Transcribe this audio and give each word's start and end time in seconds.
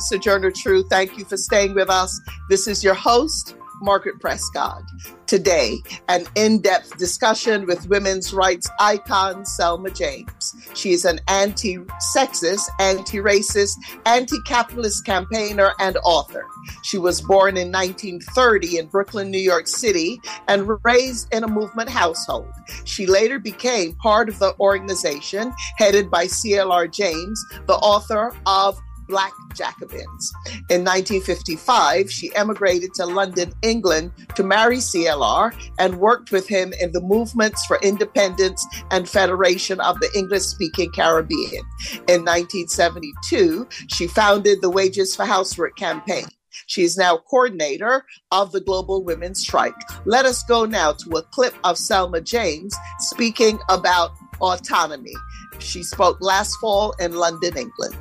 Sojourner 0.00 0.50
Truth. 0.50 0.86
Thank 0.90 1.18
you 1.18 1.24
for 1.24 1.36
staying 1.36 1.74
with 1.74 1.90
us. 1.90 2.20
This 2.48 2.66
is 2.66 2.82
your 2.82 2.94
host, 2.94 3.54
Margaret 3.80 4.20
Prescott. 4.20 4.82
Today, 5.26 5.82
an 6.08 6.26
in 6.34 6.60
depth 6.60 6.96
discussion 6.96 7.66
with 7.66 7.88
women's 7.88 8.32
rights 8.32 8.68
icon 8.80 9.44
Selma 9.44 9.90
James. 9.90 10.56
She 10.74 10.92
is 10.92 11.04
an 11.04 11.20
anti 11.28 11.78
sexist, 12.14 12.68
anti 12.80 13.18
racist, 13.18 13.76
anti 14.06 14.36
capitalist 14.46 15.04
campaigner 15.04 15.72
and 15.80 15.96
author. 16.04 16.46
She 16.82 16.98
was 16.98 17.20
born 17.20 17.56
in 17.56 17.70
1930 17.70 18.78
in 18.78 18.86
Brooklyn, 18.86 19.30
New 19.30 19.38
York 19.38 19.66
City, 19.66 20.20
and 20.48 20.68
raised 20.84 21.32
in 21.32 21.44
a 21.44 21.48
movement 21.48 21.88
household. 21.88 22.52
She 22.84 23.06
later 23.06 23.38
became 23.38 23.94
part 23.94 24.28
of 24.28 24.38
the 24.38 24.54
organization 24.60 25.52
headed 25.76 26.10
by 26.10 26.26
CLR 26.26 26.90
James, 26.90 27.44
the 27.66 27.76
author 27.76 28.34
of 28.46 28.80
Black 29.08 29.32
Jacobins. 29.54 30.32
In 30.70 30.84
1955, 30.84 32.10
she 32.10 32.34
emigrated 32.34 32.94
to 32.94 33.06
London, 33.06 33.52
England 33.62 34.12
to 34.34 34.42
marry 34.42 34.78
CLR 34.78 35.52
and 35.78 35.98
worked 35.98 36.30
with 36.30 36.46
him 36.46 36.72
in 36.80 36.92
the 36.92 37.00
movements 37.00 37.64
for 37.66 37.78
independence 37.82 38.64
and 38.90 39.08
federation 39.08 39.80
of 39.80 39.98
the 40.00 40.10
English 40.14 40.42
speaking 40.42 40.90
Caribbean. 40.92 41.64
In 42.08 42.24
1972, 42.24 43.66
she 43.88 44.06
founded 44.06 44.60
the 44.60 44.70
Wages 44.70 45.16
for 45.16 45.24
Housework 45.24 45.76
campaign. 45.76 46.26
She 46.66 46.82
is 46.82 46.96
now 46.96 47.18
coordinator 47.18 48.04
of 48.30 48.52
the 48.52 48.60
Global 48.60 49.02
Women's 49.02 49.40
Strike. 49.40 49.74
Let 50.04 50.26
us 50.26 50.42
go 50.42 50.64
now 50.64 50.92
to 50.92 51.16
a 51.16 51.22
clip 51.22 51.54
of 51.64 51.78
Selma 51.78 52.20
James 52.20 52.74
speaking 52.98 53.58
about 53.68 54.10
autonomy. 54.40 55.14
She 55.58 55.82
spoke 55.82 56.18
last 56.20 56.56
fall 56.56 56.92
in 57.00 57.14
London, 57.14 57.56
England. 57.56 57.96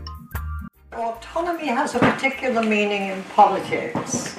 Autonomy 0.97 1.67
has 1.67 1.93
a 1.93 1.99
particular 1.99 2.63
meaning 2.63 3.09
in 3.09 3.21
politics. 3.35 4.35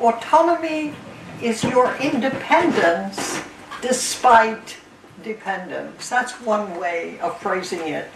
Autonomy 0.00 0.94
is 1.40 1.62
your 1.62 1.94
independence 1.98 3.40
despite 3.80 4.78
dependence. 5.22 6.08
That's 6.08 6.32
one 6.40 6.76
way 6.76 7.20
of 7.20 7.40
phrasing 7.40 7.86
it. 7.86 8.10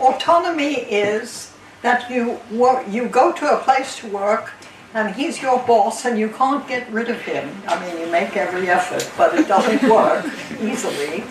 Autonomy 0.00 0.74
is 0.74 1.52
that 1.82 2.10
you 2.10 2.40
work, 2.50 2.84
you 2.88 3.06
go 3.06 3.32
to 3.32 3.54
a 3.54 3.58
place 3.58 4.00
to 4.00 4.08
work 4.08 4.50
and 4.94 5.14
he's 5.14 5.40
your 5.40 5.64
boss 5.68 6.04
and 6.04 6.18
you 6.18 6.30
can't 6.30 6.66
get 6.66 6.90
rid 6.90 7.10
of 7.10 7.20
him. 7.20 7.48
I 7.68 7.78
mean, 7.78 8.00
you 8.00 8.10
make 8.10 8.36
every 8.36 8.68
effort, 8.68 9.08
but 9.16 9.38
it 9.38 9.46
doesn't 9.46 9.88
work 9.88 10.26
easily. 10.60 11.22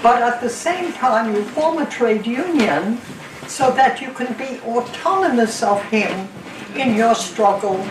But 0.00 0.22
at 0.22 0.40
the 0.40 0.48
same 0.48 0.92
time, 0.92 1.34
you 1.34 1.42
form 1.42 1.78
a 1.78 1.86
trade 1.86 2.24
union 2.24 3.00
so 3.48 3.70
that 3.72 4.00
you 4.00 4.12
can 4.12 4.32
be 4.34 4.60
autonomous 4.60 5.62
of 5.62 5.82
him 5.84 6.28
in 6.76 6.94
your 6.94 7.14
struggle 7.14 7.84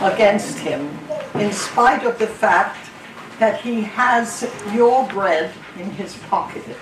against 0.00 0.58
him, 0.58 0.88
in 1.34 1.50
spite 1.52 2.04
of 2.04 2.18
the 2.18 2.26
fact 2.26 2.90
that 3.38 3.60
he 3.62 3.80
has 3.80 4.48
your 4.74 5.08
bread 5.08 5.52
in 5.78 5.90
his 5.90 6.16
pocket. 6.28 6.76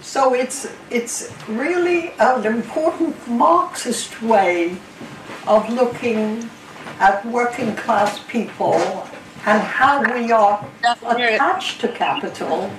So 0.00 0.34
it's, 0.34 0.66
it's 0.90 1.32
really 1.46 2.12
an 2.18 2.46
important 2.46 3.14
Marxist 3.28 4.20
way 4.22 4.76
of 5.46 5.68
looking 5.68 6.48
at 6.98 7.24
working 7.26 7.76
class 7.76 8.18
people 8.26 9.06
and 9.44 9.60
how 9.60 10.02
we 10.14 10.32
are 10.32 10.66
attached 10.84 11.80
to 11.82 11.88
capital, 11.88 12.70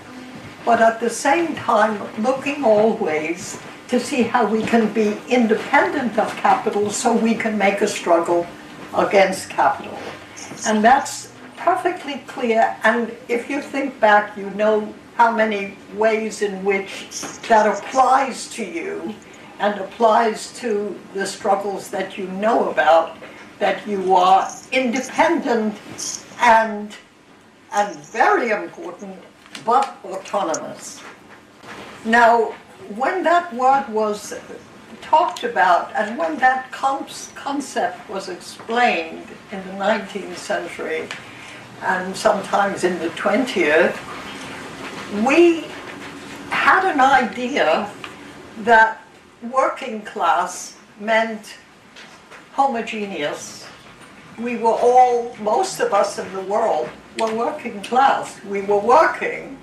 but 0.66 0.82
at 0.82 1.00
the 1.00 1.10
same 1.10 1.56
time 1.56 2.02
looking 2.22 2.64
always 2.64 3.60
to 3.94 4.00
see 4.00 4.24
how 4.24 4.44
we 4.44 4.64
can 4.64 4.92
be 4.92 5.16
independent 5.30 6.18
of 6.18 6.36
capital 6.38 6.90
so 6.90 7.16
we 7.16 7.36
can 7.36 7.56
make 7.56 7.80
a 7.82 7.88
struggle 7.88 8.44
against 8.98 9.52
capital. 9.52 9.96
And 10.66 10.84
that's 10.84 11.32
perfectly 11.58 12.24
clear. 12.26 12.76
And 12.84 13.16
if 13.30 13.52
you 13.52 13.62
think 13.62 14.00
back, 14.00 14.36
you 14.36 14.50
know 14.62 14.92
how 15.14 15.32
many 15.32 15.78
ways 15.96 16.42
in 16.42 16.66
which 16.66 17.08
that 17.48 17.68
applies 17.68 18.50
to 18.56 18.66
you 18.66 19.14
and 19.60 19.80
applies 19.80 20.52
to 20.62 21.00
the 21.14 21.28
struggles 21.28 21.92
that 21.92 22.18
you 22.18 22.28
know 22.30 22.72
about, 22.72 23.16
that 23.60 23.88
you 23.88 24.16
are 24.16 24.50
independent 24.72 25.76
and, 26.42 26.96
and 27.72 27.96
very 28.00 28.50
important, 28.50 29.20
but 29.64 29.96
autonomous. 30.04 31.00
Now, 32.06 32.56
when 32.98 33.24
that 33.24 33.54
word 33.54 33.88
was 33.90 34.34
talked 35.02 35.44
about 35.44 35.94
and 35.96 36.18
when 36.18 36.38
that 36.38 36.72
concept 36.72 38.10
was 38.10 38.30
explained 38.30 39.28
in 39.52 39.60
the 39.68 39.74
19th 39.74 40.36
century 40.36 41.08
and 41.82 42.16
sometimes 42.16 42.84
in 42.84 42.98
the 43.00 43.10
20th, 43.10 43.96
we 45.26 45.66
had 46.50 46.92
an 46.92 47.02
idea 47.02 47.90
that 48.60 49.02
working 49.52 50.02
class 50.02 50.78
meant 51.00 51.58
homogeneous. 52.54 53.68
We 54.40 54.58
were 54.58 54.70
all, 54.70 55.36
most 55.38 55.80
of 55.80 55.94
us 55.94 56.18
in 56.18 56.32
the 56.34 56.42
world, 56.42 56.90
were 57.20 57.34
working 57.36 57.82
class. 57.84 58.44
We 58.46 58.62
were 58.62 58.80
working 58.80 59.60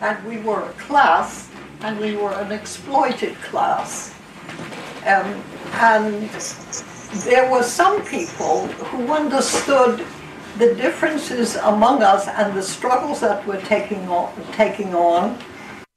and 0.00 0.22
we 0.26 0.38
were 0.38 0.62
a 0.62 0.72
class 0.72 1.48
and 1.82 1.98
we 1.98 2.16
were 2.16 2.32
an 2.32 2.52
exploited 2.52 3.34
class. 3.36 4.14
Um, 5.04 5.42
and 5.74 6.30
there 7.24 7.50
were 7.50 7.62
some 7.62 8.04
people 8.04 8.66
who 8.68 9.12
understood 9.12 10.04
the 10.58 10.74
differences 10.74 11.56
among 11.56 12.02
us 12.02 12.28
and 12.28 12.56
the 12.56 12.62
struggles 12.62 13.20
that 13.20 13.46
we're 13.46 13.60
taking 13.62 14.08
on. 14.08 14.32
Taking 14.52 14.94
on. 14.94 15.38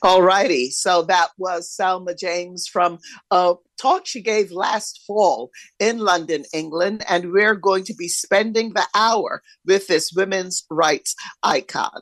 All 0.02 0.22
righty. 0.22 0.70
So 0.70 1.04
that 1.04 1.30
was 1.38 1.72
Selma 1.72 2.16
James 2.16 2.68
from 2.68 3.00
a 3.32 3.56
talk 3.80 4.06
she 4.06 4.22
gave 4.22 4.52
last 4.52 5.04
fall 5.06 5.52
in 5.80 6.00
London, 6.00 6.46
England. 6.54 7.04
And 7.10 7.32
we're 7.32 7.56
going 7.56 7.84
to 7.86 7.94
be 7.94 8.08
spending 8.08 8.74
the 8.74 8.88
hour 8.94 9.42
with 9.66 9.88
this 9.88 10.12
women's 10.16 10.66
rights 10.70 11.16
icon. 11.44 12.02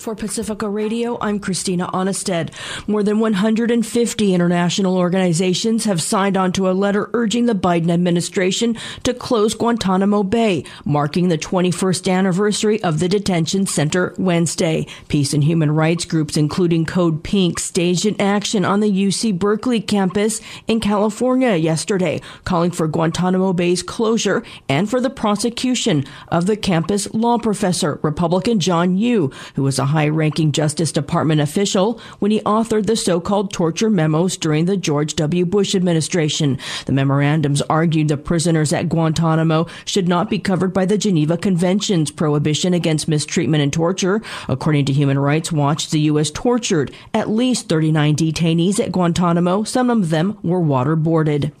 For 0.00 0.14
Pacifica 0.14 0.66
Radio, 0.66 1.18
I'm 1.20 1.38
Christina 1.38 1.86
Aanestad. 1.88 2.54
More 2.88 3.02
than 3.02 3.20
150 3.20 4.34
international 4.34 4.96
organizations 4.96 5.84
have 5.84 6.00
signed 6.00 6.38
on 6.38 6.52
to 6.52 6.70
a 6.70 6.72
letter 6.72 7.10
urging 7.12 7.44
the 7.44 7.54
Biden 7.54 7.90
administration 7.90 8.78
to 9.02 9.12
close 9.12 9.52
Guantanamo 9.52 10.22
Bay, 10.22 10.64
marking 10.86 11.28
the 11.28 11.36
21st 11.36 12.10
anniversary 12.10 12.82
of 12.82 12.98
the 12.98 13.10
detention 13.10 13.66
center 13.66 14.14
Wednesday. 14.16 14.86
Peace 15.08 15.34
and 15.34 15.44
human 15.44 15.70
rights 15.70 16.06
groups, 16.06 16.34
including 16.34 16.86
Code 16.86 17.22
Pink, 17.22 17.58
staged 17.58 18.06
an 18.06 18.18
action 18.18 18.64
on 18.64 18.80
the 18.80 18.90
UC 18.90 19.38
Berkeley 19.38 19.82
campus 19.82 20.40
in 20.66 20.80
California 20.80 21.56
yesterday, 21.56 22.22
calling 22.44 22.70
for 22.70 22.88
Guantanamo 22.88 23.52
Bay's 23.52 23.82
closure 23.82 24.42
and 24.66 24.88
for 24.88 24.98
the 24.98 25.10
prosecution 25.10 26.06
of 26.28 26.46
the 26.46 26.56
campus 26.56 27.12
law 27.12 27.36
professor, 27.36 28.00
Republican 28.00 28.60
John 28.60 28.96
Yoo, 28.96 29.30
who 29.56 29.62
was 29.62 29.78
a 29.78 29.89
high 29.90 30.08
ranking 30.08 30.52
Justice 30.52 30.90
Department 30.92 31.40
official 31.40 32.00
when 32.18 32.30
he 32.30 32.40
authored 32.40 32.86
the 32.86 32.96
so 32.96 33.20
called 33.20 33.52
torture 33.52 33.90
memos 33.90 34.36
during 34.36 34.64
the 34.64 34.76
George 34.76 35.14
W. 35.16 35.44
Bush 35.44 35.74
administration. 35.74 36.58
The 36.86 36.92
memorandums 36.92 37.62
argued 37.62 38.08
the 38.08 38.16
prisoners 38.16 38.72
at 38.72 38.88
Guantanamo 38.88 39.66
should 39.84 40.08
not 40.08 40.30
be 40.30 40.38
covered 40.38 40.72
by 40.72 40.86
the 40.86 40.98
Geneva 40.98 41.36
Convention's 41.36 42.10
prohibition 42.10 42.74
against 42.74 43.08
mistreatment 43.08 43.62
and 43.62 43.72
torture. 43.72 44.22
According 44.48 44.86
to 44.86 44.92
Human 44.92 45.18
Rights 45.18 45.52
Watch, 45.52 45.90
the 45.90 46.00
U.S. 46.00 46.30
tortured 46.30 46.92
at 47.12 47.28
least 47.30 47.68
39 47.68 48.16
detainees 48.16 48.80
at 48.80 48.92
Guantanamo. 48.92 49.64
Some 49.64 49.90
of 49.90 50.10
them 50.10 50.38
were 50.42 50.60
waterboarded. 50.60 51.52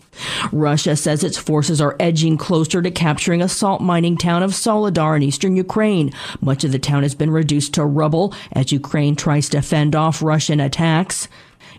Russia 0.52 0.96
says 0.96 1.22
its 1.22 1.38
forces 1.38 1.80
are 1.80 1.96
edging 2.00 2.36
closer 2.36 2.82
to 2.82 2.90
capturing 2.90 3.42
a 3.42 3.48
salt 3.48 3.80
mining 3.80 4.16
town 4.16 4.42
of 4.42 4.50
Soledar 4.54 5.16
in 5.16 5.22
eastern 5.22 5.56
Ukraine. 5.56 6.12
Much 6.40 6.64
of 6.64 6.72
the 6.72 6.78
town 6.78 7.02
has 7.02 7.14
been 7.14 7.30
reduced 7.30 7.74
to 7.74 7.84
rubble 7.84 8.34
as 8.52 8.72
Ukraine 8.72 9.16
tries 9.16 9.48
to 9.50 9.62
fend 9.62 9.94
off 9.94 10.22
Russian 10.22 10.60
attacks. 10.60 11.28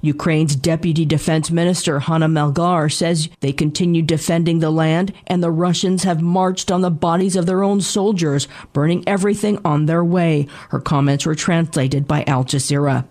Ukraine's 0.02 0.56
Deputy 0.56 1.06
Defense 1.06 1.52
Minister 1.52 2.00
Hanna 2.00 2.28
Maliar 2.28 2.92
says 2.92 3.30
they 3.40 3.52
continue 3.52 4.02
defending 4.02 4.60
the 4.60 4.72
land 4.72 5.14
and 5.28 5.44
the 5.44 5.52
Russians 5.52 6.04
have 6.04 6.22
marched 6.22 6.72
on 6.72 6.82
the 6.82 6.90
bodies 6.90 7.36
of 7.36 7.46
their 7.46 7.64
own 7.64 7.82
soldiers, 7.82 8.48
burning 8.74 9.04
everything 9.08 9.60
on 9.64 9.86
their 9.86 10.04
way. 10.04 10.48
Her 10.70 10.80
comments 10.80 11.26
were 11.26 11.36
translated 11.36 12.08
by 12.08 12.24
Al 12.26 12.44
Jazeera. 12.44 13.06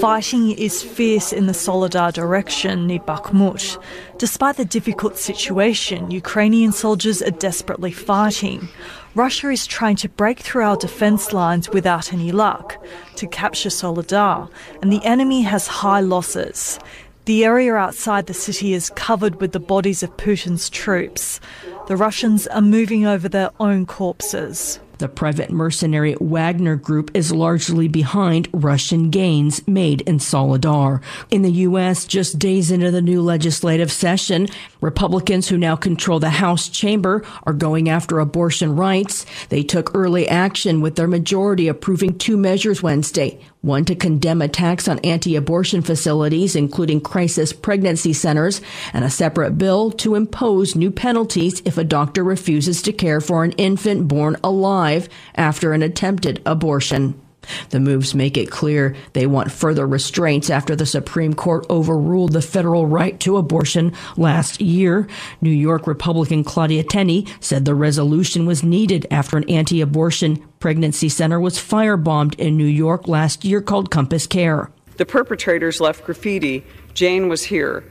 Fighting 0.00 0.50
is 0.50 0.82
fierce 0.82 1.32
in 1.32 1.46
the 1.46 1.52
Soledar 1.52 2.10
direction 2.12 2.88
near 2.88 2.98
Bakhmut. 2.98 3.80
Despite 4.18 4.56
the 4.56 4.64
difficult 4.64 5.16
situation, 5.16 6.10
Ukrainian 6.10 6.72
soldiers 6.72 7.22
are 7.22 7.30
desperately 7.30 7.92
fighting. 7.92 8.68
Russia 9.14 9.50
is 9.50 9.68
trying 9.68 9.94
to 9.96 10.08
break 10.08 10.40
through 10.40 10.64
our 10.64 10.76
defence 10.76 11.32
lines 11.32 11.70
without 11.70 12.12
any 12.12 12.32
luck 12.32 12.84
to 13.14 13.28
capture 13.28 13.70
Soledar, 13.70 14.48
and 14.82 14.92
the 14.92 15.04
enemy 15.04 15.42
has 15.42 15.68
high 15.68 16.00
losses. 16.00 16.80
The 17.26 17.44
area 17.44 17.74
outside 17.74 18.26
the 18.26 18.34
city 18.34 18.72
is 18.72 18.90
covered 18.96 19.40
with 19.40 19.52
the 19.52 19.60
bodies 19.60 20.02
of 20.02 20.16
Putin's 20.16 20.68
troops. 20.68 21.38
The 21.86 21.96
Russians 21.96 22.48
are 22.48 22.60
moving 22.60 23.06
over 23.06 23.28
their 23.28 23.50
own 23.60 23.86
corpses. 23.86 24.80
The 24.98 25.08
private 25.08 25.50
mercenary 25.50 26.16
Wagner 26.20 26.74
Group 26.74 27.12
is 27.14 27.30
largely 27.30 27.86
behind 27.86 28.48
Russian 28.52 29.10
gains 29.10 29.66
made 29.68 30.00
in 30.02 30.18
Soledar. 30.18 31.00
In 31.30 31.42
the 31.42 31.52
U.S., 31.52 32.04
just 32.04 32.38
days 32.38 32.72
into 32.72 32.90
the 32.90 33.00
new 33.00 33.22
legislative 33.22 33.92
session, 33.92 34.48
Republicans 34.80 35.48
who 35.48 35.58
now 35.58 35.76
control 35.76 36.18
the 36.18 36.30
House 36.30 36.68
chamber 36.68 37.24
are 37.44 37.52
going 37.52 37.88
after 37.88 38.18
abortion 38.18 38.76
rights. 38.76 39.26
They 39.48 39.62
took 39.62 39.94
early 39.94 40.28
action 40.28 40.80
with 40.80 40.96
their 40.96 41.08
majority 41.08 41.68
approving 41.68 42.18
two 42.18 42.36
measures 42.36 42.82
Wednesday 42.82 43.40
one 43.60 43.84
to 43.84 43.94
condemn 43.94 44.40
attacks 44.40 44.86
on 44.86 45.00
anti-abortion 45.00 45.82
facilities, 45.82 46.54
including 46.54 47.00
crisis 47.00 47.52
pregnancy 47.52 48.12
centers, 48.12 48.60
and 48.92 49.04
a 49.04 49.10
separate 49.10 49.58
bill 49.58 49.90
to 49.90 50.14
impose 50.14 50.76
new 50.76 50.90
penalties 50.90 51.60
if 51.64 51.76
a 51.76 51.84
doctor 51.84 52.22
refuses 52.22 52.80
to 52.82 52.92
care 52.92 53.20
for 53.20 53.42
an 53.42 53.52
infant 53.52 54.06
born 54.06 54.36
alive 54.44 55.08
after 55.34 55.72
an 55.72 55.82
attempted 55.82 56.40
abortion. 56.46 57.20
The 57.70 57.80
moves 57.80 58.14
make 58.14 58.36
it 58.36 58.50
clear 58.50 58.94
they 59.12 59.26
want 59.26 59.52
further 59.52 59.86
restraints 59.86 60.50
after 60.50 60.74
the 60.74 60.86
Supreme 60.86 61.34
Court 61.34 61.66
overruled 61.70 62.32
the 62.32 62.42
federal 62.42 62.86
right 62.86 63.18
to 63.20 63.36
abortion 63.36 63.92
last 64.16 64.60
year. 64.60 65.06
New 65.40 65.50
York 65.50 65.86
Republican 65.86 66.44
Claudia 66.44 66.84
Tenney 66.84 67.26
said 67.40 67.64
the 67.64 67.74
resolution 67.74 68.46
was 68.46 68.62
needed 68.62 69.06
after 69.10 69.36
an 69.36 69.48
anti 69.48 69.80
abortion 69.80 70.44
pregnancy 70.60 71.08
center 71.08 71.38
was 71.40 71.58
firebombed 71.58 72.34
in 72.38 72.56
New 72.56 72.64
York 72.64 73.08
last 73.08 73.44
year 73.44 73.60
called 73.60 73.90
Compass 73.90 74.26
Care. 74.26 74.70
The 74.96 75.06
perpetrators 75.06 75.80
left 75.80 76.04
graffiti. 76.04 76.64
Jane 76.94 77.28
was 77.28 77.44
here. 77.44 77.84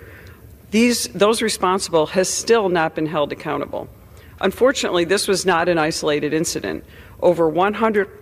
These, 0.71 1.07
those 1.09 1.41
responsible 1.41 2.07
has 2.07 2.27
still 2.27 2.67
not 2.67 2.93
been 2.93 3.05
held 3.05 3.31
accountable. 3.31 3.87
Unfortunately, 4.41 5.05
this 5.05 5.27
was 5.27 5.45
not 5.45 5.69
an 5.69 5.77
isolated 5.77 6.33
incident. 6.33 6.83
Over 7.21 7.47
100 7.47 8.16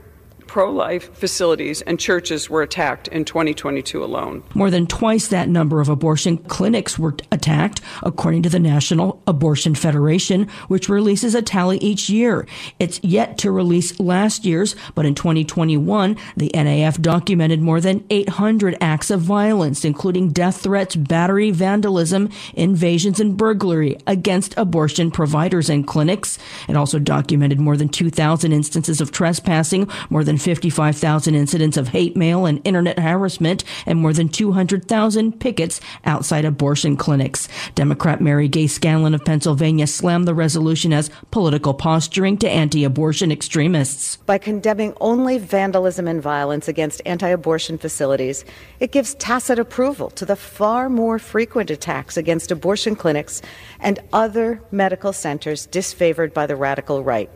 pro 0.47 0.71
life 0.71 1.13
facilities 1.15 1.81
and 1.81 1.99
churches 1.99 2.49
were 2.49 2.61
attacked 2.61 3.07
in 3.09 3.25
2022 3.25 4.03
alone. 4.03 4.43
More 4.53 4.69
than 4.69 4.87
twice 4.87 5.27
that 5.27 5.49
number 5.49 5.81
of 5.81 5.89
abortion 5.89 6.37
clinics 6.37 6.97
were 6.97 7.15
attacked, 7.31 7.81
according 8.03 8.43
to 8.43 8.49
the 8.49 8.59
National 8.59 9.21
Abortion 9.27 9.75
Federation, 9.75 10.47
which 10.67 10.89
releases 10.89 11.35
a 11.35 11.41
tally 11.41 11.77
each 11.79 12.09
year. 12.09 12.47
It's 12.79 12.99
yet 13.03 13.37
to 13.39 13.51
release 13.51 13.99
last 13.99 14.45
year's, 14.45 14.75
but 14.93 15.05
in 15.05 15.15
2021, 15.15 16.17
the 16.37 16.51
NAF 16.53 17.01
documented 17.01 17.61
more 17.61 17.81
than 17.81 18.05
800 18.09 18.77
acts 18.81 19.11
of 19.11 19.21
violence, 19.21 19.85
including 19.85 20.29
death 20.31 20.61
threats, 20.61 20.95
battery, 20.95 21.51
vandalism, 21.51 22.29
invasions, 22.53 23.19
and 23.19 23.37
burglary 23.37 23.97
against 24.07 24.53
abortion 24.57 25.11
providers 25.11 25.69
and 25.69 25.87
clinics. 25.87 26.37
It 26.67 26.75
also 26.75 26.99
documented 26.99 27.59
more 27.59 27.77
than 27.77 27.89
2,000 27.89 28.51
instances 28.51 29.01
of 29.01 29.11
trespassing, 29.11 29.89
more 30.09 30.23
than 30.23 30.34
than 30.35 30.39
55,000 30.41 31.33
incidents 31.33 31.77
of 31.77 31.87
hate 31.89 32.17
mail 32.17 32.45
and 32.45 32.59
internet 32.65 32.99
harassment, 32.99 33.63
and 33.85 33.99
more 33.99 34.11
than 34.11 34.27
200,000 34.27 35.39
pickets 35.39 35.79
outside 36.03 36.43
abortion 36.43 36.97
clinics. 36.97 37.47
Democrat 37.73 38.19
Mary 38.19 38.49
Gay 38.49 38.67
Scanlon 38.67 39.15
of 39.15 39.23
Pennsylvania 39.23 39.87
slammed 39.87 40.27
the 40.27 40.33
resolution 40.33 40.91
as 40.91 41.09
political 41.31 41.73
posturing 41.73 42.37
to 42.37 42.49
anti 42.49 42.83
abortion 42.83 43.31
extremists. 43.31 44.17
By 44.25 44.37
condemning 44.37 44.93
only 44.99 45.37
vandalism 45.37 46.05
and 46.05 46.21
violence 46.21 46.67
against 46.67 47.01
anti 47.05 47.29
abortion 47.29 47.77
facilities, 47.77 48.43
it 48.81 48.91
gives 48.91 49.15
tacit 49.15 49.57
approval 49.57 50.09
to 50.11 50.25
the 50.25 50.35
far 50.35 50.89
more 50.89 51.17
frequent 51.17 51.69
attacks 51.69 52.17
against 52.17 52.51
abortion 52.51 52.97
clinics 52.97 53.41
and 53.79 53.99
other 54.11 54.61
medical 54.69 55.13
centers 55.13 55.65
disfavored 55.67 56.33
by 56.33 56.45
the 56.45 56.57
radical 56.57 57.03
right. 57.03 57.29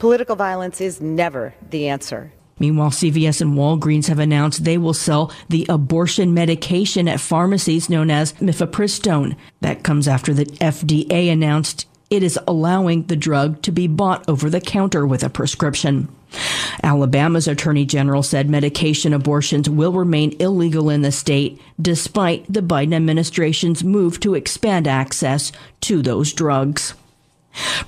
Political 0.00 0.36
violence 0.36 0.80
is 0.80 0.98
never 0.98 1.54
the 1.68 1.88
answer. 1.88 2.32
Meanwhile, 2.58 2.90
CVS 2.90 3.42
and 3.42 3.52
Walgreens 3.52 4.08
have 4.08 4.18
announced 4.18 4.64
they 4.64 4.78
will 4.78 4.94
sell 4.94 5.30
the 5.50 5.66
abortion 5.68 6.32
medication 6.32 7.06
at 7.06 7.20
pharmacies 7.20 7.90
known 7.90 8.10
as 8.10 8.32
mifepristone. 8.34 9.36
That 9.60 9.82
comes 9.82 10.08
after 10.08 10.32
the 10.32 10.46
FDA 10.46 11.30
announced 11.30 11.86
it 12.08 12.22
is 12.22 12.38
allowing 12.48 13.08
the 13.08 13.16
drug 13.16 13.60
to 13.60 13.72
be 13.72 13.86
bought 13.86 14.26
over 14.26 14.48
the 14.48 14.60
counter 14.60 15.06
with 15.06 15.22
a 15.22 15.28
prescription. 15.28 16.08
Alabama's 16.82 17.46
attorney 17.46 17.84
general 17.84 18.22
said 18.22 18.48
medication 18.48 19.12
abortions 19.12 19.68
will 19.68 19.92
remain 19.92 20.34
illegal 20.40 20.88
in 20.88 21.02
the 21.02 21.12
state 21.12 21.60
despite 21.80 22.50
the 22.50 22.62
Biden 22.62 22.94
administration's 22.94 23.84
move 23.84 24.18
to 24.20 24.34
expand 24.34 24.88
access 24.88 25.52
to 25.82 26.00
those 26.00 26.32
drugs. 26.32 26.94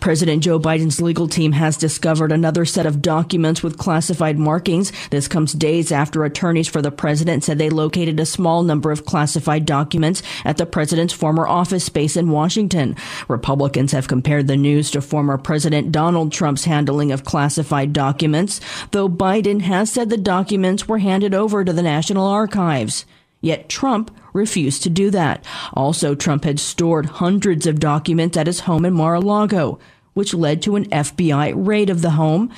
President 0.00 0.42
Joe 0.42 0.58
Biden's 0.58 1.00
legal 1.00 1.28
team 1.28 1.52
has 1.52 1.76
discovered 1.76 2.32
another 2.32 2.64
set 2.64 2.86
of 2.86 3.02
documents 3.02 3.62
with 3.62 3.78
classified 3.78 4.38
markings. 4.38 4.92
This 5.10 5.28
comes 5.28 5.52
days 5.52 5.92
after 5.92 6.24
attorneys 6.24 6.68
for 6.68 6.82
the 6.82 6.90
president 6.90 7.44
said 7.44 7.58
they 7.58 7.70
located 7.70 8.18
a 8.18 8.26
small 8.26 8.62
number 8.62 8.90
of 8.90 9.04
classified 9.04 9.66
documents 9.66 10.22
at 10.44 10.56
the 10.56 10.66
president's 10.66 11.12
former 11.12 11.46
office 11.46 11.84
space 11.84 12.16
in 12.16 12.30
Washington. 12.30 12.96
Republicans 13.28 13.92
have 13.92 14.08
compared 14.08 14.46
the 14.46 14.56
news 14.56 14.90
to 14.90 15.00
former 15.00 15.38
President 15.38 15.92
Donald 15.92 16.32
Trump's 16.32 16.64
handling 16.64 17.12
of 17.12 17.24
classified 17.24 17.92
documents, 17.92 18.60
though 18.90 19.08
Biden 19.08 19.62
has 19.62 19.90
said 19.90 20.10
the 20.10 20.16
documents 20.16 20.88
were 20.88 20.98
handed 20.98 21.34
over 21.34 21.64
to 21.64 21.72
the 21.72 21.82
National 21.82 22.26
Archives. 22.26 23.04
Yet 23.42 23.68
Trump 23.68 24.16
refused 24.32 24.82
to 24.84 24.90
do 24.90 25.10
that. 25.10 25.44
Also, 25.74 26.14
Trump 26.14 26.44
had 26.44 26.58
stored 26.58 27.06
hundreds 27.06 27.66
of 27.66 27.80
documents 27.80 28.36
at 28.38 28.46
his 28.46 28.60
home 28.60 28.86
in 28.86 28.94
Mar-a-Lago, 28.94 29.78
which 30.14 30.32
led 30.32 30.62
to 30.62 30.76
an 30.76 30.88
FBI 30.88 31.52
raid 31.54 31.90
of 31.90 32.00
the 32.00 32.12
home. 32.12 32.50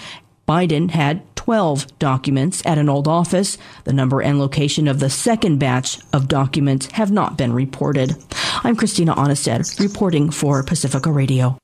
Biden 0.47 0.91
had 0.91 1.23
12 1.37 1.99
documents 1.99 2.63
at 2.67 2.79
an 2.79 2.89
old 2.89 3.09
office. 3.09 3.59
The 3.85 3.93
number 3.93 4.21
and 4.21 4.39
location 4.39 4.87
of 4.87 5.01
the 5.01 5.11
second 5.11 5.59
batch 5.59 5.99
of 6.13 6.29
documents 6.29 6.87
have 6.93 7.11
not 7.11 7.39
been 7.39 7.53
reported. 7.53 8.15
I'm 8.63 8.77
Christina 8.77 9.15
Aanestad, 9.15 9.81
reporting 9.81 10.31
for 10.31 10.63
Pacifica 10.63 11.11
Radio. 11.11 11.59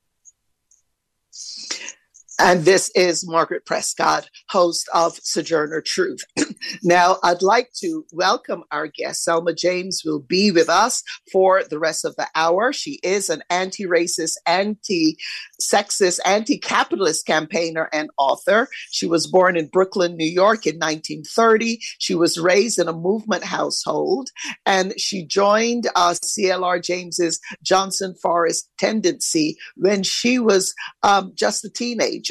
And 2.42 2.64
this 2.64 2.90
is 2.94 3.28
Margaret 3.28 3.66
Prescott, 3.66 4.30
host 4.48 4.88
of 4.94 5.18
Sojourner 5.22 5.82
Truth. 5.82 6.22
now, 6.82 7.18
I'd 7.22 7.42
like 7.42 7.68
to 7.80 8.06
welcome 8.12 8.64
our 8.72 8.86
guest. 8.86 9.24
Selma 9.24 9.52
James 9.52 10.00
will 10.06 10.20
be 10.20 10.50
with 10.50 10.70
us 10.70 11.02
for 11.30 11.62
the 11.62 11.78
rest 11.78 12.06
of 12.06 12.16
the 12.16 12.26
hour. 12.34 12.72
She 12.72 12.98
is 13.02 13.28
an 13.28 13.42
anti 13.50 13.84
racist, 13.84 14.36
anti 14.46 15.18
sexist, 15.60 16.18
anti 16.24 16.56
capitalist 16.56 17.26
campaigner 17.26 17.90
and 17.92 18.08
author. 18.16 18.68
She 18.90 19.06
was 19.06 19.26
born 19.26 19.54
in 19.54 19.66
Brooklyn, 19.66 20.16
New 20.16 20.24
York 20.24 20.66
in 20.66 20.76
1930. 20.76 21.78
She 21.98 22.14
was 22.14 22.38
raised 22.38 22.78
in 22.78 22.88
a 22.88 22.94
movement 22.94 23.44
household 23.44 24.30
and 24.64 24.98
she 24.98 25.26
joined 25.26 25.88
uh, 25.94 26.14
CLR 26.24 26.82
James's 26.82 27.38
Johnson 27.62 28.14
Forest 28.22 28.70
tendency 28.78 29.58
when 29.76 30.02
she 30.02 30.38
was 30.38 30.74
um, 31.02 31.32
just 31.34 31.66
a 31.66 31.70
teenager. 31.70 32.29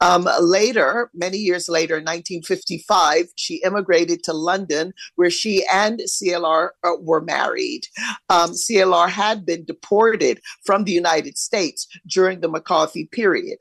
Um, 0.00 0.28
later, 0.40 1.10
many 1.14 1.38
years 1.38 1.68
later, 1.68 1.96
in 1.96 2.04
1955, 2.04 3.26
she 3.36 3.62
immigrated 3.64 4.22
to 4.24 4.32
London, 4.32 4.92
where 5.16 5.30
she 5.30 5.64
and 5.72 6.00
CLR 6.00 6.70
uh, 6.84 6.90
were 7.00 7.20
married. 7.20 7.82
Um, 8.28 8.50
CLR 8.50 9.08
had 9.08 9.46
been 9.46 9.64
deported 9.64 10.40
from 10.64 10.84
the 10.84 10.92
United 10.92 11.38
States 11.38 11.86
during 12.06 12.40
the 12.40 12.48
McCarthy 12.48 13.06
period. 13.06 13.58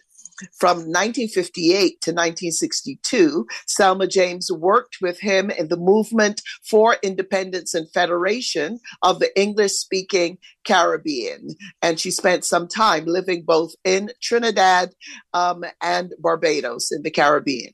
From 0.57 0.77
1958 0.77 2.01
to 2.01 2.11
1962, 2.11 3.45
Selma 3.67 4.07
James 4.07 4.51
worked 4.51 4.97
with 5.01 5.19
him 5.19 5.51
in 5.51 5.67
the 5.67 5.77
movement 5.77 6.41
for 6.63 6.97
independence 7.03 7.73
and 7.73 7.91
federation 7.91 8.79
of 9.01 9.19
the 9.19 9.37
English 9.39 9.73
speaking 9.73 10.37
Caribbean. 10.65 11.49
And 11.81 11.99
she 11.99 12.11
spent 12.11 12.45
some 12.45 12.67
time 12.67 13.05
living 13.05 13.43
both 13.45 13.73
in 13.83 14.11
Trinidad 14.21 14.91
um, 15.33 15.63
and 15.81 16.13
Barbados 16.19 16.91
in 16.91 17.03
the 17.03 17.11
Caribbean. 17.11 17.73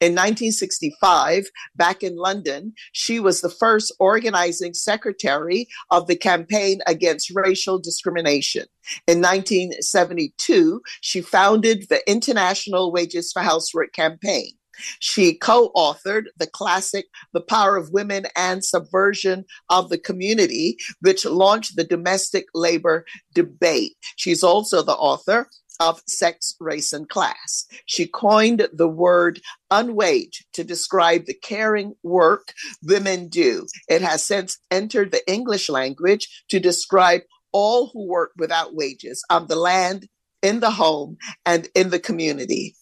In 0.00 0.12
1965, 0.12 1.46
back 1.76 2.02
in 2.02 2.16
London, 2.16 2.72
she 2.92 3.20
was 3.20 3.40
the 3.40 3.50
first 3.50 3.92
organizing 3.98 4.74
secretary 4.74 5.68
of 5.90 6.06
the 6.06 6.16
Campaign 6.16 6.80
Against 6.86 7.30
Racial 7.34 7.78
Discrimination. 7.78 8.66
In 9.06 9.20
1972, 9.20 10.80
she 11.00 11.20
founded 11.20 11.86
the 11.88 12.08
International 12.10 12.92
Wages 12.92 13.32
for 13.32 13.42
Housework 13.42 13.92
campaign. 13.92 14.52
She 14.98 15.34
co 15.34 15.70
authored 15.76 16.24
the 16.36 16.46
classic 16.46 17.06
The 17.32 17.40
Power 17.40 17.76
of 17.76 17.92
Women 17.92 18.26
and 18.36 18.64
Subversion 18.64 19.44
of 19.70 19.88
the 19.88 19.98
Community, 19.98 20.76
which 21.00 21.24
launched 21.24 21.76
the 21.76 21.84
domestic 21.84 22.46
labor 22.54 23.04
debate. 23.34 23.96
She's 24.16 24.42
also 24.42 24.82
the 24.82 24.94
author 24.94 25.48
of 25.80 26.02
sex, 26.06 26.54
race, 26.60 26.92
and 26.92 27.08
class. 27.08 27.66
She 27.86 28.06
coined 28.06 28.68
the 28.72 28.88
word 28.88 29.40
unwage 29.70 30.44
to 30.52 30.64
describe 30.64 31.26
the 31.26 31.34
caring 31.34 31.94
work 32.02 32.52
women 32.82 33.28
do. 33.28 33.66
It 33.88 34.02
has 34.02 34.24
since 34.24 34.58
entered 34.70 35.12
the 35.12 35.28
English 35.30 35.68
language 35.68 36.28
to 36.48 36.60
describe 36.60 37.22
all 37.52 37.90
who 37.92 38.06
work 38.06 38.32
without 38.36 38.74
wages 38.74 39.24
on 39.30 39.46
the 39.46 39.56
land, 39.56 40.08
in 40.44 40.60
the 40.60 40.70
home, 40.70 41.16
and 41.46 41.68
in 41.74 41.88
the 41.88 41.98
community. 41.98 42.76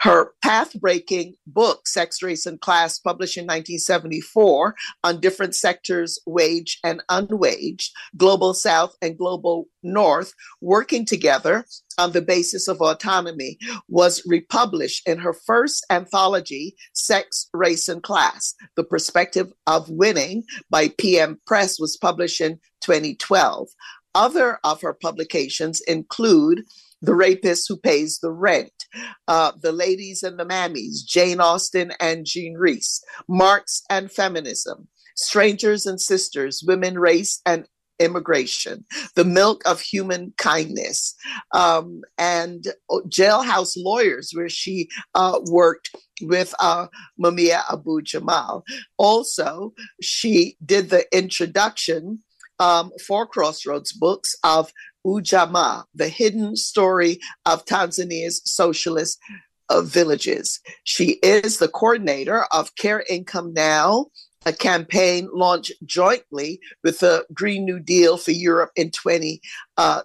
Her 0.00 0.32
path 0.42 0.78
breaking 0.78 1.34
book, 1.46 1.88
Sex, 1.88 2.22
Race, 2.22 2.44
and 2.44 2.60
Class, 2.60 2.98
published 2.98 3.38
in 3.38 3.44
1974 3.44 4.74
on 5.02 5.20
different 5.20 5.54
sectors, 5.54 6.18
wage 6.26 6.78
and 6.84 7.02
unwaged, 7.08 7.88
Global 8.16 8.52
South 8.52 8.94
and 9.00 9.16
Global 9.16 9.66
North, 9.82 10.34
working 10.60 11.06
together 11.06 11.64
on 11.98 12.12
the 12.12 12.22
basis 12.22 12.68
of 12.68 12.82
autonomy, 12.82 13.58
was 13.88 14.22
republished 14.26 15.08
in 15.08 15.18
her 15.18 15.32
first 15.32 15.84
anthology, 15.90 16.76
Sex, 16.92 17.48
Race, 17.54 17.88
and 17.88 18.02
Class. 18.02 18.54
The 18.76 18.84
Perspective 18.84 19.50
of 19.66 19.88
Winning 19.88 20.44
by 20.68 20.88
PM 20.98 21.40
Press 21.46 21.80
was 21.80 21.96
published 21.96 22.42
in 22.42 22.60
2012. 22.82 23.68
Other 24.14 24.58
of 24.64 24.82
her 24.82 24.92
publications 24.92 25.80
include 25.82 26.62
the 27.02 27.14
rapist 27.14 27.66
who 27.68 27.76
pays 27.76 28.18
the 28.20 28.32
rent, 28.32 28.72
uh, 29.28 29.52
the 29.60 29.72
ladies 29.72 30.22
and 30.22 30.38
the 30.38 30.44
mammies, 30.44 31.04
Jane 31.06 31.40
Austen 31.40 31.92
and 32.00 32.26
Jean 32.26 32.54
Rhys, 32.54 33.00
Marx 33.28 33.82
and 33.88 34.10
feminism, 34.10 34.88
strangers 35.16 35.86
and 35.86 36.00
sisters, 36.00 36.62
women, 36.66 36.98
race, 36.98 37.40
and 37.46 37.66
immigration, 38.00 38.84
the 39.14 39.24
milk 39.24 39.62
of 39.66 39.80
human 39.80 40.32
kindness, 40.38 41.14
um, 41.52 42.00
and 42.18 42.64
jailhouse 43.08 43.74
lawyers, 43.76 44.30
where 44.34 44.48
she 44.48 44.88
uh, 45.14 45.38
worked 45.50 45.90
with 46.22 46.54
uh, 46.60 46.86
Mumia 47.22 47.62
Abu 47.70 48.00
Jamal. 48.02 48.64
Also, 48.96 49.74
she 50.02 50.56
did 50.64 50.90
the 50.90 51.04
introduction 51.16 52.20
um, 52.58 52.92
for 53.06 53.26
Crossroads 53.26 53.92
books 53.92 54.34
of 54.44 54.72
Ujamaa, 55.06 55.84
the 55.94 56.08
hidden 56.08 56.56
story 56.56 57.20
of 57.46 57.64
Tanzania's 57.64 58.42
socialist 58.44 59.18
uh, 59.68 59.82
villages. 59.82 60.60
She 60.84 61.18
is 61.22 61.58
the 61.58 61.68
coordinator 61.68 62.44
of 62.52 62.74
Care 62.74 63.04
Income 63.08 63.54
Now, 63.54 64.06
a 64.46 64.52
campaign 64.52 65.28
launched 65.32 65.72
jointly 65.84 66.60
with 66.82 67.00
the 67.00 67.26
Green 67.32 67.64
New 67.64 67.78
Deal 67.78 68.16
for 68.16 68.30
Europe 68.30 68.70
in 68.74 68.90
2020. 68.90 69.40
Uh, 69.76 70.02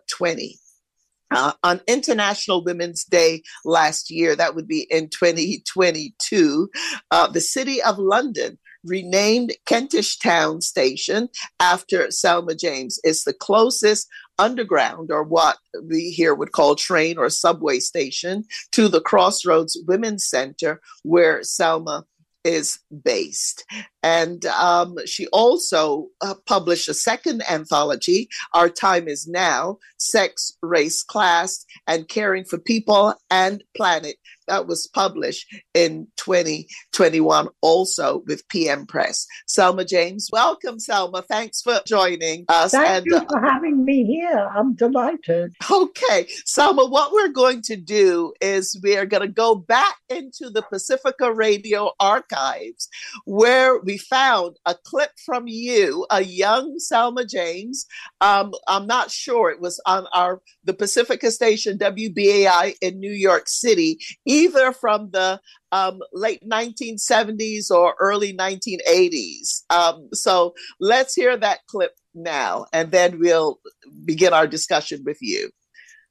uh, 1.31 1.53
on 1.63 1.81
International 1.87 2.63
Women's 2.63 3.03
Day 3.03 3.41
last 3.63 4.11
year, 4.11 4.35
that 4.35 4.53
would 4.53 4.67
be 4.67 4.87
in 4.91 5.09
2022, 5.09 6.69
uh, 7.11 7.27
the 7.27 7.41
City 7.41 7.81
of 7.81 7.97
London 7.97 8.57
renamed 8.83 9.53
Kentish 9.65 10.19
Town 10.19 10.61
Station 10.61 11.29
after 11.59 12.11
Selma 12.11 12.55
James. 12.55 12.99
It's 13.03 13.23
the 13.23 13.33
closest 13.33 14.07
underground, 14.37 15.11
or 15.11 15.23
what 15.23 15.57
we 15.83 16.11
here 16.11 16.33
would 16.35 16.51
call 16.51 16.75
train 16.75 17.17
or 17.17 17.29
subway 17.29 17.79
station, 17.79 18.43
to 18.71 18.87
the 18.87 19.01
Crossroads 19.01 19.77
Women's 19.87 20.27
Center, 20.27 20.81
where 21.03 21.43
Selma 21.43 22.05
is 22.45 22.79
based. 23.03 23.65
And 24.03 24.45
um, 24.45 24.95
she 25.05 25.27
also 25.27 26.07
uh, 26.21 26.35
published 26.45 26.87
a 26.87 26.93
second 26.93 27.41
anthology, 27.49 28.29
Our 28.53 28.69
Time 28.69 29.07
Is 29.07 29.27
Now 29.27 29.79
Sex, 29.97 30.55
Race, 30.61 31.01
Class, 31.03 31.65
and 31.87 32.07
Caring 32.07 32.45
for 32.45 32.59
People 32.59 33.15
and 33.31 33.63
Planet, 33.75 34.17
that 34.47 34.67
was 34.67 34.87
published 34.87 35.47
in 35.73 36.07
2021, 36.17 37.47
also 37.61 38.23
with 38.27 38.47
PM 38.49 38.85
Press. 38.85 39.25
Selma 39.47 39.85
James, 39.85 40.29
welcome, 40.31 40.79
Selma. 40.79 41.21
Thanks 41.23 41.61
for 41.61 41.81
joining 41.85 42.45
us. 42.49 42.71
Thank 42.71 42.89
and, 42.89 43.05
you 43.05 43.19
for 43.19 43.45
uh, 43.45 43.49
having 43.49 43.83
me 43.83 44.05
here. 44.05 44.49
I'm 44.55 44.75
delighted. 44.75 45.53
Okay, 45.69 46.27
Selma, 46.45 46.85
what 46.85 47.11
we're 47.11 47.29
going 47.29 47.61
to 47.63 47.75
do 47.75 48.33
is 48.41 48.79
we 48.83 48.97
are 48.97 49.05
going 49.05 49.21
to 49.21 49.27
go 49.27 49.55
back 49.55 49.95
into 50.09 50.49
the 50.49 50.61
Pacifica 50.61 51.33
Radio 51.33 51.91
archives 51.99 52.87
where 53.25 53.79
we 53.79 53.97
found 53.97 54.57
a 54.65 54.75
clip 54.75 55.11
from 55.25 55.47
you, 55.47 56.05
a 56.09 56.23
young 56.23 56.79
Selma 56.79 57.25
James. 57.25 57.85
Um, 58.21 58.53
I'm 58.67 58.87
not 58.87 59.11
sure 59.11 59.49
it 59.49 59.59
was 59.59 59.81
on 59.85 60.07
our 60.13 60.41
the 60.63 60.73
Pacifica 60.73 61.31
station 61.31 61.77
WBAI 61.77 62.75
in 62.81 62.99
New 62.99 63.11
York 63.11 63.47
City 63.47 63.99
either 64.35 64.71
from 64.73 65.09
the 65.11 65.39
um, 65.71 65.99
late 66.13 66.41
1970s 66.47 67.71
or 67.71 67.95
early 67.99 68.33
1980s. 68.33 69.63
Um, 69.69 70.09
so 70.13 70.53
let's 70.79 71.13
hear 71.13 71.37
that 71.37 71.59
clip 71.67 71.91
now, 72.13 72.65
and 72.73 72.91
then 72.91 73.19
we'll 73.19 73.59
begin 74.03 74.33
our 74.33 74.47
discussion 74.47 75.03
with 75.05 75.17
you. 75.21 75.49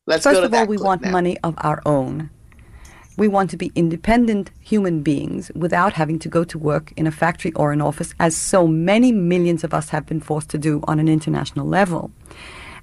Let's 0.07 0.25
First 0.25 0.43
of 0.43 0.53
all, 0.53 0.67
we 0.67 0.79
want 0.79 1.03
now. 1.03 1.11
money 1.11 1.37
of 1.43 1.55
our 1.59 1.83
own. 1.87 2.31
We 3.17 3.29
want 3.29 3.51
to 3.51 3.57
be 3.57 3.71
independent 3.77 4.51
human 4.61 5.03
beings 5.03 5.51
without 5.55 5.93
having 5.93 6.19
to 6.19 6.29
go 6.29 6.43
to 6.45 6.59
work 6.59 6.93
in 6.97 7.07
a 7.07 7.13
factory 7.13 7.53
or 7.53 7.73
an 7.73 7.81
office, 7.81 8.13
as 8.19 8.37
so 8.37 8.67
many 8.67 9.13
millions 9.13 9.63
of 9.65 9.73
us 9.73 9.91
have 9.91 10.05
been 10.05 10.21
forced 10.21 10.51
to 10.51 10.59
do 10.59 10.83
on 10.89 10.99
an 10.99 11.09
international 11.09 11.67
level. 11.67 12.11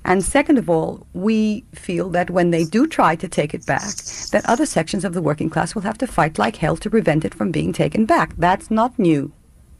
And 0.04 0.24
second 0.24 0.58
of 0.58 0.70
all, 0.70 1.06
we 1.14 1.64
feel 1.74 2.10
that 2.10 2.30
when 2.30 2.50
they 2.50 2.64
do 2.64 2.88
try 2.88 3.16
to 3.16 3.28
take 3.28 3.54
it 3.54 3.66
back, 3.66 3.96
that 4.32 4.44
other 4.46 4.66
sections 4.66 5.06
of 5.06 5.14
the 5.14 5.22
working 5.22 5.50
class 5.50 5.76
will 5.76 5.84
have 5.84 5.98
to 6.00 6.08
fight 6.08 6.40
like 6.40 6.56
hell 6.56 6.76
to 6.78 6.90
prevent 6.90 7.24
it 7.24 7.36
from 7.36 7.52
being 7.52 7.72
taken 7.72 8.06
back. 8.06 8.34
That's 8.38 8.72
not 8.72 8.98
new. 8.98 9.32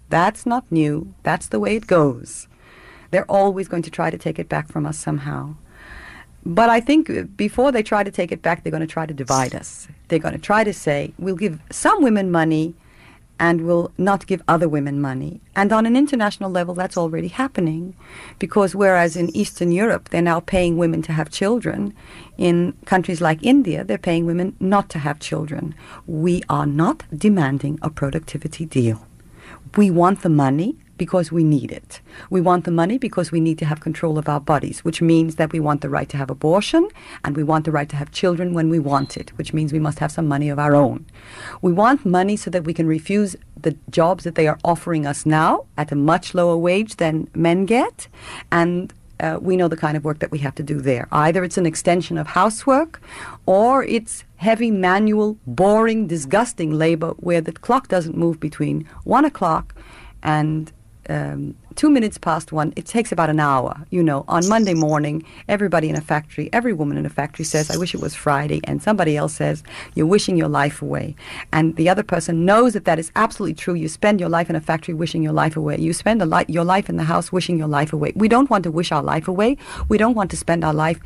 That's 0.10 0.46
not 0.46 0.72
new. 0.72 1.14
That's 1.24 1.48
the 1.48 1.60
way 1.60 1.76
it 1.76 1.88
goes. 1.88 2.48
They're 3.10 3.30
always 3.30 3.68
going 3.68 3.84
to 3.84 3.92
try 3.92 4.12
to 4.12 4.18
take 4.18 4.38
it 4.38 4.48
back 4.48 4.68
from 4.68 4.86
us 4.86 4.98
somehow. 4.98 5.56
But 6.46 6.70
I 6.70 6.80
think 6.80 7.10
uh, 7.10 7.24
before 7.24 7.72
they 7.72 7.84
try 7.84 8.04
to 8.04 8.12
take 8.12 8.32
it 8.32 8.42
back, 8.42 8.64
they're 8.64 8.72
going 8.72 8.82
to 8.82 8.88
try 8.88 9.06
to 9.06 9.14
divide 9.14 9.56
us. 9.56 9.88
They're 10.08 10.20
going 10.20 10.34
to 10.34 10.40
try 10.40 10.64
to 10.64 10.74
say, 10.74 11.14
we'll 11.18 11.36
give 11.36 11.60
some 11.72 12.02
women 12.04 12.32
money 12.32 12.76
and 13.42 13.66
will 13.66 13.92
not 13.98 14.28
give 14.28 14.44
other 14.48 14.70
women 14.70 15.02
money. 15.02 15.42
And 15.56 15.74
on 15.74 15.88
an 15.88 15.96
international 15.96 16.52
level, 16.52 16.76
that's 16.76 16.96
already 16.96 17.28
happening. 17.28 17.96
Because 18.38 18.76
whereas 18.76 19.16
in 19.16 19.36
Eastern 19.36 19.72
Europe, 19.72 20.10
they're 20.10 20.22
now 20.22 20.42
paying 20.42 20.78
women 20.78 21.02
to 21.02 21.12
have 21.12 21.32
children, 21.32 21.96
in 22.38 22.74
countries 22.86 23.20
like 23.20 23.44
India, 23.44 23.84
they're 23.84 23.98
paying 23.98 24.28
women 24.28 24.56
not 24.60 24.90
to 24.90 25.00
have 25.00 25.20
children. 25.20 25.74
We 26.06 26.44
are 26.50 26.68
not 26.68 27.04
demanding 27.18 27.80
a 27.82 27.90
productivity 27.90 28.66
deal. 28.66 29.08
We 29.76 29.90
want 29.90 30.22
the 30.22 30.30
money 30.30 30.76
because 31.02 31.32
we 31.32 31.44
need 31.44 31.72
it. 31.72 32.00
We 32.30 32.42
want 32.42 32.64
the 32.64 32.78
money 32.84 33.00
because 33.00 33.32
we 33.32 33.40
need 33.40 33.58
to 33.58 33.66
have 33.66 33.80
control 33.80 34.20
of 34.20 34.30
our 34.30 34.40
bodies, 34.40 34.86
which 34.86 35.02
means 35.02 35.38
that 35.38 35.52
we 35.52 35.60
want 35.60 35.82
the 35.82 35.90
right 35.90 36.08
to 36.10 36.18
have 36.22 36.30
abortion 36.30 36.88
and 37.26 37.36
we 37.36 37.42
want 37.42 37.66
the 37.66 37.72
right 37.72 37.90
to 37.90 37.96
have 37.96 38.12
children 38.12 38.54
when 38.54 38.70
we 38.70 38.78
want 38.78 39.18
it, 39.18 39.36
which 39.36 39.52
means 39.52 39.74
we 39.74 39.80
must 39.88 39.98
have 39.98 40.12
some 40.12 40.28
money 40.28 40.48
of 40.48 40.60
our 40.60 40.76
own. 40.76 41.08
We 41.64 41.74
want 41.74 42.06
money 42.06 42.38
so 42.38 42.52
that 42.52 42.66
we 42.66 42.76
can 42.76 42.86
refuse 42.86 43.36
the 43.60 43.76
jobs 43.90 44.26
that 44.26 44.36
they 44.36 44.48
are 44.48 44.60
offering 44.64 45.08
us 45.08 45.26
now 45.26 45.66
at 45.76 45.92
a 45.92 45.96
much 45.96 46.36
lower 46.36 46.56
wage 46.56 46.98
than 46.98 47.28
men 47.34 47.66
get 47.66 48.08
and 48.52 48.94
uh, 49.20 49.40
we 49.42 49.58
know 49.58 49.68
the 49.68 49.84
kind 49.86 49.98
of 49.98 50.04
work 50.04 50.20
that 50.20 50.32
we 50.32 50.40
have 50.40 50.54
to 50.56 50.64
do 50.64 50.82
there. 50.82 51.08
Either 51.12 51.44
it's 51.44 51.58
an 51.58 51.66
extension 51.66 52.16
of 52.20 52.28
housework 52.28 53.02
or 53.48 53.84
it's 53.84 54.24
heavy 54.36 54.70
manual, 54.70 55.38
boring, 55.48 56.06
disgusting 56.06 56.72
labor 56.72 57.12
where 57.18 57.42
the 57.42 57.52
clock 57.52 57.88
doesn't 57.88 58.16
move 58.16 58.40
between 58.40 58.88
one 59.04 59.26
o'clock 59.26 59.74
and 60.24 60.72
um, 61.10 61.56
two 61.76 61.90
minutes 61.90 62.18
past 62.18 62.52
one, 62.52 62.74
it 62.76 62.86
takes 62.86 63.12
about 63.12 63.30
an 63.30 63.40
hour. 63.40 63.86
You 63.90 64.04
know, 64.04 64.24
on 64.28 64.48
Monday 64.48 64.74
morning, 64.74 65.24
everybody 65.48 65.90
in 65.90 65.96
a 65.96 66.02
factory, 66.02 66.50
every 66.54 66.74
woman 66.74 66.98
in 66.98 67.06
a 67.06 67.10
factory 67.10 67.46
says, 67.46 67.70
I 67.70 67.78
wish 67.78 67.94
it 67.94 68.02
was 68.02 68.16
Friday. 68.16 68.62
And 68.66 68.82
somebody 68.82 69.18
else 69.18 69.34
says, 69.34 69.64
You're 69.96 70.06
wishing 70.06 70.38
your 70.38 70.48
life 70.48 70.82
away. 70.82 71.16
And 71.52 71.76
the 71.76 71.90
other 71.90 72.04
person 72.04 72.46
knows 72.46 72.74
that 72.74 72.86
that 72.86 73.00
is 73.00 73.12
absolutely 73.16 73.56
true. 73.56 73.74
You 73.74 73.88
spend 73.88 74.20
your 74.20 74.30
life 74.30 74.50
in 74.50 74.56
a 74.56 74.62
factory 74.62 74.94
wishing 74.94 75.24
your 75.24 75.34
life 75.34 75.58
away. 75.58 75.78
You 75.80 75.94
spend 75.94 76.22
li- 76.30 76.46
your 76.48 76.64
life 76.64 76.90
in 76.90 76.98
the 76.98 77.04
house 77.04 77.32
wishing 77.32 77.58
your 77.58 77.68
life 77.68 77.94
away. 77.94 78.14
We 78.16 78.28
don't 78.28 78.50
want 78.50 78.64
to 78.66 78.72
wish 78.72 78.92
our 78.92 79.04
life 79.04 79.28
away. 79.28 79.58
We 79.90 79.98
don't 79.98 80.16
want 80.16 80.32
to 80.32 80.38
spend 80.38 80.64
our 80.64 80.74
life 80.74 81.00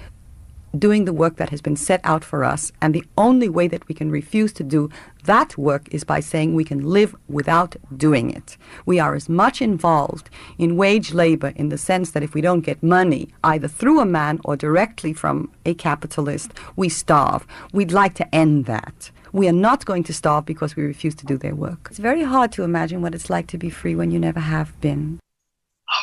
doing 0.79 1.05
the 1.05 1.13
work 1.13 1.37
that 1.37 1.49
has 1.49 1.61
been 1.61 1.75
set 1.75 2.01
out 2.03 2.23
for 2.23 2.43
us. 2.43 2.71
And 2.81 2.93
the 2.93 3.03
only 3.17 3.49
way 3.49 3.67
that 3.67 3.87
we 3.87 3.95
can 3.95 4.11
refuse 4.11 4.53
to 4.53 4.63
do 4.63 4.89
that 5.25 5.57
work 5.57 5.87
is 5.91 6.03
by 6.03 6.19
saying 6.19 6.53
we 6.53 6.63
can 6.63 6.83
live 6.83 7.15
without 7.27 7.75
doing 7.95 8.29
it. 8.29 8.57
We 8.85 8.99
are 8.99 9.15
as 9.15 9.27
much 9.27 9.61
involved 9.61 10.29
in 10.57 10.77
wage 10.77 11.13
labor 11.13 11.53
in 11.55 11.69
the 11.69 11.77
sense 11.77 12.11
that 12.11 12.23
if 12.23 12.33
we 12.33 12.41
don't 12.41 12.61
get 12.61 12.83
money, 12.83 13.29
either 13.43 13.67
through 13.67 13.99
a 13.99 14.05
man 14.05 14.39
or 14.45 14.55
directly 14.55 15.13
from 15.13 15.51
a 15.65 15.73
capitalist, 15.73 16.51
we 16.75 16.89
starve. 16.89 17.47
We'd 17.73 17.91
like 17.91 18.13
to 18.15 18.35
end 18.35 18.65
that. 18.65 19.11
We 19.31 19.49
are 19.49 19.53
not 19.69 19.85
going 19.85 20.03
to 20.03 20.13
starve 20.13 20.45
because 20.45 20.75
we 20.75 20.83
refuse 20.83 21.15
to 21.15 21.25
do 21.25 21.37
their 21.37 21.55
work. 21.55 21.87
It's 21.89 21.99
very 21.99 22.23
hard 22.23 22.51
to 22.53 22.63
imagine 22.63 23.01
what 23.01 23.15
it's 23.15 23.29
like 23.29 23.47
to 23.47 23.57
be 23.57 23.69
free 23.69 23.95
when 23.95 24.11
you 24.11 24.19
never 24.19 24.39
have 24.39 24.79
been 24.79 25.19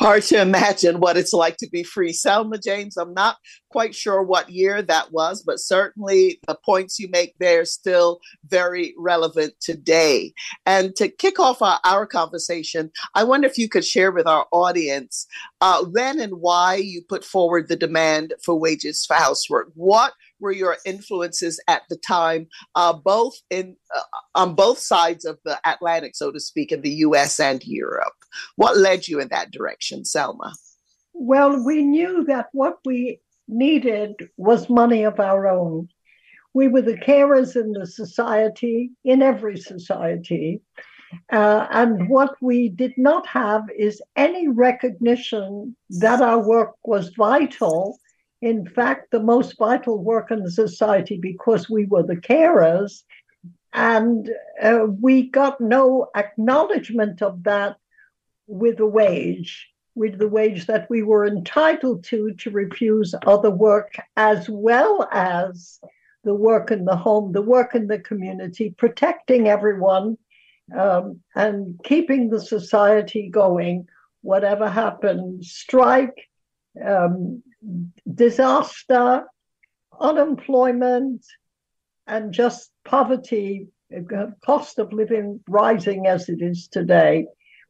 hard 0.03 0.21
to 0.21 0.41
imagine 0.41 0.99
what 0.99 1.15
it's 1.15 1.31
like 1.31 1.55
to 1.55 1.69
be 1.71 1.81
free. 1.81 2.11
Selma 2.11 2.57
James, 2.57 2.97
I'm 2.97 3.13
not 3.13 3.37
quite 3.69 3.95
sure 3.95 4.21
what 4.21 4.49
year 4.49 4.81
that 4.81 5.13
was, 5.13 5.41
but 5.41 5.61
certainly 5.61 6.41
the 6.45 6.57
points 6.65 6.99
you 6.99 7.07
make 7.09 7.33
there 7.39 7.61
are 7.61 7.65
still 7.65 8.19
very 8.45 8.93
relevant 8.97 9.53
today. 9.61 10.33
And 10.65 10.93
to 10.97 11.07
kick 11.07 11.39
off 11.39 11.61
our, 11.61 11.79
our 11.85 12.05
conversation, 12.05 12.91
I 13.15 13.23
wonder 13.23 13.47
if 13.47 13.57
you 13.57 13.69
could 13.69 13.85
share 13.85 14.11
with 14.11 14.27
our 14.27 14.45
audience 14.51 15.25
uh, 15.61 15.85
when 15.85 16.19
and 16.19 16.33
why 16.33 16.75
you 16.75 17.01
put 17.07 17.23
forward 17.23 17.69
the 17.69 17.77
demand 17.77 18.33
for 18.43 18.59
wages 18.59 19.05
for 19.05 19.13
housework. 19.13 19.69
What 19.73 20.11
were 20.43 20.51
your 20.51 20.77
influences 20.85 21.59
at 21.67 21.83
the 21.89 21.95
time, 21.95 22.47
uh, 22.75 22.93
both 22.93 23.35
in 23.49 23.75
uh, 23.95 24.01
on 24.35 24.53
both 24.53 24.77
sides 24.77 25.25
of 25.25 25.39
the 25.45 25.57
Atlantic, 25.65 26.15
so 26.15 26.31
to 26.31 26.39
speak, 26.39 26.71
in 26.71 26.81
the 26.81 26.97
U.S. 27.07 27.39
and 27.39 27.63
Europe? 27.65 28.13
What 28.57 28.77
led 28.77 29.07
you 29.07 29.19
in 29.19 29.29
that 29.29 29.51
direction, 29.51 30.05
Selma? 30.05 30.53
Well, 31.13 31.63
we 31.63 31.83
knew 31.83 32.25
that 32.25 32.49
what 32.51 32.77
we 32.85 33.19
needed 33.47 34.29
was 34.37 34.69
money 34.69 35.03
of 35.03 35.19
our 35.19 35.47
own. 35.47 35.87
We 36.53 36.67
were 36.67 36.81
the 36.81 36.97
carers 36.97 37.55
in 37.55 37.71
the 37.71 37.87
society, 37.87 38.91
in 39.03 39.21
every 39.21 39.57
society. 39.57 40.61
Uh, 41.31 41.67
and 41.69 42.09
what 42.09 42.35
we 42.41 42.69
did 42.69 42.93
not 42.97 43.25
have 43.27 43.63
is 43.77 44.01
any 44.15 44.47
recognition 44.47 45.75
that 45.89 46.21
our 46.21 46.39
work 46.39 46.73
was 46.83 47.09
vital 47.15 47.99
in 48.43 48.67
fact, 48.67 49.09
the 49.11 49.23
most 49.23 49.57
vital 49.57 49.97
work 50.03 50.29
in 50.29 50.43
the 50.43 50.51
society 50.51 51.17
because 51.17 51.69
we 51.69 51.85
were 51.85 52.03
the 52.03 52.17
carers. 52.17 53.03
And 53.71 54.29
uh, 54.61 54.87
we 54.99 55.29
got 55.29 55.61
no 55.61 56.09
acknowledgement 56.13 57.21
of 57.21 57.43
that 57.43 57.77
with 58.45 58.81
a 58.81 58.85
wage, 58.85 59.69
with 59.95 60.19
the 60.19 60.27
wage 60.27 60.65
that 60.65 60.89
we 60.89 61.03
were 61.03 61.25
entitled 61.25 62.03
to 62.09 62.33
to 62.33 62.51
refuse 62.51 63.15
other 63.25 63.49
work, 63.49 63.95
as 64.17 64.49
well 64.49 65.07
as 65.13 65.79
the 66.25 66.35
work 66.35 66.69
in 66.69 66.83
the 66.83 66.97
home, 66.97 67.31
the 67.31 67.41
work 67.41 67.73
in 67.73 67.87
the 67.87 67.99
community, 67.99 68.75
protecting 68.77 69.47
everyone 69.47 70.17
um, 70.77 71.21
and 71.33 71.79
keeping 71.85 72.29
the 72.29 72.41
society 72.41 73.29
going, 73.29 73.87
whatever 74.21 74.69
happened, 74.69 75.45
strike, 75.45 76.29
um, 76.85 77.41
disaster, 78.13 79.25
unemployment, 79.99 81.25
and 82.07 82.33
just 82.33 82.71
poverty, 82.83 83.67
cost 84.43 84.79
of 84.79 84.91
living 84.91 85.39
rising 85.47 86.07
as 86.07 86.29
it 86.29 86.41
is 86.41 86.67
today. 86.67 87.27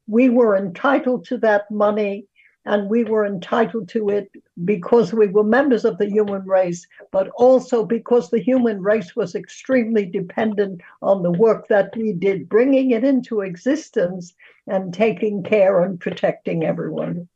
We 0.08 0.30
were 0.30 0.56
entitled 0.56 1.26
to 1.26 1.38
that 1.40 1.70
money 1.70 2.26
and 2.66 2.90
we 2.90 3.04
were 3.04 3.26
entitled 3.26 3.90
to 3.90 4.10
it 4.10 4.32
because 4.64 5.14
we 5.14 5.28
were 5.28 5.44
members 5.44 5.84
of 5.84 5.98
the 5.98 6.10
human 6.10 6.46
race, 6.46 6.88
but 7.12 7.28
also 7.36 7.86
because 7.86 8.30
the 8.30 8.40
human 8.40 8.82
race 8.82 9.16
was 9.16 9.36
extremely 9.36 10.06
dependent 10.06 10.82
on 11.02 11.24
the 11.24 11.32
work 11.32 11.68
that 11.68 11.96
we 11.98 12.14
did, 12.14 12.48
bringing 12.48 12.92
it 12.92 13.04
into 13.04 13.42
existence 13.42 14.34
and 14.68 14.94
taking 14.94 15.44
care 15.44 15.82
and 15.82 16.00
protecting 16.00 16.64
everyone. 16.64 17.28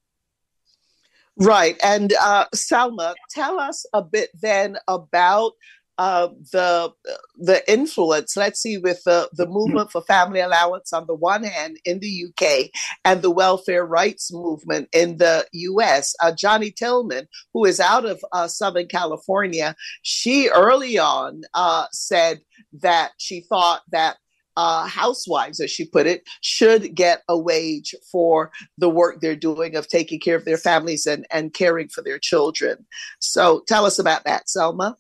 Right. 1.40 1.78
And 1.84 2.14
uh, 2.20 2.46
Selma, 2.54 3.14
tell 3.30 3.60
us 3.60 3.86
a 3.94 4.02
bit 4.02 4.30
then 4.42 4.78
about 4.88 5.54
uh, 5.98 6.28
the 6.52 6.94
the 7.38 7.72
influence, 7.72 8.38
let's 8.38 8.62
see, 8.62 8.78
with 8.78 9.04
the, 9.04 9.30
the 9.34 9.48
movement 9.48 9.92
for 9.92 10.02
family 10.04 10.40
allowance 10.40 10.94
on 10.94 11.08
the 11.08 11.16
one 11.16 11.44
hand 11.44 11.78
in 11.86 12.00
the 12.00 12.26
UK 12.28 12.70
and 13.04 13.22
the 13.22 13.32
welfare 13.32 13.86
rights 13.86 14.32
movement 14.32 14.88
in 14.94 15.18
the 15.18 15.46
US. 15.54 16.14
Uh, 16.22 16.32
Johnnie 16.32 16.72
Tillmon, 16.72 17.28
who 17.54 17.66
is 17.66 17.80
out 17.80 18.06
of 18.06 18.24
uh, 18.32 18.48
Southern 18.48 18.88
California, 18.88 19.76
she 20.04 20.50
early 20.50 21.00
on 21.00 21.42
uh, 21.56 21.86
said 21.92 22.42
that 22.74 23.12
she 23.18 23.42
thought 23.42 23.82
that 23.92 24.18
uh, 24.58 24.88
housewives, 24.88 25.60
as 25.60 25.70
she 25.70 25.86
put 25.86 26.08
it, 26.08 26.28
should 26.42 26.96
get 26.96 27.22
a 27.30 27.38
wage 27.38 27.94
for 28.12 28.52
the 28.80 28.90
work 28.90 29.22
they're 29.22 29.36
doing 29.36 29.76
of 29.76 29.88
taking 29.88 30.20
care 30.20 30.36
of 30.36 30.46
their 30.46 30.58
families 30.58 31.06
and, 31.06 31.28
and 31.32 31.54
caring 31.54 31.88
for 31.88 32.02
their 32.02 32.18
children. 32.18 32.84
So 33.20 33.62
tell 33.68 33.86
us 33.86 34.00
about 34.00 34.24
that, 34.26 34.50
Selma. 34.50 34.98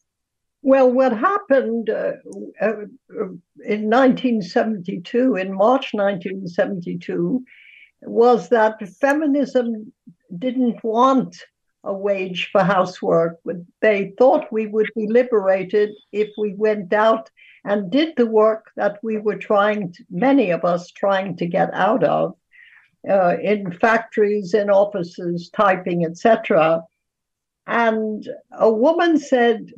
Well, 0.61 0.91
what 0.91 1.17
happened 1.17 1.89
uh, 1.89 2.13
uh, 2.61 2.83
in 3.65 3.89
1972, 3.89 5.35
in 5.35 5.53
March 5.53 5.89
1972, 5.93 7.43
was 8.03 8.49
that 8.49 8.87
feminism 9.01 9.91
didn't 10.37 10.83
want 10.83 11.35
a 11.83 11.93
wage 11.93 12.49
for 12.51 12.63
housework. 12.63 13.39
They 13.81 14.13
thought 14.19 14.51
we 14.51 14.67
would 14.67 14.89
be 14.95 15.07
liberated 15.07 15.91
if 16.11 16.29
we 16.37 16.53
went 16.53 16.93
out 16.93 17.31
and 17.65 17.91
did 17.91 18.15
the 18.15 18.25
work 18.25 18.71
that 18.75 18.97
we 19.03 19.17
were 19.17 19.37
trying, 19.37 19.91
to, 19.93 20.03
many 20.09 20.51
of 20.51 20.63
us 20.65 20.91
trying 20.91 21.35
to 21.37 21.45
get 21.45 21.73
out 21.73 22.03
of 22.03 22.35
uh, 23.09 23.37
in 23.41 23.71
factories, 23.71 24.53
in 24.53 24.69
offices, 24.69 25.49
typing, 25.49 26.05
etc. 26.05 26.81
And 27.65 28.27
a 28.51 28.71
woman 28.71 29.19
said, 29.19 29.71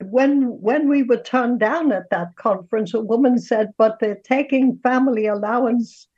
when 0.00 0.60
when 0.60 0.88
we 0.88 1.02
were 1.02 1.22
turned 1.22 1.60
down 1.60 1.92
at 1.92 2.10
that 2.10 2.36
conference, 2.36 2.94
a 2.94 3.00
woman 3.00 3.38
said, 3.38 3.72
"But 3.78 3.98
they're 4.00 4.20
taking 4.24 4.78
family 4.78 5.26
allowance 5.26 6.08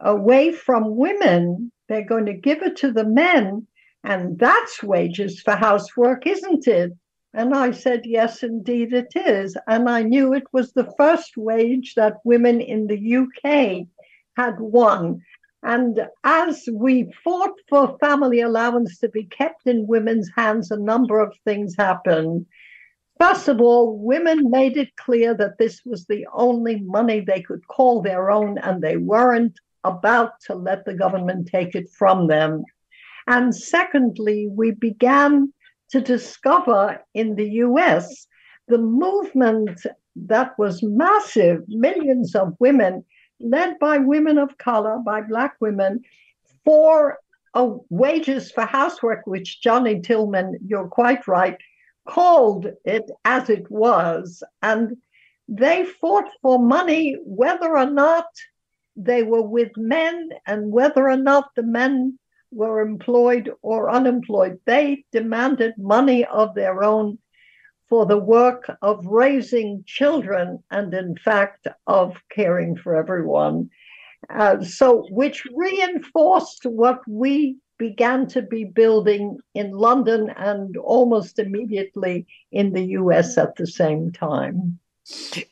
away 0.00 0.52
from 0.52 0.96
women. 0.96 1.72
They're 1.88 2.04
going 2.04 2.26
to 2.26 2.34
give 2.34 2.62
it 2.62 2.76
to 2.76 2.92
the 2.92 3.04
men, 3.04 3.66
and 4.04 4.38
that's 4.38 4.82
wages 4.82 5.40
for 5.40 5.56
housework, 5.56 6.26
isn't 6.26 6.66
it?" 6.66 6.92
And 7.36 7.52
I 7.52 7.72
said, 7.72 8.02
Yes, 8.04 8.44
indeed 8.44 8.92
it 8.92 9.12
is. 9.16 9.56
And 9.66 9.90
I 9.90 10.02
knew 10.02 10.32
it 10.32 10.46
was 10.52 10.72
the 10.72 10.92
first 10.96 11.36
wage 11.36 11.94
that 11.96 12.20
women 12.24 12.60
in 12.60 12.86
the 12.86 13.16
UK 13.16 13.88
had 14.36 14.60
won. 14.60 15.20
And 15.64 16.06
as 16.22 16.68
we 16.72 17.10
fought 17.24 17.58
for 17.68 17.98
family 17.98 18.40
allowance 18.40 18.98
to 18.98 19.08
be 19.08 19.24
kept 19.24 19.66
in 19.66 19.88
women's 19.88 20.30
hands, 20.36 20.70
a 20.70 20.76
number 20.76 21.18
of 21.18 21.34
things 21.44 21.74
happened. 21.76 22.46
First 23.18 23.48
of 23.48 23.60
all, 23.60 23.98
women 23.98 24.50
made 24.50 24.76
it 24.76 24.94
clear 24.96 25.34
that 25.34 25.58
this 25.58 25.80
was 25.84 26.04
the 26.04 26.26
only 26.32 26.80
money 26.80 27.20
they 27.20 27.40
could 27.40 27.66
call 27.66 28.02
their 28.02 28.30
own, 28.30 28.58
and 28.58 28.82
they 28.82 28.96
weren't 28.96 29.58
about 29.84 30.32
to 30.46 30.54
let 30.54 30.84
the 30.84 30.94
government 30.94 31.48
take 31.48 31.74
it 31.74 31.88
from 31.90 32.26
them. 32.26 32.62
And 33.26 33.56
secondly, 33.56 34.48
we 34.50 34.72
began 34.72 35.53
to 35.94 36.00
discover 36.00 37.00
in 37.14 37.36
the 37.36 37.48
US 37.66 38.26
the 38.66 38.78
movement 38.78 39.80
that 40.16 40.58
was 40.58 40.82
massive, 40.82 41.62
millions 41.68 42.34
of 42.34 42.56
women, 42.58 43.04
led 43.38 43.78
by 43.78 43.98
women 43.98 44.36
of 44.36 44.58
color, 44.58 44.98
by 45.06 45.20
Black 45.20 45.54
women, 45.60 46.02
for 46.64 47.18
uh, 47.54 47.70
wages 47.90 48.50
for 48.50 48.66
housework, 48.66 49.24
which 49.24 49.60
Johnnie 49.62 50.00
Tillmon, 50.00 50.58
you're 50.66 50.88
quite 50.88 51.28
right, 51.28 51.58
called 52.08 52.66
it 52.84 53.08
as 53.24 53.48
it 53.48 53.70
was. 53.70 54.42
And 54.62 54.96
they 55.46 55.84
fought 55.84 56.28
for 56.42 56.58
money 56.58 57.16
whether 57.24 57.78
or 57.78 57.88
not 57.88 58.26
they 58.96 59.22
were 59.22 59.46
with 59.46 59.70
men 59.76 60.30
and 60.44 60.72
whether 60.72 61.08
or 61.08 61.16
not 61.16 61.50
the 61.54 61.62
men 61.62 62.18
were 62.54 62.80
employed 62.80 63.50
or 63.62 63.90
unemployed. 63.90 64.58
They 64.64 65.04
demanded 65.12 65.74
money 65.78 66.24
of 66.24 66.54
their 66.54 66.82
own 66.82 67.18
for 67.88 68.06
the 68.06 68.18
work 68.18 68.70
of 68.82 69.04
raising 69.06 69.84
children 69.86 70.62
and, 70.70 70.92
in 70.94 71.16
fact, 71.16 71.66
of 71.86 72.16
caring 72.30 72.76
for 72.76 72.96
everyone. 72.96 73.70
Uh, 74.30 74.62
so, 74.62 75.06
which 75.10 75.46
reinforced 75.54 76.64
what 76.64 77.00
we 77.06 77.58
began 77.78 78.26
to 78.28 78.40
be 78.40 78.64
building 78.64 79.38
in 79.54 79.72
London 79.72 80.30
and 80.36 80.76
almost 80.76 81.38
immediately 81.38 82.26
in 82.52 82.72
the 82.72 82.84
US 83.00 83.36
at 83.36 83.56
the 83.56 83.66
same 83.66 84.12
time. 84.12 84.78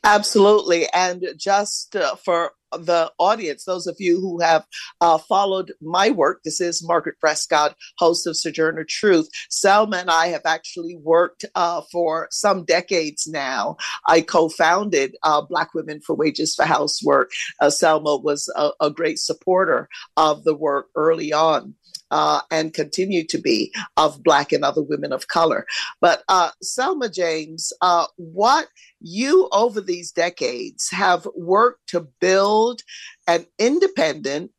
Absolutely. 0.03 0.87
And 0.93 1.25
just 1.37 1.95
uh, 1.95 2.15
for 2.15 2.53
the 2.77 3.11
audience, 3.17 3.65
those 3.65 3.87
of 3.87 3.95
you 3.99 4.19
who 4.19 4.39
have 4.39 4.65
uh, 5.01 5.17
followed 5.17 5.73
my 5.81 6.09
work, 6.09 6.41
this 6.43 6.61
is 6.61 6.85
Margaret 6.85 7.19
Prescott, 7.19 7.75
host 7.97 8.27
of 8.27 8.37
Sojourner 8.37 8.85
Truth. 8.87 9.29
Selma 9.49 9.97
and 9.97 10.09
I 10.09 10.27
have 10.27 10.45
actually 10.45 10.97
worked 10.97 11.45
uh, 11.55 11.81
for 11.91 12.27
some 12.31 12.65
decades 12.65 13.27
now. 13.27 13.77
I 14.07 14.21
co 14.21 14.49
founded 14.49 15.15
uh, 15.23 15.41
Black 15.41 15.73
Women 15.73 16.01
for 16.01 16.15
Wages 16.15 16.55
for 16.55 16.65
Housework. 16.65 17.31
Uh, 17.59 17.69
Selma 17.69 18.17
was 18.17 18.51
a, 18.55 18.71
a 18.79 18.89
great 18.89 19.19
supporter 19.19 19.89
of 20.17 20.43
the 20.43 20.55
work 20.55 20.87
early 20.95 21.33
on 21.33 21.75
uh, 22.13 22.41
and 22.51 22.75
continue 22.75 23.25
to 23.25 23.39
be 23.39 23.73
of 23.97 24.23
Black 24.23 24.51
and 24.51 24.63
other 24.63 24.83
women 24.83 25.11
of 25.11 25.27
color. 25.29 25.65
But 25.99 26.23
uh, 26.29 26.51
Selma 26.61 27.09
James, 27.09 27.73
uh, 27.81 28.05
what 28.17 28.67
you 29.01 29.49
over 29.51 29.81
these 29.81 30.11
decades 30.11 30.91
have 30.91 31.27
worked 31.35 31.89
to 31.89 32.07
build 32.21 32.83
an 33.27 33.47
independent, 33.57 34.51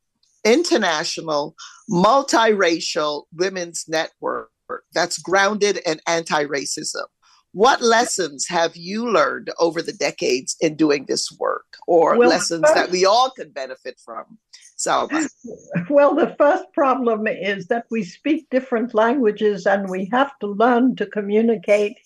international, 0.44 1.54
multiracial 1.88 3.22
women's 3.32 3.84
network 3.86 4.50
that's 4.92 5.18
grounded 5.18 5.78
in 5.86 6.00
anti 6.08 6.44
racism. 6.46 7.04
What 7.54 7.80
lessons 7.80 8.48
have 8.48 8.74
you 8.74 9.08
learned 9.08 9.50
over 9.60 9.80
the 9.80 9.92
decades 9.92 10.56
in 10.60 10.74
doing 10.74 11.04
this 11.06 11.30
work, 11.38 11.76
or 11.86 12.18
well, 12.18 12.28
lessons 12.28 12.62
first, 12.62 12.74
that 12.74 12.90
we 12.90 13.06
all 13.06 13.30
could 13.30 13.54
benefit 13.54 14.00
from? 14.04 14.38
So, 14.74 15.08
well, 15.88 16.16
the 16.16 16.34
first 16.36 16.64
problem 16.74 17.28
is 17.28 17.68
that 17.68 17.86
we 17.92 18.02
speak 18.02 18.50
different 18.50 18.92
languages 18.92 19.66
and 19.66 19.88
we 19.88 20.08
have 20.10 20.36
to 20.40 20.48
learn 20.48 20.96
to 20.96 21.06
communicate 21.06 21.96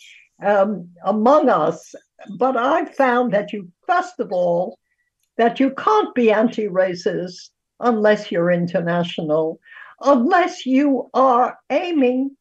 um, 0.44 0.90
among 1.04 1.48
us. 1.48 1.94
But 2.36 2.58
I've 2.58 2.94
found 2.94 3.32
that 3.32 3.50
you, 3.54 3.72
first 3.86 4.20
of 4.20 4.30
all, 4.32 4.78
that 5.38 5.58
you 5.60 5.70
can't 5.70 6.14
be 6.14 6.30
anti-racist 6.30 7.48
unless 7.80 8.30
you're 8.30 8.50
international, 8.50 9.60
unless 10.02 10.66
you 10.66 11.08
are 11.14 11.58
aiming 11.70 12.36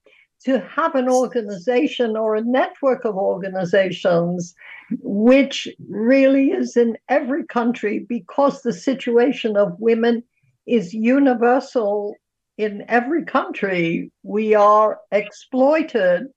to 0.46 0.60
have 0.60 0.96
an 0.96 1.10
organization 1.10 2.16
or 2.16 2.36
a 2.36 2.44
network 2.44 3.06
of 3.06 3.16
organizations 3.16 4.56
which 5.02 5.68
really 5.90 6.52
is 6.52 6.78
in 6.78 6.98
every 7.10 7.46
country 7.46 8.06
because 8.08 8.62
the 8.62 8.74
situation 8.74 9.58
of 9.58 9.80
women 9.80 10.24
is 10.66 10.94
universal 10.94 12.16
in 12.58 12.86
every 12.88 13.26
country. 13.26 14.12
We 14.24 14.54
are 14.56 15.00
exploited 15.12 16.28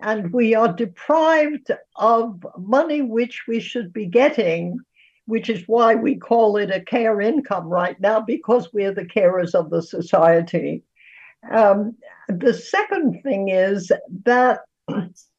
and 0.00 0.32
we 0.32 0.54
are 0.54 0.72
deprived 0.72 1.70
of 1.96 2.46
money 2.56 3.02
which 3.02 3.44
we 3.48 3.60
should 3.60 3.92
be 3.92 4.06
getting, 4.06 4.78
which 5.26 5.50
is 5.50 5.64
why 5.66 5.94
we 5.94 6.16
call 6.16 6.56
it 6.56 6.70
a 6.70 6.80
care 6.80 7.20
income 7.20 7.68
right 7.68 7.98
now, 8.00 8.20
because 8.20 8.72
we're 8.72 8.94
the 8.94 9.04
carers 9.04 9.54
of 9.54 9.70
the 9.70 9.82
society. 9.82 10.82
Um, 11.50 11.96
the 12.28 12.54
second 12.54 13.22
thing 13.22 13.48
is 13.48 13.90
that 14.24 14.60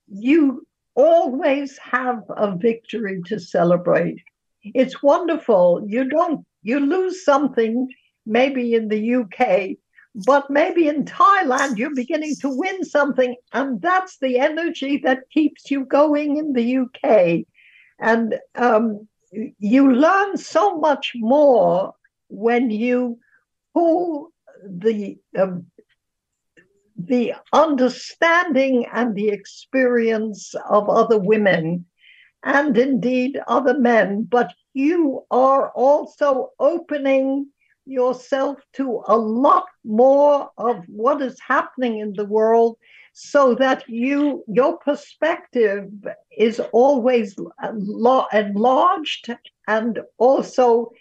you 0.07 0.65
always 0.95 1.77
have 1.77 2.23
a 2.29 2.55
victory 2.55 3.21
to 3.27 3.39
celebrate. 3.39 4.21
It's 4.63 5.01
wonderful. 5.01 5.83
You 5.87 6.09
don't, 6.09 6.45
you 6.63 6.79
lose 6.79 7.23
something 7.23 7.87
maybe 8.25 8.73
in 8.73 8.89
the 8.89 9.15
UK, 9.15 9.77
but 10.25 10.49
maybe 10.49 10.87
in 10.87 11.05
Thailand 11.05 11.77
you're 11.77 11.95
beginning 11.95 12.35
to 12.41 12.49
win 12.49 12.83
something. 12.83 13.35
And 13.53 13.81
that's 13.81 14.17
the 14.19 14.39
energy 14.39 14.97
that 15.03 15.29
keeps 15.31 15.71
you 15.71 15.85
going 15.85 16.37
in 16.37 16.53
the 16.53 16.77
UK. 16.79 17.45
And 17.99 18.35
um, 18.55 19.07
you 19.31 19.91
learn 19.91 20.37
so 20.37 20.77
much 20.79 21.13
more 21.15 21.93
when 22.29 22.69
you 22.69 23.19
pull 23.73 24.31
the 24.65 25.17
um, 25.37 25.65
the 27.07 27.33
understanding 27.53 28.85
and 28.93 29.15
the 29.15 29.29
experience 29.29 30.53
of 30.69 30.89
other 30.89 31.17
women 31.17 31.85
and 32.43 32.77
indeed 32.77 33.39
other 33.47 33.77
men, 33.77 34.23
but 34.23 34.53
you 34.73 35.25
are 35.31 35.69
also 35.71 36.49
opening 36.59 37.47
yourself 37.85 38.59
to 38.73 39.01
a 39.07 39.17
lot 39.17 39.65
more 39.83 40.49
of 40.57 40.83
what 40.87 41.21
is 41.21 41.39
happening 41.39 41.99
in 41.99 42.13
the 42.13 42.25
world 42.25 42.77
so 43.13 43.55
that 43.55 43.83
you 43.89 44.43
your 44.47 44.77
perspective 44.77 45.89
is 46.37 46.61
always 46.71 47.35
enlarged 48.31 49.29
and 49.67 49.99
also 50.17 50.91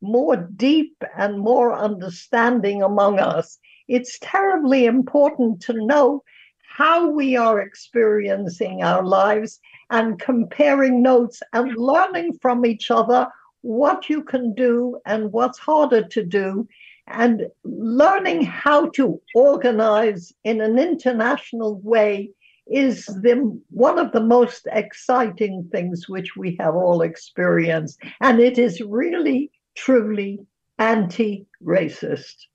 more 0.00 0.36
deep 0.36 0.96
and 1.18 1.38
more 1.38 1.74
understanding 1.74 2.82
among 2.82 3.18
us 3.18 3.58
it's 3.88 4.18
terribly 4.20 4.86
important 4.86 5.60
to 5.62 5.72
know 5.72 6.22
how 6.76 7.08
we 7.08 7.36
are 7.36 7.60
experiencing 7.60 8.82
our 8.82 9.02
lives 9.02 9.60
and 9.90 10.18
comparing 10.18 11.02
notes 11.02 11.42
and 11.52 11.74
learning 11.76 12.36
from 12.42 12.66
each 12.66 12.90
other 12.90 13.28
what 13.62 14.10
you 14.10 14.22
can 14.22 14.54
do 14.54 14.98
and 15.06 15.32
what's 15.32 15.58
harder 15.58 16.06
to 16.06 16.22
do 16.22 16.68
and 17.08 17.46
learning 17.64 18.42
how 18.42 18.88
to 18.90 19.20
organize 19.34 20.32
in 20.44 20.60
an 20.60 20.78
international 20.78 21.80
way 21.80 22.30
is 22.66 23.06
the 23.06 23.60
one 23.70 23.98
of 23.98 24.10
the 24.10 24.20
most 24.20 24.66
exciting 24.72 25.68
things 25.70 26.08
which 26.08 26.36
we 26.36 26.56
have 26.58 26.74
all 26.74 27.02
experienced. 27.02 28.00
And 28.20 28.40
it 28.40 28.58
is 28.58 28.80
really 28.80 29.52
truly 29.76 30.40
anti-racist 30.78 32.46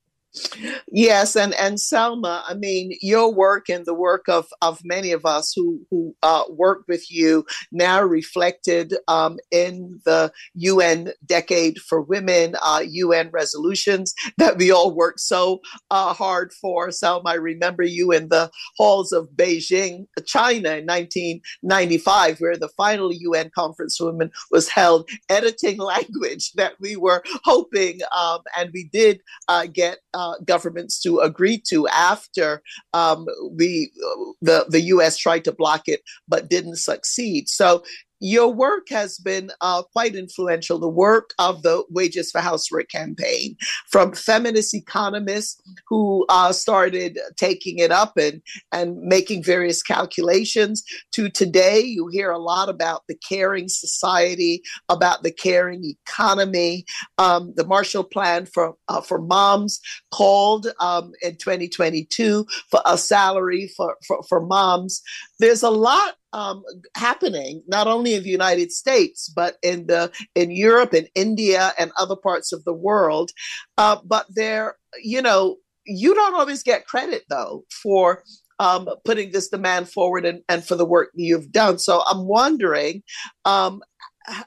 Yes, 0.91 1.35
and 1.35 1.53
and 1.55 1.79
Selma, 1.79 2.43
I 2.47 2.53
mean, 2.53 2.97
your 3.01 3.33
work 3.33 3.67
and 3.69 3.85
the 3.85 3.93
work 3.93 4.29
of 4.29 4.47
of 4.61 4.79
many 4.83 5.11
of 5.11 5.25
us 5.25 5.53
who 5.53 5.81
who 5.89 6.15
uh, 6.23 6.43
work 6.49 6.85
with 6.87 7.11
you 7.11 7.45
now 7.71 8.01
reflected 8.01 8.95
um, 9.07 9.39
in 9.51 9.99
the 10.05 10.31
UN 10.55 11.11
Decade 11.25 11.79
for 11.79 12.01
Women, 12.01 12.55
uh, 12.61 12.81
UN 12.85 13.29
resolutions 13.31 14.13
that 14.37 14.57
we 14.57 14.71
all 14.71 14.93
worked 14.95 15.19
so 15.19 15.61
uh, 15.89 16.13
hard 16.13 16.53
for. 16.53 16.91
Selma, 16.91 17.31
I 17.31 17.35
remember 17.35 17.83
you 17.83 18.11
in 18.11 18.29
the 18.29 18.49
halls 18.77 19.11
of 19.11 19.29
Beijing, 19.35 20.07
China, 20.25 20.75
in 20.75 20.85
1995, 20.85 22.39
where 22.39 22.57
the 22.57 22.69
final 22.69 23.11
UN 23.11 23.51
Conference 23.53 23.97
for 23.97 24.05
Women 24.05 24.31
was 24.49 24.69
held, 24.69 25.09
editing 25.29 25.77
language 25.79 26.53
that 26.53 26.73
we 26.79 26.95
were 26.95 27.21
hoping, 27.43 27.99
um, 28.17 28.39
and 28.57 28.71
we 28.73 28.89
did 28.93 29.19
uh, 29.49 29.65
get 29.65 29.99
uh, 30.21 30.35
governments 30.45 30.99
to 31.01 31.19
agree 31.19 31.57
to 31.57 31.87
after 31.87 32.61
um, 32.93 33.25
the 33.57 34.65
the 34.69 34.81
U.S. 34.95 35.17
tried 35.17 35.43
to 35.45 35.51
block 35.51 35.83
it 35.87 36.01
but 36.27 36.49
didn't 36.49 36.77
succeed. 36.77 37.49
So 37.49 37.83
your 38.21 38.53
work 38.53 38.87
has 38.89 39.17
been 39.17 39.51
uh, 39.61 39.81
quite 39.81 40.15
influential. 40.15 40.79
The 40.79 40.87
work 40.87 41.33
of 41.39 41.63
the 41.63 41.83
Wages 41.89 42.31
for 42.31 42.39
Housework 42.39 42.89
campaign, 42.89 43.57
from 43.89 44.13
feminist 44.13 44.73
economists 44.73 45.61
who 45.87 46.25
uh, 46.29 46.53
started 46.53 47.19
taking 47.35 47.79
it 47.79 47.91
up 47.91 48.17
and, 48.17 48.41
and 48.71 48.95
making 49.01 49.43
various 49.43 49.81
calculations, 49.81 50.83
to 51.13 51.29
today, 51.29 51.79
you 51.79 52.07
hear 52.07 52.31
a 52.31 52.37
lot 52.37 52.69
about 52.69 53.03
the 53.07 53.15
caring 53.15 53.67
society, 53.67 54.61
about 54.87 55.23
the 55.23 55.31
caring 55.31 55.83
economy. 55.83 56.85
Um, 57.17 57.53
the 57.55 57.65
Marshall 57.65 58.03
Plan 58.03 58.45
for 58.45 58.75
uh, 58.87 59.01
for 59.01 59.19
moms 59.19 59.81
called 60.11 60.67
um, 60.79 61.13
in 61.21 61.37
2022 61.37 62.45
for 62.69 62.81
a 62.85 62.97
salary 62.97 63.71
for, 63.75 63.97
for, 64.07 64.21
for 64.29 64.41
moms. 64.41 65.01
There's 65.39 65.63
a 65.63 65.69
lot 65.69 66.15
um, 66.33 66.63
happening 66.95 67.63
not 67.67 67.87
only 67.87 68.13
in 68.13 68.23
the 68.23 68.29
United 68.29 68.71
States 68.71 69.31
but 69.35 69.57
in 69.63 69.87
the 69.87 70.11
in 70.35 70.51
Europe 70.51 70.93
and 70.93 71.07
India 71.15 71.73
and 71.77 71.91
other 71.97 72.15
parts 72.15 72.51
of 72.51 72.63
the 72.63 72.73
world. 72.73 73.31
Uh, 73.77 73.97
but 74.05 74.25
there, 74.29 74.75
you 75.01 75.21
know, 75.21 75.57
you 75.85 76.13
don't 76.13 76.35
always 76.35 76.63
get 76.63 76.85
credit 76.85 77.23
though 77.29 77.63
for 77.81 78.23
um, 78.59 78.87
putting 79.05 79.31
this 79.31 79.49
demand 79.49 79.89
forward 79.89 80.23
and, 80.23 80.43
and 80.47 80.63
for 80.63 80.75
the 80.75 80.85
work 80.85 81.09
you've 81.15 81.51
done. 81.51 81.79
So 81.79 82.03
I'm 82.05 82.27
wondering, 82.27 83.01
um, 83.43 83.81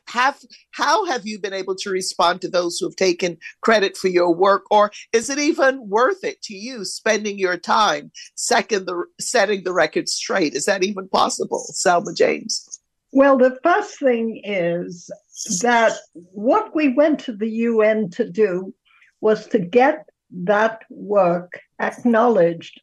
have 0.08 0.38
how 0.72 1.04
have 1.06 1.26
you 1.26 1.38
been 1.38 1.52
able 1.52 1.74
to 1.76 1.90
respond 1.90 2.40
to 2.40 2.48
those 2.48 2.78
who 2.78 2.86
have 2.86 2.96
taken 2.96 3.36
credit 3.60 3.96
for 3.96 4.08
your 4.08 4.34
work? 4.34 4.64
Or 4.70 4.90
is 5.12 5.30
it 5.30 5.38
even 5.38 5.88
worth 5.88 6.24
it 6.24 6.42
to 6.42 6.54
you 6.54 6.84
spending 6.84 7.38
your 7.38 7.56
time 7.56 8.10
second 8.34 8.86
the 8.86 9.04
setting 9.20 9.64
the 9.64 9.72
record 9.72 10.08
straight? 10.08 10.54
Is 10.54 10.66
that 10.66 10.84
even 10.84 11.08
possible 11.08 11.64
selma 11.70 12.12
james? 12.14 12.80
Well 13.12 13.38
the 13.38 13.58
first 13.62 13.98
thing 13.98 14.40
is 14.44 15.10
that 15.62 15.92
what 16.12 16.74
we 16.74 16.92
went 16.94 17.20
to 17.20 17.32
the 17.32 17.48
un 17.48 18.10
to 18.10 18.28
do 18.30 18.74
was 19.20 19.46
to 19.48 19.58
get 19.58 20.08
that 20.30 20.82
work 20.90 21.60
acknowledged 21.80 22.80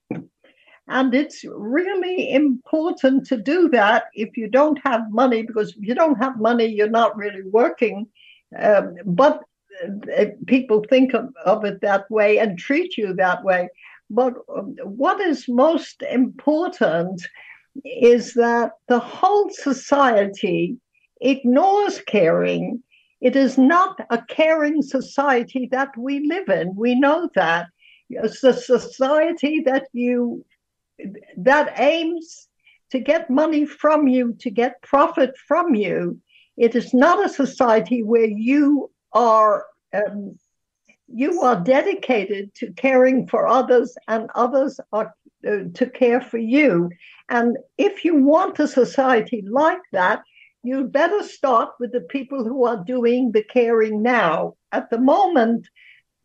and 0.91 1.15
it's 1.15 1.45
really 1.45 2.31
important 2.31 3.25
to 3.27 3.37
do 3.37 3.69
that 3.69 4.03
if 4.13 4.35
you 4.35 4.49
don't 4.49 4.77
have 4.83 5.09
money, 5.09 5.41
because 5.41 5.69
if 5.71 5.87
you 5.87 5.95
don't 5.95 6.17
have 6.17 6.37
money, 6.37 6.65
you're 6.65 6.89
not 6.89 7.15
really 7.15 7.43
working. 7.43 8.07
Um, 8.59 8.95
but 9.05 9.41
uh, 9.85 10.25
people 10.47 10.83
think 10.89 11.13
of, 11.13 11.29
of 11.45 11.63
it 11.63 11.79
that 11.79 12.11
way 12.11 12.39
and 12.39 12.59
treat 12.59 12.97
you 12.97 13.13
that 13.13 13.41
way. 13.43 13.69
But 14.09 14.33
um, 14.53 14.75
what 14.83 15.21
is 15.21 15.47
most 15.47 16.03
important 16.03 17.25
is 17.85 18.33
that 18.33 18.71
the 18.89 18.99
whole 18.99 19.49
society 19.49 20.75
ignores 21.21 22.01
caring. 22.01 22.83
It 23.21 23.37
is 23.37 23.57
not 23.57 23.97
a 24.09 24.21
caring 24.23 24.81
society 24.81 25.69
that 25.71 25.95
we 25.97 26.27
live 26.27 26.49
in. 26.49 26.75
We 26.75 26.99
know 26.99 27.29
that. 27.35 27.67
It's 28.09 28.43
a 28.43 28.51
society 28.51 29.61
that 29.61 29.87
you 29.93 30.43
that 31.37 31.79
aims 31.79 32.47
to 32.91 32.99
get 32.99 33.29
money 33.29 33.65
from 33.65 34.07
you, 34.07 34.33
to 34.39 34.49
get 34.49 34.81
profit 34.81 35.31
from 35.47 35.73
you. 35.75 36.19
It 36.57 36.75
is 36.75 36.93
not 36.93 37.25
a 37.25 37.29
society 37.29 38.03
where 38.03 38.29
you 38.29 38.91
are 39.13 39.65
um, 39.93 40.37
you 41.13 41.41
are 41.41 41.59
dedicated 41.61 42.53
to 42.55 42.71
caring 42.73 43.27
for 43.27 43.47
others, 43.47 43.95
and 44.07 44.29
others 44.35 44.79
are 44.93 45.13
uh, 45.47 45.63
to 45.73 45.89
care 45.89 46.21
for 46.21 46.37
you. 46.37 46.89
And 47.29 47.57
if 47.77 48.05
you 48.05 48.15
want 48.15 48.59
a 48.59 48.67
society 48.67 49.43
like 49.47 49.81
that, 49.91 50.21
you 50.63 50.85
better 50.85 51.23
start 51.23 51.69
with 51.79 51.91
the 51.91 52.01
people 52.01 52.43
who 52.43 52.65
are 52.65 52.83
doing 52.85 53.31
the 53.31 53.43
caring 53.43 54.01
now. 54.01 54.55
At 54.71 54.89
the 54.89 54.99
moment, 54.99 55.67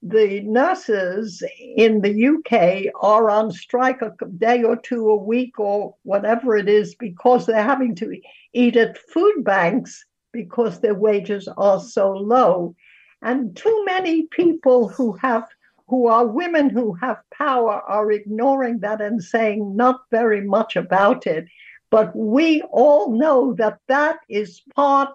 the 0.09 0.41
nurses 0.43 1.43
in 1.59 2.01
the 2.01 2.29
UK 2.29 2.93
are 3.03 3.29
on 3.29 3.51
strike 3.51 4.03
a 4.03 4.13
day 4.39 4.63
or 4.63 4.77
two 4.77 5.09
a 5.11 5.17
week 5.17 5.59
or 5.59 5.97
whatever 6.05 6.57
it 6.57 6.69
is 6.69 6.95
because 6.95 7.47
they're 7.47 7.63
having 7.63 7.95
to 7.97 8.21
eat 8.53 8.77
at 8.77 8.99
food 8.99 9.43
banks 9.43 10.05
because 10.33 10.81
their 10.81 10.95
wages 10.95 11.49
are 11.57 11.81
so 11.81 12.13
low. 12.13 12.77
And 13.23 13.57
too 13.57 13.85
many 13.85 14.27
people 14.29 14.89
who 14.89 15.13
have 15.15 15.45
who 15.89 16.09
are 16.09 16.27
women 16.27 16.69
who 16.69 16.95
have 16.95 17.19
power 17.33 17.81
are 17.81 18.11
ignoring 18.11 18.81
that 18.81 19.01
and 19.01 19.23
saying 19.23 19.77
not 19.77 20.01
very 20.11 20.41
much 20.41 20.77
about 20.77 21.27
it. 21.27 21.47
But 21.91 22.15
we 22.15 22.63
all 22.71 23.13
know 23.13 23.55
that 23.55 23.79
that 23.89 24.19
is 24.29 24.61
part 24.75 25.15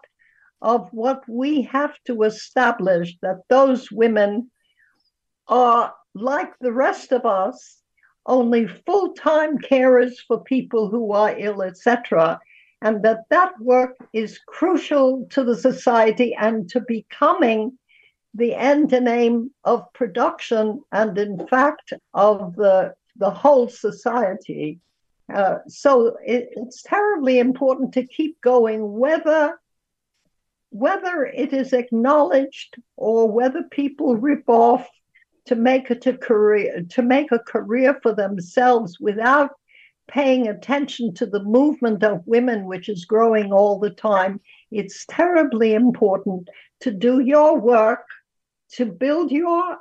of 0.62 0.90
what 0.92 1.24
we 1.28 1.62
have 1.64 1.94
to 2.06 2.24
establish 2.24 3.18
that 3.22 3.42
those 3.50 3.92
women 3.92 4.50
are 5.52 5.94
like 6.16 6.58
the 6.60 6.72
rest 6.72 7.12
of 7.12 7.26
us, 7.26 7.82
only 8.26 8.68
full 8.68 9.14
time 9.14 9.58
carers 9.58 10.14
for 10.28 10.44
people 10.44 10.90
who 10.90 11.12
are 11.12 11.38
ill, 11.38 11.62
etc. 11.62 12.40
And 12.82 13.04
that 13.04 13.26
that 13.30 13.60
work 13.60 13.98
is 14.14 14.40
crucial 14.48 15.28
to 15.32 15.44
the 15.44 15.56
society 15.56 16.34
and 16.34 16.68
to 16.70 16.82
becoming 16.82 17.78
the 18.34 18.56
end 18.56 18.94
and 18.94 19.08
aim 19.08 19.52
of 19.66 19.92
production 19.94 20.82
and, 20.92 21.18
in 21.18 21.46
fact, 21.48 21.94
of 22.14 22.56
the, 22.56 22.96
the 23.18 23.30
whole 23.30 23.68
society. 23.68 24.80
Uh, 25.32 25.58
so 25.68 26.18
it, 26.26 26.50
it's 26.56 26.82
terribly 26.82 27.40
important 27.40 27.94
to 27.94 28.08
keep 28.08 28.40
going, 28.42 28.98
whether 28.98 29.58
whether 30.74 31.26
it 31.26 31.52
is 31.52 31.74
acknowledged 31.74 32.78
or 32.96 33.30
whether 33.30 33.64
people 33.64 34.16
rip 34.16 34.48
off 34.48 34.88
to 35.46 35.56
make 35.56 35.90
it 35.90 36.06
a 36.06 36.18
career 36.18 36.84
to 36.90 37.02
make 37.02 37.32
a 37.32 37.40
career 37.40 38.00
for 38.02 38.14
themselves 38.14 39.00
without 39.00 39.52
paying 40.08 40.48
attention 40.48 41.14
to 41.14 41.26
the 41.26 41.44
movement 41.44 42.04
of 42.04 42.26
women, 42.26 42.66
which 42.66 42.90
is 42.90 43.06
growing 43.06 43.54
all 43.54 43.80
the 43.80 43.90
time. 43.90 44.42
It's 44.70 45.06
terribly 45.06 45.74
important 45.74 46.50
to 46.82 46.92
do 46.92 47.22
your 47.22 47.58
work 47.58 48.06
to 48.74 48.86
build 48.86 49.32
your 49.32 49.78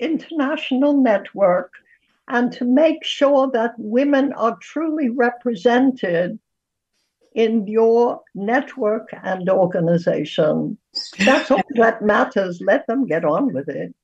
international 0.00 1.00
network 1.00 1.72
and 2.28 2.52
to 2.52 2.64
make 2.64 3.04
sure 3.04 3.50
that 3.52 3.72
women 3.78 4.32
are 4.34 4.56
truly 4.60 5.08
represented 5.08 6.38
in 7.34 7.66
your 7.66 8.20
network 8.34 9.08
and 9.22 9.48
organization. 9.48 10.76
That's 11.24 11.50
all 11.50 11.62
that 11.76 12.02
matters. 12.02 12.60
Let 12.60 12.86
them 12.86 13.06
get 13.06 13.24
on 13.24 13.52
with 13.52 13.68
it. 13.68 13.94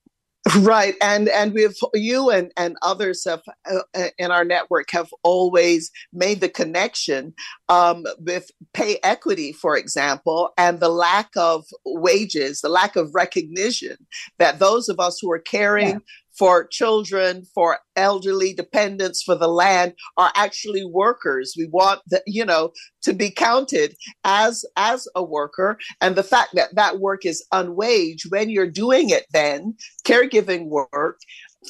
Right, 0.60 0.94
and 1.00 1.28
and 1.28 1.52
we've 1.52 1.76
you 1.94 2.30
and 2.30 2.52
and 2.56 2.76
others 2.82 3.24
have 3.24 3.42
uh, 3.70 3.80
uh, 3.94 4.08
in 4.18 4.30
our 4.30 4.44
network 4.44 4.90
have 4.92 5.08
always 5.22 5.90
made 6.12 6.40
the 6.40 6.48
connection 6.48 7.34
um, 7.68 8.04
with 8.20 8.50
pay 8.72 8.98
equity, 9.02 9.52
for 9.52 9.76
example, 9.76 10.50
and 10.56 10.78
the 10.78 10.88
lack 10.88 11.30
of 11.36 11.64
wages, 11.84 12.60
the 12.60 12.68
lack 12.68 12.94
of 12.94 13.14
recognition 13.14 13.96
that 14.38 14.60
those 14.60 14.88
of 14.88 15.00
us 15.00 15.18
who 15.20 15.30
are 15.32 15.40
caring 15.40 15.88
yeah 15.88 15.98
for 16.38 16.66
children, 16.66 17.44
for 17.54 17.78
elderly 17.96 18.52
dependents, 18.52 19.22
for 19.22 19.34
the 19.34 19.48
land 19.48 19.94
are 20.16 20.32
actually 20.34 20.84
workers. 20.84 21.54
We 21.56 21.66
want 21.66 22.00
the, 22.08 22.22
you 22.26 22.44
know 22.44 22.72
to 23.02 23.12
be 23.12 23.30
counted 23.30 23.94
as 24.24 24.64
as 24.76 25.06
a 25.14 25.22
worker, 25.22 25.78
and 26.00 26.16
the 26.16 26.22
fact 26.22 26.50
that 26.54 26.74
that 26.74 26.98
work 26.98 27.24
is 27.24 27.44
unwaged 27.52 28.30
when 28.30 28.50
you're 28.50 28.70
doing 28.70 29.10
it, 29.10 29.26
then 29.32 29.76
caregiving 30.06 30.66
work 30.68 31.18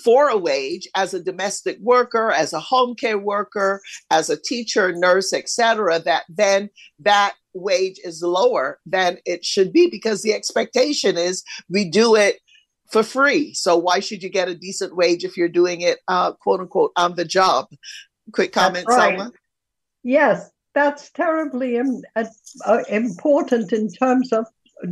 for 0.03 0.29
a 0.29 0.37
wage 0.37 0.88
as 0.94 1.14
a 1.14 1.22
domestic 1.22 1.79
worker, 1.81 2.31
as 2.31 2.53
a 2.53 2.61
home 2.61 2.94
care 2.94 3.18
worker, 3.18 3.81
as 4.11 4.29
a 4.29 4.40
teacher, 4.40 4.92
nurse, 4.92 5.33
etc. 5.33 6.00
That 6.00 6.24
then 6.29 6.70
that 7.00 7.35
wage 7.55 8.00
is 8.05 8.22
lower 8.22 8.81
than 8.87 9.18
it 9.24 9.44
should 9.44 9.72
be 9.72 9.88
because 9.88 10.22
the 10.22 10.33
expectation 10.33 11.16
is 11.16 11.44
we 11.68 11.88
do 11.88 12.16
it 12.16 12.40
for 12.90 13.03
free. 13.03 13.55
So 13.55 13.77
why 13.77 14.01
should 14.01 14.23
you 14.23 14.29
get 14.29 14.49
a 14.49 14.55
decent 14.55 14.97
wage 14.97 15.25
if 15.25 15.37
you're 15.37 15.49
doing 15.49 15.81
it, 15.83 15.99
uh, 16.09 16.33
quote 16.33 16.61
unquote, 16.61 16.92
on 16.97 17.14
the 17.14 17.25
job? 17.25 17.66
Quick 18.33 18.53
comment, 18.53 18.87
right. 18.88 19.18
Selma. 19.18 19.33
Yes, 20.03 20.51
that's 20.75 21.11
terribly 21.11 21.77
Im- 21.77 22.03
uh, 22.16 22.25
uh, 22.66 22.83
important 22.88 23.73
in 23.73 23.90
terms 23.90 24.33
of 24.33 24.47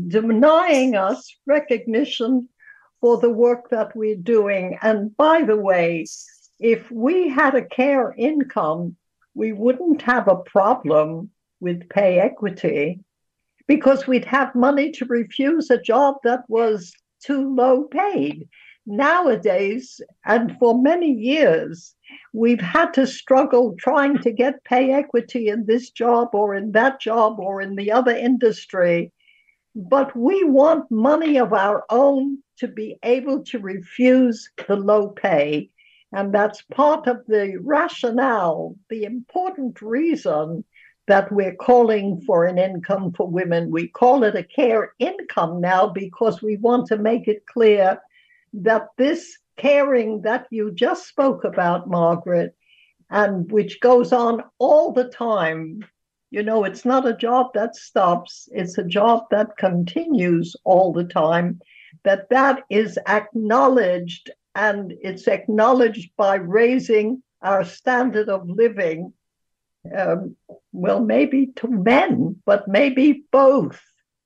denying 0.09 0.97
us 0.97 1.35
recognition 1.47 2.49
for 3.01 3.19
the 3.19 3.31
work 3.31 3.69
that 3.71 3.95
we're 3.97 4.17
doing. 4.17 4.79
And 4.81 5.15
by 5.17 5.43
the 5.43 5.57
way, 5.57 6.07
if 6.61 6.91
we 6.91 7.29
had 7.29 7.55
a 7.55 7.65
care 7.65 8.15
income, 8.17 8.97
we 9.35 9.53
wouldn't 9.53 10.03
have 10.03 10.29
a 10.29 10.37
problem 10.37 11.31
with 11.61 11.89
pay 11.89 12.21
equity 12.21 13.01
because 13.67 14.07
we'd 14.07 14.25
have 14.25 14.55
money 14.55 14.93
to 14.93 15.05
refuse 15.07 15.71
a 15.71 15.81
job 15.81 16.17
that 16.25 16.45
was 16.49 16.93
too 17.25 17.55
low 17.55 17.85
paid. 17.85 18.49
Nowadays, 18.85 20.01
and 20.27 20.57
for 20.59 20.83
many 20.83 21.13
years, 21.13 21.95
we've 22.33 22.61
had 22.61 22.93
to 22.95 23.07
struggle 23.07 23.77
trying 23.79 24.19
to 24.19 24.33
get 24.33 24.65
pay 24.65 24.93
equity 24.93 25.49
in 25.49 25.67
this 25.67 25.91
job 25.91 26.31
or 26.33 26.55
in 26.55 26.73
that 26.73 27.01
job 27.01 27.39
or 27.39 27.61
in 27.61 27.77
the 27.77 27.93
other 27.93 28.17
industry. 28.17 29.13
But 29.75 30.17
we 30.17 30.43
want 30.45 30.91
money 30.91 31.39
of 31.39 31.53
our 31.53 31.85
own 31.91 32.39
to 32.59 32.69
be 32.69 32.99
able 33.03 33.45
to 33.45 33.59
refuse 33.59 34.51
the 34.67 34.77
low 34.77 35.09
pay. 35.11 35.71
And 36.13 36.35
that's 36.35 36.63
part 36.63 37.07
of 37.07 37.25
the 37.27 37.57
rationale, 37.61 38.77
the 38.91 39.05
important 39.05 39.81
reason 39.81 40.65
that 41.09 41.33
we're 41.33 41.55
calling 41.55 42.21
for 42.21 42.45
an 42.45 42.59
income 42.59 43.13
for 43.13 43.27
women. 43.27 43.71
We 43.71 43.89
call 43.89 44.25
it 44.25 44.37
a 44.37 44.45
care 44.45 44.95
income 44.99 45.61
now 45.61 45.89
because 45.89 46.43
we 46.43 46.57
want 46.57 46.87
to 46.89 46.97
make 46.97 47.27
it 47.27 47.47
clear 47.47 48.01
that 48.55 48.89
this 48.97 49.39
caring 49.57 50.23
that 50.23 50.47
you 50.51 50.73
just 50.73 51.09
spoke 51.09 51.45
about, 51.45 51.89
Margaret, 51.89 52.55
and 53.11 53.51
which 53.51 53.81
goes 53.81 54.13
on 54.13 54.43
all 54.59 54.93
the 54.93 55.09
time. 55.09 55.85
You 56.31 56.43
know, 56.43 56.65
it's 56.65 56.85
not 56.85 57.07
a 57.07 57.17
job 57.17 57.53
that 57.55 57.77
stops, 57.77 58.49
it's 58.53 58.79
a 58.79 58.85
job 58.85 59.25
that 59.31 59.57
continues 59.59 60.57
all 60.65 60.93
the 60.93 61.05
time, 61.05 61.61
that 62.05 62.31
that 62.31 62.63
is 62.71 62.99
acknowledged 63.07 64.31
and 64.55 64.95
it's 65.03 65.29
acknowledged 65.29 66.11
by 66.17 66.37
raising 66.37 67.23
our 67.43 67.65
standard 67.65 68.29
of 68.29 68.49
living 68.49 69.13
um, 69.97 70.37
well, 70.73 71.01
maybe 71.01 71.47
to 71.57 71.69
men, 71.69 72.37
but 72.45 72.69
maybe 72.69 73.25
both 73.33 73.81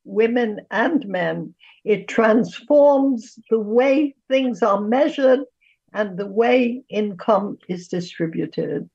women 0.05 0.61
and 0.71 1.07
men. 1.07 1.55
It 1.85 2.09
transforms 2.09 3.39
the 3.51 3.59
way 3.59 4.15
things 4.29 4.63
are 4.63 4.81
measured 4.81 5.41
and 5.93 6.19
the 6.19 6.27
way 6.27 6.83
income 6.89 7.59
is 7.69 7.89
distributed. 7.89 8.89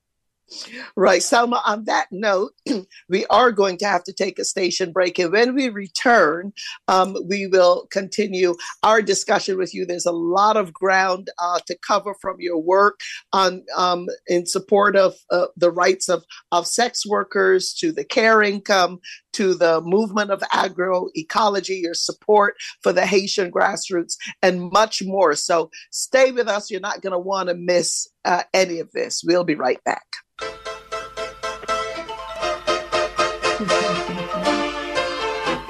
Right, 0.96 1.22
Selma, 1.22 1.62
on 1.66 1.84
that 1.84 2.08
note, 2.10 2.52
we 3.08 3.24
are 3.26 3.52
going 3.52 3.78
to 3.78 3.86
have 3.86 4.04
to 4.04 4.12
take 4.12 4.38
a 4.38 4.44
station 4.44 4.92
break. 4.92 5.18
And 5.18 5.32
when 5.32 5.54
we 5.54 5.68
return, 5.68 6.52
um, 6.88 7.16
we 7.26 7.46
will 7.46 7.86
continue 7.90 8.54
our 8.82 9.00
discussion 9.00 9.56
with 9.56 9.74
you. 9.74 9.86
There's 9.86 10.06
a 10.06 10.12
lot 10.12 10.56
of 10.56 10.72
ground 10.72 11.30
uh, 11.38 11.60
to 11.66 11.76
cover 11.86 12.14
from 12.20 12.36
your 12.38 12.58
work 12.58 13.00
on 13.32 13.64
um, 13.76 14.08
in 14.26 14.46
support 14.46 14.96
of 14.96 15.14
uh, 15.30 15.46
the 15.56 15.70
rights 15.70 16.08
of, 16.08 16.24
of 16.50 16.66
sex 16.66 17.06
workers 17.06 17.72
to 17.74 17.92
the 17.92 18.04
care 18.04 18.42
income 18.42 19.00
to 19.32 19.54
the 19.54 19.80
movement 19.80 20.30
of 20.30 20.40
agroecology, 20.52 21.80
your 21.80 21.94
support 21.94 22.54
for 22.82 22.92
the 22.92 23.06
Haitian 23.06 23.50
grassroots, 23.50 24.16
and 24.42 24.70
much 24.70 25.02
more. 25.02 25.34
So 25.34 25.70
stay 25.90 26.32
with 26.32 26.48
us. 26.48 26.70
You're 26.70 26.80
not 26.80 27.00
going 27.00 27.12
to 27.12 27.18
want 27.18 27.48
to 27.48 27.54
miss 27.54 28.08
uh, 28.24 28.42
any 28.54 28.78
of 28.78 28.90
this. 28.92 29.22
We'll 29.24 29.44
be 29.44 29.54
right 29.54 29.82
back. 29.84 30.06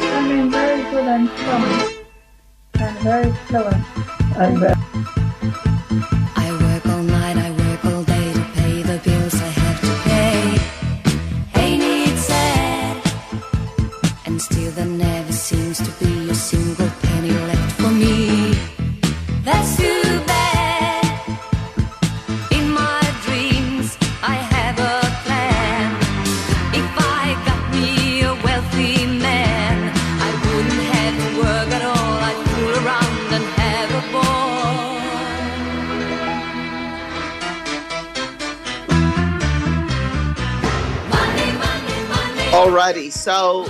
I 0.04 0.28
mean, 0.28 0.50
very 0.50 0.82
good 0.90 1.06
and 1.06 1.30
fluent, 1.30 2.06
and 2.74 2.98
very 2.98 3.32
fluent. 3.32 3.84
And 4.36 4.58
very 4.58 5.21
Alrighty, 42.72 43.12
so 43.12 43.68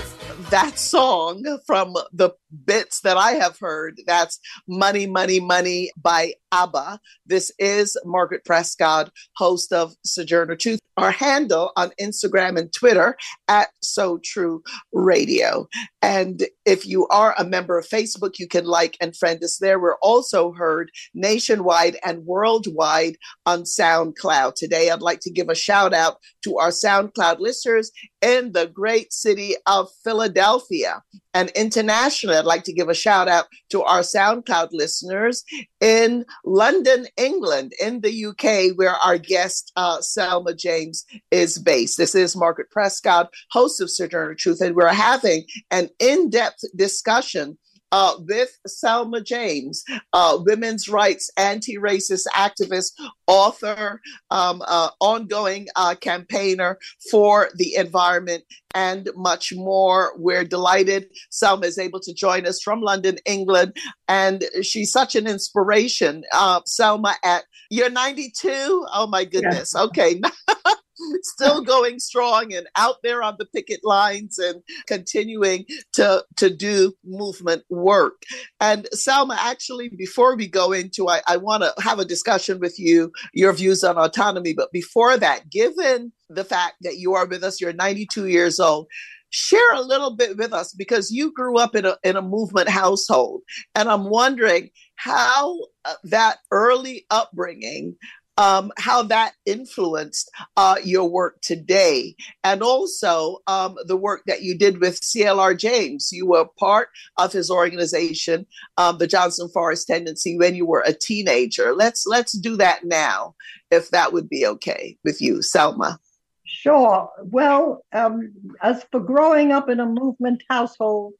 that 0.49 0.79
song 0.79 1.59
from 1.65 1.93
the 2.13 2.29
bits 2.65 3.01
that 3.01 3.17
I 3.17 3.31
have 3.33 3.57
heard, 3.59 4.01
that's 4.05 4.39
Money, 4.67 5.07
Money, 5.07 5.39
Money 5.39 5.91
by 5.97 6.33
ABBA. 6.51 6.99
This 7.25 7.51
is 7.57 7.97
Margaret 8.05 8.45
Prescott, 8.45 9.11
host 9.35 9.73
of 9.73 9.95
Sojourner 10.05 10.55
Truth. 10.55 10.79
Our 10.95 11.09
handle 11.09 11.71
on 11.75 11.89
Instagram 11.99 12.55
and 12.59 12.71
Twitter 12.71 13.17
at 13.47 13.69
So 13.81 14.19
True 14.23 14.61
Radio. 14.91 15.67
And 16.03 16.43
if 16.65 16.85
you 16.85 17.07
are 17.07 17.33
a 17.35 17.43
member 17.43 17.79
of 17.79 17.87
Facebook, 17.87 18.37
you 18.37 18.47
can 18.47 18.65
like 18.65 18.95
and 19.01 19.17
friend 19.17 19.43
us 19.43 19.57
there. 19.57 19.79
We're 19.79 19.97
also 20.03 20.51
heard 20.51 20.91
nationwide 21.15 21.97
and 22.05 22.27
worldwide 22.27 23.17
on 23.47 23.63
SoundCloud. 23.63 24.53
Today, 24.53 24.91
I'd 24.91 25.01
like 25.01 25.21
to 25.21 25.31
give 25.31 25.49
a 25.49 25.55
shout 25.55 25.95
out 25.95 26.17
to 26.43 26.59
our 26.59 26.69
SoundCloud 26.69 27.39
listeners 27.39 27.91
in 28.21 28.51
the 28.51 28.67
great 28.67 29.11
city 29.11 29.55
of 29.65 29.89
Philadelphia 30.03 31.01
and 31.33 31.49
internationally. 31.55 32.42
I'd 32.43 32.47
like 32.47 32.65
to 32.65 32.73
give 32.73 32.89
a 32.89 32.93
shout 32.93 33.29
out 33.29 33.45
to 33.69 33.83
our 33.83 34.01
SoundCloud 34.01 34.69
listeners 34.73 35.45
in 35.79 36.25
London, 36.43 37.07
England, 37.15 37.71
in 37.81 38.01
the 38.01 38.25
UK, 38.25 38.77
where 38.77 38.95
our 38.95 39.17
guest 39.17 39.71
uh, 39.77 40.01
Selma 40.01 40.53
James 40.53 41.05
is 41.31 41.57
based. 41.57 41.97
This 41.97 42.15
is 42.15 42.35
Margaret 42.35 42.69
Prescott, 42.69 43.33
host 43.51 43.79
of 43.79 43.89
Sojourner 43.89 44.35
Truth, 44.35 44.59
and 44.59 44.75
we're 44.75 44.89
having 44.89 45.45
an 45.71 45.87
in 45.99 46.29
depth 46.29 46.65
discussion. 46.75 47.57
Uh, 47.93 48.15
with 48.27 48.57
Selma 48.65 49.21
James, 49.21 49.83
uh, 50.13 50.39
women's 50.41 50.89
rights, 50.89 51.29
anti 51.37 51.77
racist 51.77 52.25
activist, 52.33 52.93
author, 53.27 54.01
um, 54.31 54.63
uh, 54.65 54.89
ongoing 54.99 55.67
uh, 55.75 55.93
campaigner 55.93 56.79
for 57.11 57.49
the 57.53 57.75
environment, 57.75 58.43
and 58.73 59.11
much 59.15 59.53
more. 59.53 60.13
We're 60.17 60.43
delighted 60.43 61.05
Selma 61.29 61.67
is 61.67 61.77
able 61.77 61.99
to 61.99 62.15
join 62.15 62.47
us 62.47 62.63
from 62.63 62.81
London, 62.81 63.19
England, 63.27 63.77
and 64.07 64.43
she's 64.63 64.91
such 64.91 65.15
an 65.15 65.27
inspiration. 65.27 66.23
Uh, 66.33 66.61
Selma, 66.65 67.15
at 67.23 67.43
you're 67.69 67.91
92. 67.91 68.49
Oh 68.91 69.05
my 69.07 69.23
goodness. 69.23 69.75
Okay. 69.75 70.19
Still 71.23 71.61
going 71.61 71.99
strong 71.99 72.53
and 72.53 72.67
out 72.75 72.97
there 73.03 73.23
on 73.23 73.35
the 73.39 73.45
picket 73.45 73.81
lines 73.83 74.37
and 74.37 74.61
continuing 74.87 75.65
to, 75.93 76.23
to 76.37 76.49
do 76.49 76.93
movement 77.03 77.63
work. 77.69 78.23
And 78.59 78.87
Selma, 78.91 79.37
actually, 79.39 79.89
before 79.89 80.35
we 80.35 80.47
go 80.47 80.71
into, 80.71 81.09
I, 81.09 81.21
I 81.27 81.37
want 81.37 81.63
to 81.63 81.73
have 81.81 81.99
a 81.99 82.05
discussion 82.05 82.59
with 82.59 82.79
you, 82.79 83.11
your 83.33 83.53
views 83.53 83.83
on 83.83 83.97
autonomy. 83.97 84.53
But 84.53 84.71
before 84.71 85.17
that, 85.17 85.49
given 85.49 86.11
the 86.29 86.43
fact 86.43 86.75
that 86.81 86.97
you 86.97 87.13
are 87.13 87.25
with 87.25 87.43
us, 87.43 87.59
you're 87.61 87.73
92 87.73 88.27
years 88.27 88.59
old, 88.59 88.87
share 89.29 89.73
a 89.73 89.81
little 89.81 90.15
bit 90.15 90.37
with 90.37 90.53
us 90.53 90.73
because 90.73 91.11
you 91.11 91.33
grew 91.33 91.57
up 91.57 91.75
in 91.75 91.85
a, 91.85 91.97
in 92.03 92.15
a 92.15 92.21
movement 92.21 92.69
household. 92.69 93.41
And 93.73 93.89
I'm 93.89 94.05
wondering 94.05 94.69
how 94.95 95.57
uh, 95.85 95.95
that 96.03 96.37
early 96.51 97.05
upbringing 97.09 97.95
um, 98.37 98.71
how 98.77 99.03
that 99.03 99.33
influenced 99.45 100.29
uh, 100.57 100.75
your 100.83 101.09
work 101.09 101.41
today, 101.41 102.15
and 102.43 102.61
also 102.61 103.37
um, 103.47 103.75
the 103.85 103.97
work 103.97 104.23
that 104.27 104.41
you 104.41 104.57
did 104.57 104.79
with 104.79 105.01
CLR 105.01 105.57
James. 105.57 106.09
You 106.11 106.27
were 106.27 106.45
part 106.57 106.89
of 107.17 107.31
his 107.31 107.51
organization, 107.51 108.45
um, 108.77 108.97
the 108.97 109.07
Johnson 109.07 109.49
Forest 109.49 109.87
Tendency, 109.87 110.37
when 110.37 110.55
you 110.55 110.65
were 110.65 110.83
a 110.85 110.93
teenager. 110.93 111.73
Let's 111.73 112.05
let's 112.05 112.33
do 112.33 112.57
that 112.57 112.83
now, 112.83 113.35
if 113.71 113.89
that 113.91 114.13
would 114.13 114.29
be 114.29 114.45
okay 114.47 114.97
with 115.03 115.21
you, 115.21 115.41
Selma. 115.41 115.99
Sure. 116.45 117.09
Well, 117.23 117.83
um, 117.93 118.33
as 118.61 118.85
for 118.91 118.99
growing 118.99 119.51
up 119.51 119.69
in 119.69 119.79
a 119.79 119.85
movement 119.85 120.43
household, 120.49 121.13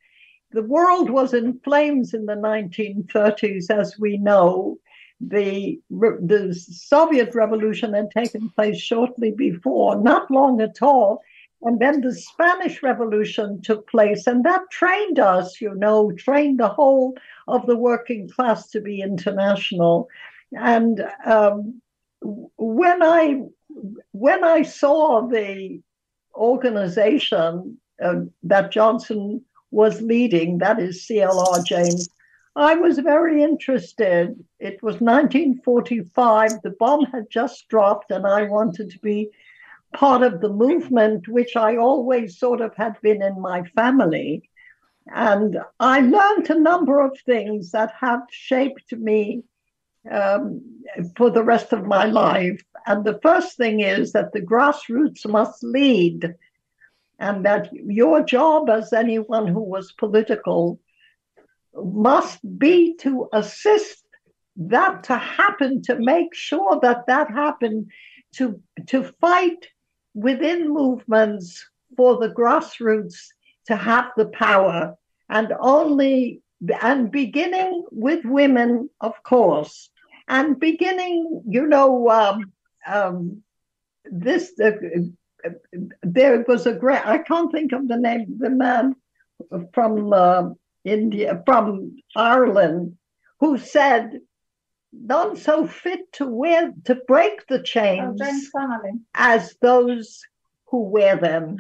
the 0.51 0.63
world 0.63 1.09
was 1.09 1.33
in 1.33 1.59
flames 1.63 2.13
in 2.13 2.25
the 2.27 2.35
1930s, 2.35 3.71
as 3.71 3.97
we 3.99 4.17
know 4.17 4.77
the 5.27 5.79
the 5.89 6.53
Soviet 6.53 7.33
Revolution 7.35 7.93
had 7.93 8.11
taken 8.11 8.49
place 8.49 8.79
shortly 8.79 9.31
before, 9.31 9.95
not 10.01 10.29
long 10.29 10.61
at 10.61 10.81
all. 10.81 11.21
And 11.61 11.79
then 11.79 12.01
the 12.01 12.13
Spanish 12.13 12.83
Revolution 12.83 13.61
took 13.61 13.89
place, 13.89 14.27
and 14.27 14.43
that 14.43 14.69
trained 14.69 15.17
us, 15.17 15.61
you 15.61 15.73
know, 15.75 16.11
trained 16.11 16.59
the 16.59 16.67
whole 16.67 17.15
of 17.47 17.65
the 17.67 17.77
working 17.77 18.29
class 18.29 18.69
to 18.71 18.81
be 18.81 19.01
international. 19.01 20.09
And 20.51 21.05
um, 21.25 21.81
when 22.21 23.01
I 23.01 23.43
when 24.11 24.43
I 24.43 24.63
saw 24.63 25.27
the 25.27 25.81
organization 26.35 27.77
uh, 28.03 28.21
that 28.43 28.71
Johnson 28.71 29.43
was 29.71 30.01
leading, 30.01 30.57
that 30.59 30.79
is 30.79 31.05
CLR 31.07 31.65
James, 31.65 32.09
I 32.55 32.75
was 32.75 32.99
very 32.99 33.41
interested. 33.41 34.43
It 34.59 34.83
was 34.83 35.01
1945. 35.01 36.61
The 36.61 36.75
bomb 36.79 37.05
had 37.05 37.29
just 37.29 37.67
dropped, 37.67 38.11
and 38.11 38.27
I 38.27 38.43
wanted 38.43 38.91
to 38.91 38.99
be 38.99 39.31
part 39.93 40.21
of 40.21 40.39
the 40.39 40.49
movement, 40.49 41.27
which 41.27 41.55
I 41.55 41.77
always 41.77 42.37
sort 42.37 42.61
of 42.61 42.75
had 42.75 42.99
been 43.01 43.23
in 43.23 43.41
my 43.41 43.63
family. 43.75 44.49
And 45.07 45.57
I 45.79 46.01
learned 46.01 46.49
a 46.49 46.59
number 46.59 46.99
of 46.99 47.19
things 47.25 47.71
that 47.71 47.91
have 47.99 48.21
shaped 48.29 48.93
me 48.93 49.43
um, 50.09 50.61
for 51.15 51.31
the 51.31 51.43
rest 51.43 51.73
of 51.73 51.85
my 51.85 52.05
life. 52.05 52.63
And 52.85 53.03
the 53.03 53.19
first 53.23 53.57
thing 53.57 53.79
is 53.79 54.11
that 54.11 54.31
the 54.31 54.41
grassroots 54.41 55.25
must 55.25 55.63
lead, 55.63 56.35
and 57.17 57.45
that 57.45 57.73
your 57.73 58.23
job 58.23 58.69
as 58.69 58.93
anyone 58.93 59.47
who 59.47 59.61
was 59.61 59.91
political 59.93 60.79
must 61.75 62.39
be 62.57 62.95
to 62.99 63.27
assist 63.33 64.03
that 64.55 65.03
to 65.03 65.17
happen, 65.17 65.81
to 65.83 65.95
make 65.99 66.33
sure 66.33 66.79
that 66.81 67.07
that 67.07 67.29
happened, 67.31 67.91
to, 68.33 68.61
to 68.87 69.03
fight 69.19 69.67
within 70.13 70.71
movements 70.71 71.67
for 71.97 72.17
the 72.17 72.29
grassroots 72.29 73.15
to 73.67 73.75
have 73.75 74.11
the 74.17 74.27
power. 74.27 74.95
And 75.29 75.53
only 75.59 76.41
and 76.81 77.11
beginning 77.11 77.85
with 77.91 78.23
women 78.25 78.89
of 79.01 79.21
course. 79.23 79.89
And 80.27 80.59
beginning 80.59 81.43
you 81.47 81.67
know 81.67 82.09
um, 82.09 82.51
um, 82.87 83.43
this 84.05 84.53
uh, 84.63 84.71
there 86.01 86.45
was 86.47 86.65
a 86.65 86.73
great 86.73 87.05
i 87.05 87.17
can't 87.17 87.51
think 87.51 87.73
of 87.73 87.87
the 87.87 87.97
name 87.97 88.37
the 88.37 88.49
man 88.49 88.95
from 89.73 90.13
uh, 90.13 90.49
India, 90.83 91.41
from 91.45 91.97
Ireland, 92.15 92.97
who 93.39 93.57
said 93.57 94.19
none 94.91 95.35
so 95.35 95.65
fit 95.65 96.11
to 96.13 96.25
wear 96.25 96.71
to 96.85 96.95
break 97.07 97.47
the 97.47 97.61
chains 97.61 98.21
oh, 98.55 98.99
as 99.13 99.55
those 99.61 100.21
who 100.65 100.83
wear 100.83 101.15
them. 101.15 101.57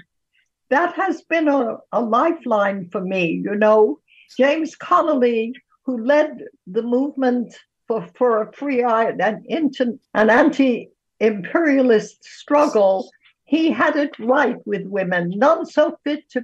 That 0.69 0.93
has 0.95 1.21
been 1.23 1.47
a, 1.47 1.77
a 1.91 2.01
lifeline 2.01 2.89
for 2.91 3.01
me. 3.01 3.41
You 3.43 3.55
know, 3.55 3.99
James 4.37 4.75
Connolly, 4.75 5.53
who 5.85 6.03
led 6.03 6.45
the 6.67 6.83
movement 6.83 7.53
for, 7.87 8.07
for 8.15 8.41
a 8.41 8.53
free 8.53 8.81
and 8.83 9.45
into 9.45 9.99
an 10.13 10.29
anti-imperialist 10.29 12.23
struggle, 12.23 13.09
he 13.45 13.71
had 13.71 13.95
it 13.95 14.17
right 14.19 14.57
with 14.65 14.85
women, 14.85 15.31
none 15.35 15.65
so 15.65 15.97
fit 16.03 16.29
to 16.31 16.41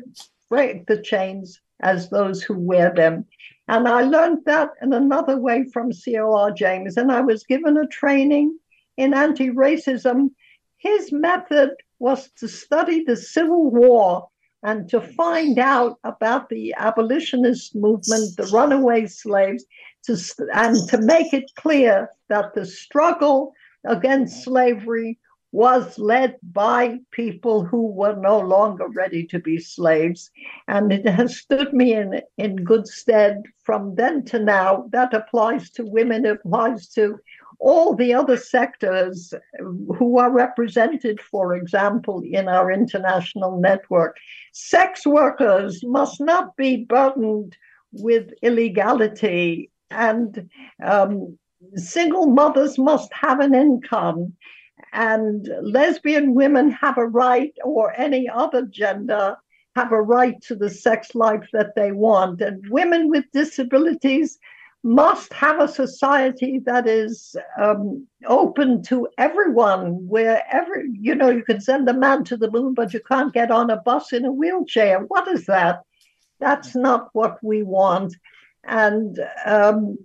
break 0.50 0.86
the 0.86 1.02
chains 1.02 1.60
as 1.82 2.10
those 2.10 2.42
who 2.42 2.58
wear 2.58 2.94
them. 2.94 3.26
And 3.68 3.88
I 3.88 4.02
learned 4.02 4.40
that 4.46 4.72
in 4.82 4.94
another 4.94 5.38
way 5.38 5.66
from 5.72 5.94
C.L.R. 5.94 6.52
James. 6.52 6.98
And 6.98 7.12
I 7.12 7.22
was 7.22 7.44
given 7.44 7.78
a 7.78 7.88
training 7.88 8.58
in 8.98 9.14
anti 9.14 9.50
racism. 9.50 10.32
His 10.78 11.12
method 11.12 11.72
was 12.00 12.30
to 12.40 12.48
study 12.48 13.04
the 13.04 13.16
Civil 13.16 13.70
War 13.70 14.28
and 14.64 14.90
to 14.90 15.00
find 15.00 15.58
out 15.60 16.00
about 16.04 16.50
the 16.50 16.74
abolitionist 16.78 17.76
movement, 17.76 18.36
the 18.38 18.50
runaway 18.52 19.06
slaves, 19.06 19.66
to, 20.04 20.18
and 20.54 20.76
to 20.90 20.98
make 20.98 21.34
it 21.34 21.52
clear 21.56 22.10
that 22.28 22.54
the 22.54 22.66
struggle 22.66 23.54
against 23.86 24.44
slavery 24.44 25.18
was 25.52 25.98
led 25.98 26.36
by 26.44 27.00
people 27.12 27.66
who 27.66 27.88
were 27.88 28.16
no 28.16 28.40
longer 28.40 28.88
ready 28.90 29.26
to 29.26 29.40
be 29.40 29.60
slaves. 29.60 30.30
And 30.68 30.92
it 30.92 31.08
has 31.08 31.38
stood 31.38 31.74
me 31.74 31.94
in, 31.94 32.22
in 32.38 32.58
good 32.58 32.88
stead 32.88 33.44
from 33.64 33.96
then 33.96 34.26
to 34.26 34.40
now. 34.40 34.88
That 34.92 35.14
applies 35.14 35.70
to 35.72 35.84
women, 35.86 36.26
it 36.26 36.40
applies 36.46 36.88
to 36.90 37.20
all 37.60 37.94
the 37.94 38.14
other 38.14 38.38
sectors 38.38 39.34
who 39.60 40.18
are 40.18 40.32
represented, 40.32 41.20
for 41.20 41.56
example, 41.56 42.22
in 42.24 42.48
our 42.48 42.72
international 42.72 43.60
network. 43.60 44.16
Sex 44.54 45.06
workers 45.06 45.84
must 45.84 46.22
not 46.22 46.56
be 46.56 46.86
burdened 46.86 47.58
with 47.92 48.32
illegality, 48.42 49.72
and 49.92 50.50
um, 50.84 51.38
single 51.76 52.28
mothers 52.28 52.78
must 52.78 53.12
have 53.14 53.40
an 53.40 53.54
income 53.54 54.34
and 54.94 55.48
lesbian 55.62 56.34
women 56.34 56.72
have 56.72 56.98
a 56.98 57.06
right, 57.06 57.54
or 57.64 57.94
any 58.00 58.28
other 58.28 58.64
gender 58.64 59.38
have 59.76 59.92
a 59.92 60.02
right 60.02 60.42
to 60.42 60.56
the 60.56 60.70
sex 60.70 61.14
life 61.14 61.48
that 61.54 61.76
they 61.76 61.92
want. 61.92 62.42
And 62.42 62.64
women 62.70 63.10
with 63.10 63.26
disabilities 63.32 64.40
must 64.84 65.32
have 65.34 65.60
a 65.60 65.68
society 65.68 66.60
that 66.66 66.88
is 66.88 67.36
um, 67.62 68.08
open 68.26 68.82
to 68.84 69.08
everyone, 69.18 70.08
where 70.08 70.44
every, 70.52 70.90
you 70.94 71.16
know, 71.16 71.30
you 71.30 71.44
can 71.44 71.62
send 71.62 71.88
a 71.90 71.94
man 71.94 72.24
to 72.26 72.38
the 72.38 72.50
moon, 72.50 72.74
but 72.74 72.94
you 72.94 73.02
can't 73.02 73.34
get 73.34 73.52
on 73.52 73.70
a 73.70 73.82
bus 73.82 74.14
in 74.14 74.26
a 74.26 74.32
wheelchair. 74.32 75.00
What 75.00 75.28
is 75.28 75.46
that? 75.46 75.82
That's 76.40 76.76
not 76.76 77.10
what 77.14 77.38
we 77.44 77.64
want. 77.64 78.16
And 78.64 79.20
um, 79.46 79.98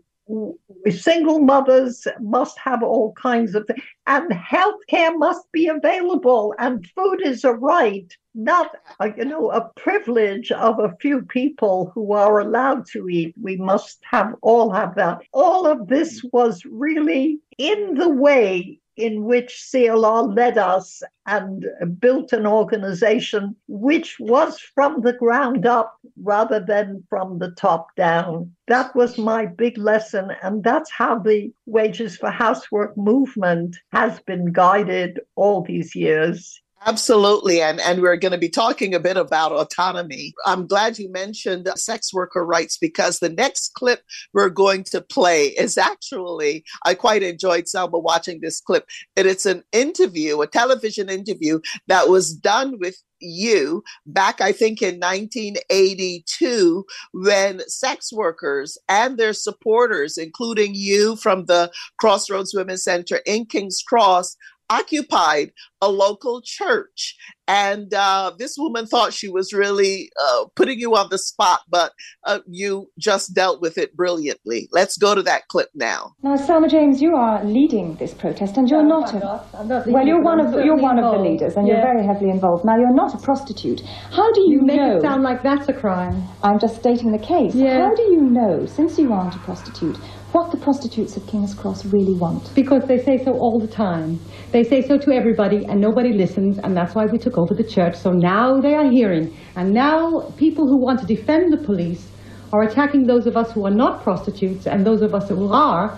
single 0.90 1.38
mothers 1.40 2.06
must 2.20 2.58
have 2.58 2.82
all 2.82 3.12
kinds 3.12 3.54
of 3.54 3.66
things, 3.66 3.82
and 4.06 4.30
healthcare 4.30 5.16
must 5.18 5.50
be 5.52 5.68
available, 5.68 6.54
and 6.58 6.86
food 6.94 7.20
is 7.22 7.44
a 7.44 7.52
right, 7.52 8.16
not 8.34 8.70
a, 9.00 9.12
you 9.16 9.24
know 9.24 9.50
a 9.50 9.68
privilege 9.76 10.50
of 10.52 10.78
a 10.78 10.96
few 11.00 11.22
people 11.22 11.90
who 11.94 12.12
are 12.12 12.40
allowed 12.40 12.86
to 12.86 13.08
eat. 13.08 13.34
We 13.40 13.56
must 13.56 14.00
have 14.10 14.34
all 14.42 14.70
have 14.70 14.94
that. 14.96 15.22
All 15.32 15.66
of 15.66 15.88
this 15.88 16.24
was 16.32 16.64
really 16.64 17.40
in 17.58 17.94
the 17.94 18.08
way 18.08 18.80
in 18.97 19.24
which 19.24 19.64
CLR 19.72 20.34
led 20.36 20.59
us 20.59 21.03
and 21.26 21.66
built 21.99 22.32
an 22.32 22.47
organization 22.47 23.57
which 23.66 24.16
was 24.20 24.59
from 24.59 25.01
the 25.01 25.14
ground 25.14 25.66
up 25.66 25.97
rather 26.22 26.61
than 26.61 27.03
from 27.09 27.38
the 27.38 27.51
top 27.53 27.95
down. 27.97 28.55
That 28.68 28.95
was 28.95 29.18
my 29.18 29.47
big 29.47 29.78
lesson. 29.78 30.30
And 30.42 30.62
that's 30.62 30.90
how 30.90 31.18
the 31.18 31.53
Wages 31.66 32.16
for 32.16 32.30
Housework 32.30 32.97
movement 32.97 33.76
has 33.92 34.20
been 34.20 34.53
guided 34.53 35.20
all 35.34 35.62
these 35.62 35.95
years. 35.95 36.61
Absolutely. 36.87 37.62
And, 37.62 37.80
and 37.80 38.03
we're 38.03 38.16
going 38.16 38.32
to 38.32 38.39
be 38.39 38.51
talking 38.51 38.95
a 38.95 39.01
bit 39.01 39.16
about 39.16 39.53
autonomy. 39.53 40.35
I'm 40.45 40.66
glad 40.66 40.99
you 40.99 41.11
mentioned 41.11 41.66
sex 41.76 42.12
worker 42.12 42.45
rights 42.45 42.76
because 42.76 43.18
the 43.18 43.30
next 43.30 43.72
clip 43.72 44.03
we're 44.35 44.51
going 44.51 44.85
to 44.85 45.01
play 45.01 45.47
is 45.47 45.78
actually, 45.78 46.62
I 46.85 46.95
quite 46.95 47.22
enjoyed 47.22 47.68
Selma 47.68 47.99
watching 47.99 48.41
this 48.41 48.61
clip. 48.61 48.87
And 49.16 49.26
it's 49.26 49.47
an 49.47 49.62
interview, 49.72 50.41
a 50.43 50.47
television 50.47 51.09
interview 51.09 51.61
that 51.89 52.09
was 52.11 52.35
done 52.35 52.78
with 52.78 52.97
you 53.20 53.82
back, 54.07 54.41
I 54.41 54.53
think, 54.53 54.82
in 54.82 55.01
1982, 55.01 56.85
when 57.12 57.61
sex 57.68 58.12
workers 58.12 58.76
and 58.89 59.16
their 59.16 59.32
supporters, 59.32 60.18
including 60.18 60.74
you 60.74 61.16
from 61.16 61.47
the 61.47 61.70
Crossroads 61.99 62.55
Women's 62.55 62.85
Center 62.85 63.20
in 63.24 63.47
King's 63.47 63.82
Cross, 63.87 64.37
occupied 64.70 65.52
a 65.80 65.88
local 65.88 66.40
church. 66.44 67.16
And 67.46 67.92
uh, 67.92 68.32
this 68.38 68.56
woman 68.56 68.86
thought 68.86 69.12
she 69.12 69.28
was 69.28 69.52
really 69.52 70.10
uh, 70.18 70.46
putting 70.56 70.80
you 70.80 70.96
on 70.96 71.08
the 71.10 71.18
spot, 71.18 71.60
but 71.68 71.92
uh, 72.24 72.38
you 72.48 72.90
just 72.98 73.34
dealt 73.34 73.60
with 73.60 73.76
it 73.76 73.94
brilliantly. 73.94 74.68
Let's 74.72 74.96
go 74.96 75.14
to 75.14 75.22
that 75.24 75.46
clip 75.48 75.68
now. 75.74 76.14
Now, 76.22 76.36
Selma 76.36 76.68
James, 76.68 77.02
you 77.02 77.14
are 77.14 77.44
leading 77.44 77.96
this 77.96 78.14
protest, 78.14 78.56
and 78.56 78.68
you're 78.70 78.82
no, 78.82 79.00
not. 79.00 79.10
I'm 79.10 79.16
a, 79.16 79.20
not. 79.20 79.48
I'm 79.52 79.68
not 79.68 79.86
well, 79.86 80.06
you're 80.06 80.22
one 80.22 80.40
of 80.40 80.52
the, 80.52 80.64
you're 80.64 80.74
one 80.74 80.96
involved. 80.96 81.18
of 81.18 81.22
the 81.22 81.30
leaders, 81.30 81.56
and 81.56 81.68
yeah. 81.68 81.74
you're 81.74 81.82
very 81.82 82.06
heavily 82.06 82.30
involved. 82.30 82.64
Now, 82.64 82.78
you're 82.78 82.94
not 82.94 83.14
a 83.14 83.18
prostitute. 83.18 83.82
How 84.10 84.32
do 84.32 84.40
you, 84.40 84.52
you 84.52 84.62
make 84.62 84.76
know? 84.76 84.96
it 84.96 85.02
sound 85.02 85.22
like 85.22 85.42
that's 85.42 85.68
a 85.68 85.74
crime. 85.74 86.24
I'm 86.42 86.58
just 86.58 86.76
stating 86.76 87.12
the 87.12 87.18
case. 87.18 87.54
Yeah. 87.54 87.88
How 87.88 87.94
do 87.94 88.02
you 88.04 88.22
know, 88.22 88.64
since 88.64 88.98
you 88.98 89.12
aren't 89.12 89.34
a 89.34 89.38
prostitute, 89.40 89.98
what 90.35 90.51
the 90.51 90.59
prostitutes 90.59 91.16
of 91.16 91.24
King's 91.28 91.55
Cross 91.55 91.85
really 91.87 92.14
want? 92.14 92.53
Because 92.57 92.82
they 92.89 92.99
say 92.99 93.22
so 93.24 93.30
all 93.35 93.61
the 93.61 93.68
time. 93.68 94.18
They 94.51 94.64
say 94.64 94.82
so 94.82 94.99
to 94.99 95.12
everybody, 95.12 95.64
and 95.64 95.80
nobody 95.80 96.12
listens, 96.12 96.59
and 96.59 96.76
that's 96.76 96.93
why 96.93 97.07
we 97.07 97.18
took 97.18 97.39
over 97.39 97.55
the 97.55 97.62
church. 97.62 97.95
So 97.95 98.11
now 98.11 98.61
they 98.61 98.74
are 98.74 98.91
hearing. 98.91 99.32
And 99.55 99.72
now 99.72 100.32
people 100.37 100.66
who 100.66 100.82
want 100.82 100.99
to 101.01 101.07
defend 101.07 101.53
the 101.53 101.64
police 101.64 102.11
are 102.53 102.62
attacking 102.62 103.07
those 103.07 103.28
of 103.28 103.37
us 103.37 103.53
who 103.53 103.64
are 103.64 103.70
not 103.70 104.03
prostitutes 104.03 104.66
and 104.66 104.85
those 104.85 105.03
of 105.03 105.14
us 105.14 105.28
who 105.28 105.53
are 105.53 105.97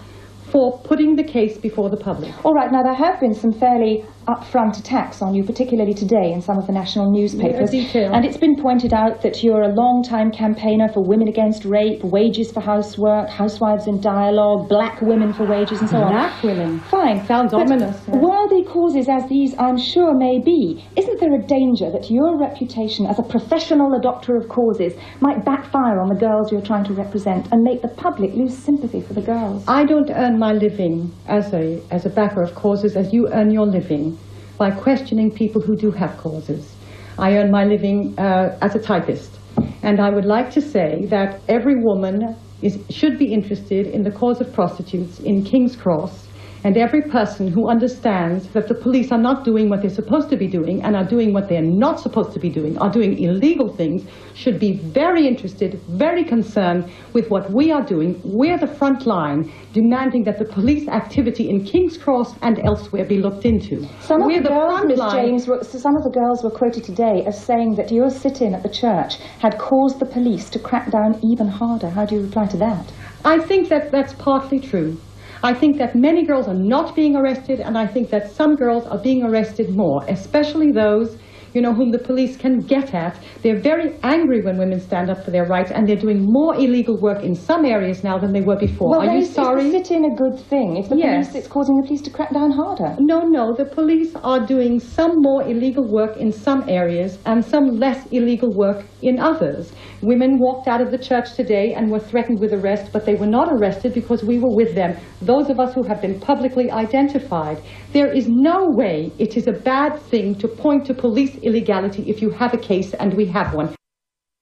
for 0.52 0.80
putting 0.80 1.16
the 1.16 1.24
case 1.24 1.56
before 1.56 1.88
the 1.88 1.96
public. 1.96 2.32
All 2.44 2.52
right, 2.52 2.70
now 2.70 2.82
there 2.82 2.94
have 2.94 3.18
been 3.18 3.32
some 3.32 3.52
fairly 3.52 4.04
upfront 4.26 4.78
attacks 4.78 5.22
on 5.22 5.34
you, 5.34 5.44
particularly 5.44 5.94
today 5.94 6.32
in 6.32 6.42
some 6.42 6.58
of 6.58 6.66
the 6.66 6.72
national 6.72 7.10
newspapers. 7.10 7.72
Yeah, 7.72 8.10
and 8.12 8.24
it's 8.24 8.36
been 8.36 8.56
pointed 8.56 8.92
out 8.92 9.22
that 9.22 9.42
you're 9.42 9.62
a 9.62 9.68
long-time 9.68 10.32
campaigner 10.32 10.88
for 10.88 11.02
women 11.02 11.28
against 11.28 11.64
rape, 11.64 12.02
wages 12.02 12.50
for 12.50 12.60
housework, 12.60 13.28
housewives 13.28 13.86
in 13.86 14.00
dialogue, 14.00 14.68
black 14.68 15.00
women 15.00 15.32
for 15.32 15.44
wages, 15.46 15.80
and 15.80 15.88
so 15.88 15.98
black 15.98 16.06
on. 16.06 16.12
Black 16.12 16.42
women. 16.42 16.80
Fine. 16.80 17.26
Sounds 17.26 17.52
but 17.52 17.62
ominous. 17.62 18.02
Yeah. 18.08 18.16
Worthy 18.16 18.64
causes 18.64 19.08
as 19.08 19.28
these, 19.28 19.54
I'm 19.58 19.78
sure, 19.78 20.12
may 20.14 20.40
be, 20.40 20.84
isn't 20.96 21.20
there 21.20 21.34
a 21.34 21.42
danger 21.42 21.90
that 21.92 22.10
your 22.10 22.38
reputation 22.38 23.06
as 23.06 23.18
a 23.18 23.22
professional 23.22 23.98
adopter 23.98 24.36
of 24.36 24.48
causes 24.48 24.94
might 25.20 25.44
backfire 25.44 26.00
on 26.00 26.08
the 26.08 26.14
girls 26.14 26.50
you're 26.50 26.60
trying 26.60 26.84
to 26.84 26.92
represent 26.92 27.46
and 27.52 27.62
make 27.62 27.82
the 27.82 27.88
public 27.88 28.34
lose 28.34 28.56
sympathy 28.56 29.00
for 29.00 29.14
the 29.14 29.22
girls? 29.22 29.64
I 29.68 29.84
don't 29.84 30.10
earn 30.10 30.38
my 30.38 30.52
living 30.52 31.12
as 31.28 31.52
a, 31.52 31.80
as 31.90 32.04
a 32.06 32.10
backer 32.10 32.42
of 32.42 32.54
causes 32.54 32.96
as 32.96 33.12
you 33.12 33.28
earn 33.28 33.50
your 33.50 33.66
living 33.66 34.15
by 34.58 34.70
questioning 34.70 35.30
people 35.30 35.60
who 35.60 35.76
do 35.76 35.90
have 35.90 36.16
causes. 36.16 36.74
I 37.18 37.36
earn 37.38 37.50
my 37.50 37.64
living 37.64 38.18
uh, 38.18 38.58
as 38.60 38.74
a 38.74 38.78
typist. 38.78 39.38
And 39.82 40.00
I 40.00 40.10
would 40.10 40.24
like 40.24 40.50
to 40.50 40.60
say 40.60 41.06
that 41.06 41.40
every 41.48 41.76
woman 41.76 42.36
is, 42.62 42.78
should 42.90 43.18
be 43.18 43.32
interested 43.32 43.86
in 43.86 44.02
the 44.02 44.10
cause 44.10 44.40
of 44.40 44.52
prostitutes 44.52 45.20
in 45.20 45.44
King's 45.44 45.76
Cross 45.76 46.25
and 46.66 46.76
every 46.76 47.00
person 47.00 47.46
who 47.46 47.68
understands 47.68 48.48
that 48.48 48.66
the 48.66 48.74
police 48.74 49.12
are 49.12 49.20
not 49.20 49.44
doing 49.44 49.68
what 49.68 49.82
they're 49.82 49.98
supposed 50.02 50.28
to 50.28 50.36
be 50.36 50.48
doing 50.48 50.82
and 50.82 50.96
are 50.96 51.04
doing 51.04 51.32
what 51.32 51.48
they're 51.48 51.62
not 51.62 52.00
supposed 52.00 52.32
to 52.32 52.40
be 52.40 52.48
doing, 52.48 52.76
are 52.78 52.90
doing 52.90 53.16
illegal 53.22 53.68
things, 53.68 54.02
should 54.34 54.58
be 54.58 54.72
very 54.72 55.28
interested, 55.28 55.80
very 55.88 56.24
concerned 56.24 56.90
with 57.12 57.30
what 57.30 57.52
we 57.52 57.70
are 57.70 57.84
doing. 57.84 58.20
We're 58.24 58.58
the 58.58 58.66
front 58.66 59.06
line 59.06 59.52
demanding 59.72 60.24
that 60.24 60.40
the 60.40 60.44
police 60.44 60.88
activity 60.88 61.48
in 61.48 61.64
King's 61.64 61.96
Cross 61.96 62.34
and 62.42 62.58
elsewhere 62.66 63.04
be 63.04 63.18
looked 63.18 63.44
into. 63.44 63.86
Some 64.00 64.24
we're 64.24 64.42
the, 64.42 64.48
girls, 64.48 64.86
Ms. 64.86 65.12
James, 65.12 65.46
were, 65.46 65.62
some 65.62 65.94
of 65.96 66.02
the 66.02 66.10
girls 66.10 66.42
were 66.42 66.50
quoted 66.50 66.82
today 66.82 67.22
as 67.28 67.40
saying 67.40 67.76
that 67.76 67.92
your 67.92 68.10
sit-in 68.10 68.56
at 68.56 68.64
the 68.64 68.68
church 68.68 69.18
had 69.38 69.56
caused 69.58 70.00
the 70.00 70.06
police 70.06 70.50
to 70.50 70.58
crack 70.58 70.90
down 70.90 71.20
even 71.22 71.46
harder. 71.46 71.90
How 71.90 72.04
do 72.04 72.16
you 72.16 72.22
reply 72.22 72.48
to 72.48 72.56
that? 72.56 72.92
I 73.24 73.38
think 73.38 73.68
that 73.68 73.92
that's 73.92 74.14
partly 74.14 74.58
true. 74.58 74.98
I 75.42 75.52
think 75.54 75.78
that 75.78 75.94
many 75.94 76.24
girls 76.24 76.48
are 76.48 76.54
not 76.54 76.94
being 76.94 77.16
arrested, 77.16 77.60
and 77.60 77.76
I 77.76 77.86
think 77.86 78.10
that 78.10 78.30
some 78.30 78.56
girls 78.56 78.86
are 78.86 78.98
being 78.98 79.22
arrested 79.22 79.70
more, 79.76 80.04
especially 80.08 80.72
those 80.72 81.18
you 81.56 81.62
know, 81.62 81.72
whom 81.72 81.90
the 81.90 81.98
police 81.98 82.36
can 82.36 82.60
get 82.60 82.92
at. 82.94 83.18
They're 83.42 83.58
very 83.58 83.98
angry 84.02 84.42
when 84.42 84.58
women 84.58 84.78
stand 84.78 85.08
up 85.08 85.24
for 85.24 85.30
their 85.30 85.46
rights, 85.46 85.70
and 85.70 85.88
they're 85.88 86.04
doing 86.06 86.20
more 86.20 86.54
illegal 86.54 87.00
work 87.00 87.24
in 87.24 87.34
some 87.34 87.64
areas 87.64 88.04
now 88.04 88.18
than 88.18 88.32
they 88.34 88.42
were 88.42 88.58
before. 88.58 88.90
Well, 88.90 89.08
Are 89.08 89.14
you 89.14 89.22
is, 89.22 89.32
sorry? 89.32 89.64
Is 89.64 89.72
the 89.72 89.78
sit-in 89.78 90.04
a 90.04 90.14
good 90.14 90.38
thing? 90.38 90.76
If 90.76 90.90
the 90.90 90.98
Yes. 90.98 91.30
police, 91.30 91.34
it's 91.34 91.48
causing 91.48 91.76
the 91.80 91.86
police 91.86 92.02
to 92.02 92.10
crack 92.10 92.32
down 92.34 92.50
harder. 92.50 92.94
No, 92.98 93.20
no, 93.22 93.54
the 93.54 93.64
police 93.64 94.14
are 94.22 94.40
doing 94.44 94.78
some 94.78 95.12
more 95.28 95.42
illegal 95.44 95.84
work 95.90 96.18
in 96.18 96.30
some 96.30 96.62
areas 96.68 97.18
and 97.24 97.42
some 97.42 97.66
less 97.84 98.06
illegal 98.12 98.50
work 98.54 98.84
in 99.00 99.18
others. 99.18 99.72
Women 100.02 100.38
walked 100.38 100.68
out 100.68 100.82
of 100.82 100.90
the 100.90 100.98
church 100.98 101.32
today 101.34 101.72
and 101.72 101.90
were 101.90 102.04
threatened 102.10 102.38
with 102.38 102.52
arrest, 102.52 102.92
but 102.92 103.06
they 103.06 103.14
were 103.14 103.32
not 103.38 103.48
arrested 103.50 103.94
because 103.94 104.22
we 104.22 104.38
were 104.38 104.54
with 104.54 104.74
them. 104.74 104.94
Those 105.22 105.48
of 105.48 105.58
us 105.58 105.72
who 105.72 105.84
have 105.84 106.02
been 106.02 106.20
publicly 106.20 106.70
identified. 106.70 107.58
There 107.94 108.12
is 108.12 108.28
no 108.28 108.58
way 108.68 109.10
it 109.18 109.38
is 109.38 109.46
a 109.46 109.52
bad 109.52 109.98
thing 110.10 110.34
to 110.36 110.48
point 110.48 110.84
to 110.86 110.94
police 110.94 111.34
illegality 111.46 112.02
if 112.10 112.20
you 112.20 112.30
have 112.30 112.52
a 112.52 112.58
case, 112.58 112.92
and 112.94 113.14
we 113.14 113.26
have 113.26 113.54
one. 113.54 113.74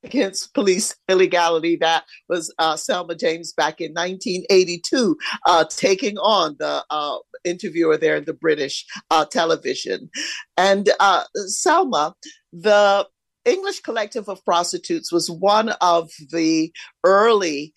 against 0.04 0.52
police 0.52 0.94
illegality. 1.08 1.76
That 1.76 2.04
was 2.28 2.52
uh, 2.58 2.76
Selma 2.76 3.14
James 3.14 3.52
back 3.52 3.80
in 3.80 3.92
1982, 3.92 5.16
uh, 5.46 5.64
taking 5.70 6.18
on 6.18 6.56
the 6.58 6.84
uh, 6.90 7.18
interviewer 7.44 7.96
there 7.96 8.16
in 8.16 8.24
the 8.24 8.34
British 8.34 8.84
uh, 9.10 9.24
television. 9.24 10.10
And 10.56 10.90
uh, 11.00 11.24
Selma, 11.46 12.14
the 12.52 13.06
English 13.44 13.80
Collective 13.80 14.28
of 14.28 14.44
Prostitutes 14.44 15.12
was 15.12 15.30
one 15.30 15.70
of 15.80 16.10
the 16.30 16.72
early 17.04 17.74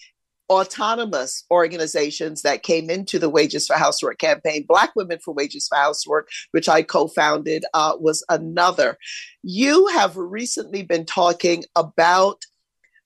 autonomous 0.49 1.43
organizations 1.51 2.41
that 2.41 2.63
came 2.63 2.89
into 2.89 3.19
the 3.19 3.29
Wages 3.29 3.67
for 3.67 3.75
Housework 3.75 4.17
campaign. 4.17 4.65
Black 4.67 4.95
Women 4.95 5.19
for 5.23 5.33
Wages 5.33 5.67
for 5.67 5.77
Housework, 5.77 6.29
which 6.51 6.69
I 6.69 6.81
co 6.81 7.07
founded, 7.07 7.65
uh, 7.73 7.93
was 7.99 8.23
another. 8.29 8.97
You 9.43 9.87
have 9.87 10.15
recently 10.15 10.83
been 10.83 11.05
talking 11.05 11.63
about 11.75 12.43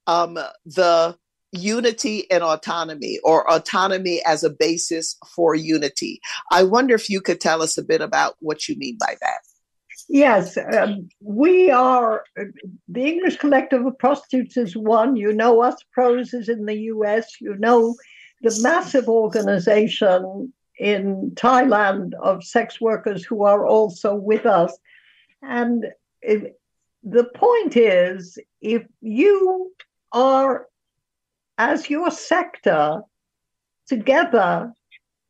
um, 0.08 0.38
the 0.66 1.18
unity 1.52 2.30
and 2.32 2.44
autonomy, 2.44 3.20
or 3.24 3.50
autonomy 3.52 4.22
as 4.26 4.44
a 4.44 4.50
basis 4.50 5.18
for 5.36 5.54
unity. 5.54 6.22
I 6.52 6.64
wonder 6.64 6.96
if 6.96 7.10
you 7.10 7.22
could 7.22 7.42
tell 7.42 7.62
us 7.62 7.78
a 7.78 7.84
bit 7.84 8.02
about 8.02 8.36
what 8.40 8.68
you 8.68 8.78
mean 8.78 8.98
by 9.00 9.16
that. 9.20 9.40
Yes, 10.14 10.58
um, 10.58 11.08
we 11.22 11.72
are 11.72 12.26
the 12.90 13.06
English 13.06 13.38
Collective 13.38 13.86
of 13.86 13.98
Prostitutes 13.98 14.58
is 14.58 14.76
one. 14.76 15.16
You 15.16 15.32
know, 15.32 15.64
US 15.64 15.78
PROS 15.94 16.34
is 16.34 16.50
in 16.50 16.66
the 16.66 16.76
US. 16.96 17.40
You 17.40 17.56
know, 17.56 17.96
the 18.42 18.60
massive 18.62 19.08
organization 19.08 20.52
in 20.78 21.32
Thailand 21.36 22.14
of 22.16 22.44
sex 22.44 22.82
workers 22.82 23.24
who 23.24 23.44
are 23.46 23.66
also 23.66 24.14
with 24.14 24.46
us. 24.46 24.78
And 25.44 25.86
it, 26.22 26.60
the 27.04 27.30
point 27.34 27.78
is, 27.78 28.38
if 28.60 28.84
you 29.00 29.72
are, 30.12 30.68
as 31.58 31.90
your 31.90 32.12
sector, 32.12 33.02
together 33.88 34.74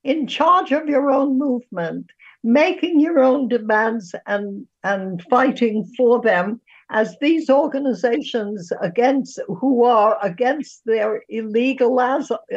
in 0.03 0.25
charge 0.25 0.71
of 0.71 0.89
your 0.89 1.11
own 1.11 1.37
movement, 1.37 2.09
making 2.43 2.99
your 2.99 3.19
own 3.19 3.47
demands 3.47 4.15
and 4.25 4.65
and 4.83 5.21
fighting 5.29 5.85
for 5.95 6.21
them 6.21 6.59
as 6.89 7.15
these 7.21 7.49
organizations 7.49 8.71
against 8.81 9.39
who 9.47 9.83
are 9.83 10.17
against 10.21 10.81
their 10.85 11.23
illegal 11.29 11.95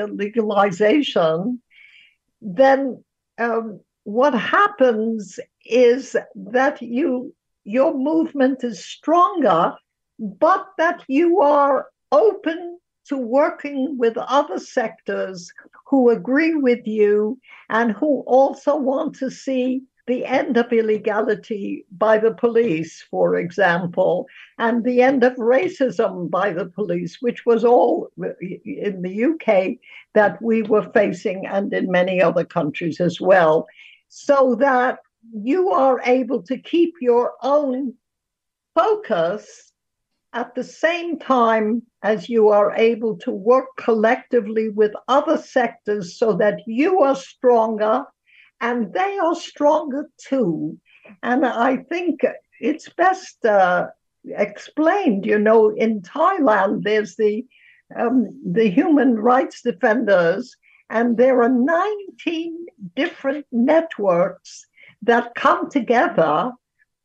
legalization 0.08 1.60
then 2.40 3.02
um, 3.38 3.80
what 4.04 4.34
happens 4.34 5.38
is 5.64 6.16
that 6.34 6.80
you 6.80 7.34
your 7.64 7.94
movement 7.94 8.62
is 8.64 8.84
stronger 8.84 9.74
but 10.18 10.66
that 10.78 11.02
you 11.08 11.40
are 11.40 11.86
open 12.12 12.78
to 13.08 13.16
working 13.16 13.96
with 13.98 14.16
other 14.16 14.58
sectors 14.58 15.52
who 15.86 16.10
agree 16.10 16.54
with 16.54 16.86
you 16.86 17.38
and 17.68 17.92
who 17.92 18.20
also 18.26 18.76
want 18.76 19.14
to 19.16 19.30
see 19.30 19.82
the 20.06 20.24
end 20.26 20.56
of 20.56 20.72
illegality 20.72 21.86
by 21.92 22.18
the 22.18 22.34
police, 22.34 23.02
for 23.10 23.36
example, 23.36 24.26
and 24.58 24.84
the 24.84 25.00
end 25.00 25.24
of 25.24 25.34
racism 25.36 26.30
by 26.30 26.52
the 26.52 26.66
police, 26.66 27.18
which 27.20 27.46
was 27.46 27.64
all 27.64 28.10
in 28.18 29.00
the 29.00 29.24
UK 29.24 29.78
that 30.12 30.40
we 30.42 30.62
were 30.62 30.90
facing 30.92 31.46
and 31.46 31.72
in 31.72 31.90
many 31.90 32.20
other 32.20 32.44
countries 32.44 33.00
as 33.00 33.20
well. 33.20 33.66
So 34.08 34.54
that 34.56 34.98
you 35.32 35.70
are 35.70 36.02
able 36.04 36.42
to 36.42 36.58
keep 36.58 36.94
your 37.00 37.32
own 37.42 37.94
focus 38.74 39.72
at 40.34 40.54
the 40.56 40.64
same 40.64 41.18
time 41.18 41.80
as 42.02 42.28
you 42.28 42.48
are 42.48 42.74
able 42.74 43.16
to 43.16 43.30
work 43.30 43.66
collectively 43.78 44.68
with 44.68 44.92
other 45.06 45.38
sectors 45.38 46.18
so 46.18 46.34
that 46.34 46.58
you 46.66 47.00
are 47.00 47.14
stronger 47.14 48.04
and 48.60 48.92
they 48.92 49.18
are 49.18 49.36
stronger 49.36 50.10
too. 50.18 50.78
And 51.22 51.46
I 51.46 51.76
think 51.76 52.20
it's 52.60 52.88
best 52.90 53.44
uh, 53.44 53.86
explained, 54.24 55.24
you 55.24 55.38
know, 55.38 55.70
in 55.70 56.02
Thailand, 56.02 56.82
there's 56.82 57.14
the 57.16 57.44
um, 57.96 58.40
the 58.44 58.68
human 58.68 59.16
rights 59.16 59.60
defenders, 59.60 60.56
and 60.90 61.16
there 61.16 61.42
are 61.42 61.50
19 61.50 62.66
different 62.96 63.46
networks 63.52 64.66
that 65.02 65.34
come 65.34 65.70
together 65.70 66.50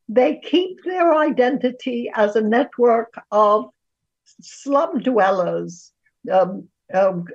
they 0.10 0.42
keep 0.44 0.84
their 0.84 1.16
identity 1.16 2.12
as 2.16 2.36
a 2.36 2.42
network 2.42 3.14
of 3.32 3.70
slum 4.42 5.00
dwellers, 5.00 5.92
um, 6.32 6.68
um, 6.94 7.26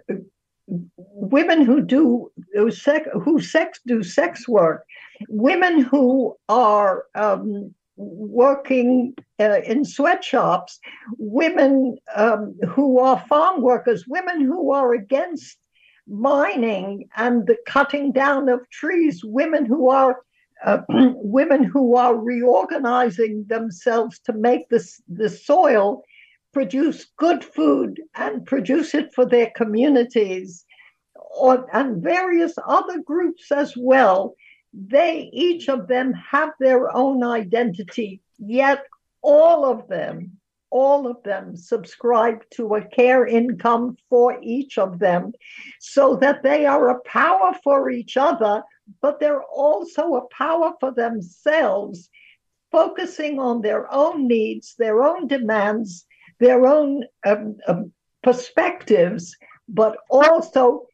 women 0.67 1.65
who 1.65 1.81
do 1.81 2.33
who 2.53 2.71
sex, 2.73 3.09
who 3.23 3.41
sex 3.41 3.81
do 3.87 4.03
sex 4.03 4.49
work, 4.49 4.85
women 5.29 5.81
who 5.81 6.37
are 6.49 7.05
um, 7.15 7.73
working 7.97 9.15
uh, 9.39 9.61
in 9.65 9.85
sweatshops, 9.85 10.81
women 11.17 11.97
um, 12.17 12.59
who 12.69 12.99
are 12.99 13.25
farm 13.29 13.63
workers, 13.63 14.05
women 14.09 14.41
who 14.41 14.73
are 14.73 14.95
against 14.95 15.59
mining 16.09 17.09
and 17.17 17.47
the 17.47 17.57
cutting 17.67 18.11
down 18.11 18.49
of 18.49 18.69
trees, 18.71 19.25
women 19.25 19.65
who 19.65 19.91
are 19.91 20.19
uh, 20.65 20.79
women 20.89 21.65
who 21.65 21.97
are 21.97 22.17
reorganizing 22.17 23.45
themselves 23.49 24.19
to 24.21 24.33
make 24.33 24.69
this 24.69 25.01
the 25.09 25.29
soil 25.29 26.03
produce 26.53 27.07
good 27.17 27.45
food 27.45 28.01
and 28.15 28.47
produce 28.47 28.95
it 28.95 29.13
for 29.13 29.27
their 29.27 29.51
communities. 29.57 30.65
Or, 31.37 31.67
and 31.73 32.01
various 32.01 32.55
other 32.67 33.01
groups 33.01 33.51
as 33.51 33.75
well. 33.77 34.35
They 34.73 35.31
each 35.33 35.69
of 35.69 35.89
them 35.89 36.13
have 36.13 36.51
their 36.61 36.95
own 36.97 37.25
identity 37.25 38.21
yet 38.39 38.85
all 39.23 39.65
of 39.65 39.89
them 39.89 40.33
all 40.75 41.07
of 41.07 41.23
them 41.23 41.57
subscribe 41.57 42.43
to 42.51 42.75
a 42.75 42.85
care 42.89 43.25
income 43.27 43.97
for 44.11 44.39
each 44.43 44.77
of 44.77 44.99
them 44.99 45.33
so 45.79 46.17
that 46.17 46.43
they 46.43 46.67
are 46.67 46.89
a 46.89 47.01
power 47.03 47.53
for 47.63 47.91
each 47.91 48.17
other 48.17 48.63
but 49.01 49.21
they're 49.21 49.43
also 49.43 50.15
a 50.15 50.29
power 50.29 50.73
for 50.81 50.93
themselves, 50.93 52.11
focusing 52.71 53.39
on 53.39 53.63
their 53.63 53.93
own 53.93 54.27
needs, 54.27 54.75
their 54.79 55.03
own 55.03 55.27
demands, 55.27 56.07
their 56.41 56.67
own 56.67 57.05
um, 57.27 57.57
um, 57.67 57.93
perspectives, 58.23 59.37
but 59.69 59.97
also 60.11 60.87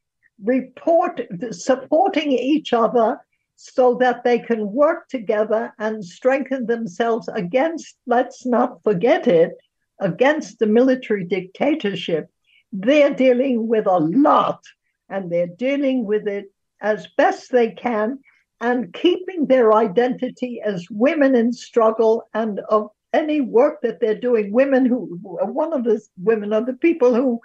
report 0.42 1.20
supporting 1.50 2.32
each 2.32 2.72
other 2.72 3.18
so 3.56 3.94
that 3.94 4.24
they 4.24 4.38
can 4.38 4.72
work 4.72 5.08
together 5.08 5.72
and 5.78 6.04
strengthen 6.04 6.66
themselves 6.66 7.28
against, 7.34 7.96
let's 8.06 8.46
not 8.46 8.82
forget 8.82 9.26
it, 9.26 9.52
against 10.00 10.58
the 10.58 10.66
military 10.66 11.24
dictatorship. 11.24 12.28
They're 12.72 13.14
dealing 13.14 13.68
with 13.68 13.86
a 13.86 13.98
lot, 13.98 14.62
and 15.08 15.30
they're 15.30 15.46
dealing 15.46 16.04
with 16.04 16.26
it 16.26 16.52
as 16.80 17.08
best 17.16 17.50
they 17.52 17.70
can 17.70 18.18
and 18.60 18.92
keeping 18.92 19.46
their 19.46 19.72
identity 19.72 20.60
as 20.64 20.86
women 20.90 21.34
in 21.34 21.52
struggle 21.52 22.24
and 22.34 22.60
of 22.68 22.90
any 23.12 23.40
work 23.40 23.80
that 23.82 24.00
they're 24.00 24.18
doing. 24.18 24.52
Women 24.52 24.86
who, 24.86 25.18
one 25.22 25.72
of 25.72 25.84
the 25.84 26.00
women 26.18 26.52
are 26.52 26.64
the 26.64 26.74
people 26.74 27.14
who 27.14 27.40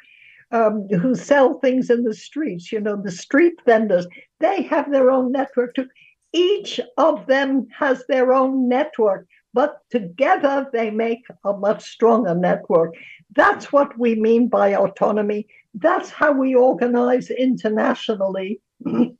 um, 0.51 0.87
who 0.89 1.15
sell 1.15 1.59
things 1.59 1.89
in 1.89 2.03
the 2.03 2.13
streets, 2.13 2.71
you 2.71 2.79
know, 2.79 3.01
the 3.01 3.11
street 3.11 3.55
vendors, 3.65 4.05
they 4.39 4.61
have 4.63 4.91
their 4.91 5.09
own 5.09 5.31
network 5.31 5.73
too. 5.73 5.87
Each 6.33 6.79
of 6.97 7.25
them 7.25 7.67
has 7.77 8.03
their 8.07 8.31
own 8.31 8.69
network, 8.69 9.27
but 9.55 9.71
together 9.89 10.55
they 10.73 10.91
make 10.91 11.23
a 11.45 11.53
much 11.53 11.81
stronger 11.95 12.35
network. 12.35 12.91
That's 13.33 13.71
what 13.71 13.97
we 13.97 14.11
mean 14.15 14.49
by 14.49 14.75
autonomy. 14.75 15.47
That's 15.73 16.09
how 16.09 16.31
we 16.33 16.55
organize 16.55 17.29
internationally. 17.31 18.61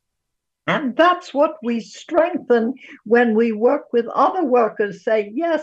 And 0.68 0.96
that's 0.96 1.32
what 1.32 1.54
we 1.62 1.80
strengthen 1.80 2.74
when 3.04 3.36
we 3.36 3.52
work 3.52 3.94
with 3.94 4.08
other 4.08 4.44
workers. 4.44 5.04
Say, 5.04 5.32
yes, 5.36 5.62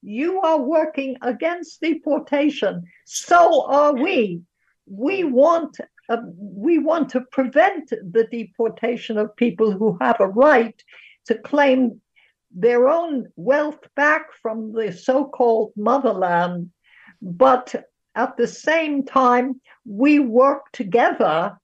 You 0.00 0.40
are 0.42 0.60
working 0.60 1.16
against 1.22 1.80
deportation. 1.80 2.74
So 3.06 3.66
are 3.80 3.94
we. 3.94 4.42
We 4.86 5.24
want 5.24 5.72
uh, 6.12 6.18
we 6.36 6.74
want 6.78 7.08
to 7.14 7.20
prevent 7.32 7.88
the 8.16 8.26
deportation 8.30 9.16
of 9.16 9.34
people 9.44 9.70
who 9.78 9.96
have 10.02 10.20
a 10.20 10.28
right 10.28 10.78
to 11.28 11.34
claim 11.50 12.00
their 12.54 12.88
own 12.88 13.26
wealth 13.36 13.80
back 13.96 14.32
from 14.40 14.72
the 14.72 14.92
so-called 14.92 15.72
motherland. 15.76 16.70
But 17.20 17.74
at 18.14 18.36
the 18.36 18.46
same 18.46 19.04
time, 19.04 19.60
we 19.84 20.20
work 20.20 20.70
together 20.72 21.58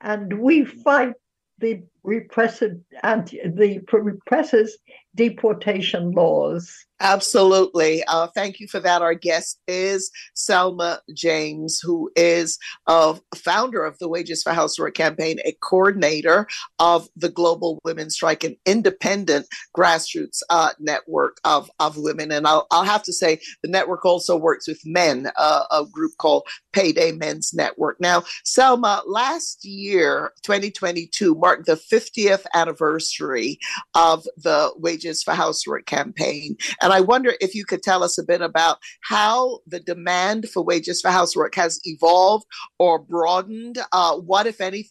and 0.00 0.40
we 0.40 0.64
fight 0.64 1.14
the 1.58 1.82
the 2.06 3.80
repressive 3.94 4.70
deportation 5.16 6.12
laws. 6.12 6.86
Absolutely. 7.00 8.02
Uh, 8.08 8.26
thank 8.34 8.58
you 8.58 8.66
for 8.68 8.80
that. 8.80 9.02
Our 9.02 9.12
guest 9.12 9.60
is 9.68 10.10
Selma 10.34 11.00
James, 11.12 11.78
who 11.82 12.10
is 12.16 12.58
a 12.86 13.18
founder 13.34 13.84
of 13.84 13.98
the 13.98 14.08
Wages 14.08 14.42
for 14.42 14.54
Housework 14.54 14.94
campaign, 14.94 15.38
a 15.44 15.52
coordinator 15.62 16.46
of 16.78 17.06
the 17.14 17.28
Global 17.28 17.80
Women's 17.84 18.14
Strike, 18.14 18.44
an 18.44 18.56
independent 18.64 19.46
grassroots 19.76 20.40
uh, 20.48 20.70
network 20.78 21.38
of, 21.44 21.70
of 21.80 21.98
women. 21.98 22.32
And 22.32 22.46
I'll, 22.46 22.66
I'll 22.70 22.84
have 22.84 23.02
to 23.04 23.12
say, 23.12 23.40
the 23.62 23.68
network 23.68 24.06
also 24.06 24.34
works 24.34 24.66
with 24.66 24.80
men, 24.86 25.30
uh, 25.36 25.64
a 25.70 25.84
group 25.84 26.12
called 26.16 26.44
Payday 26.72 27.12
Men's 27.12 27.52
Network. 27.52 28.00
Now, 28.00 28.22
Selma, 28.44 29.02
last 29.06 29.66
year, 29.66 30.32
2022, 30.44 31.34
marked 31.34 31.66
the 31.66 31.76
50th 31.96 32.44
anniversary 32.54 33.58
of 33.94 34.26
the 34.36 34.72
Wages 34.76 35.22
for 35.22 35.34
Housework 35.34 35.86
campaign. 35.86 36.56
And 36.82 36.92
I 36.92 37.00
wonder 37.00 37.34
if 37.40 37.54
you 37.54 37.64
could 37.64 37.82
tell 37.82 38.02
us 38.02 38.18
a 38.18 38.24
bit 38.24 38.42
about 38.42 38.78
how 39.02 39.60
the 39.66 39.80
demand 39.80 40.48
for 40.48 40.62
wages 40.62 41.00
for 41.00 41.10
housework 41.10 41.54
has 41.54 41.80
evolved 41.84 42.44
or 42.78 42.98
broadened. 42.98 43.78
Uh, 43.92 44.16
what, 44.16 44.46
if 44.46 44.60
anything, 44.60 44.90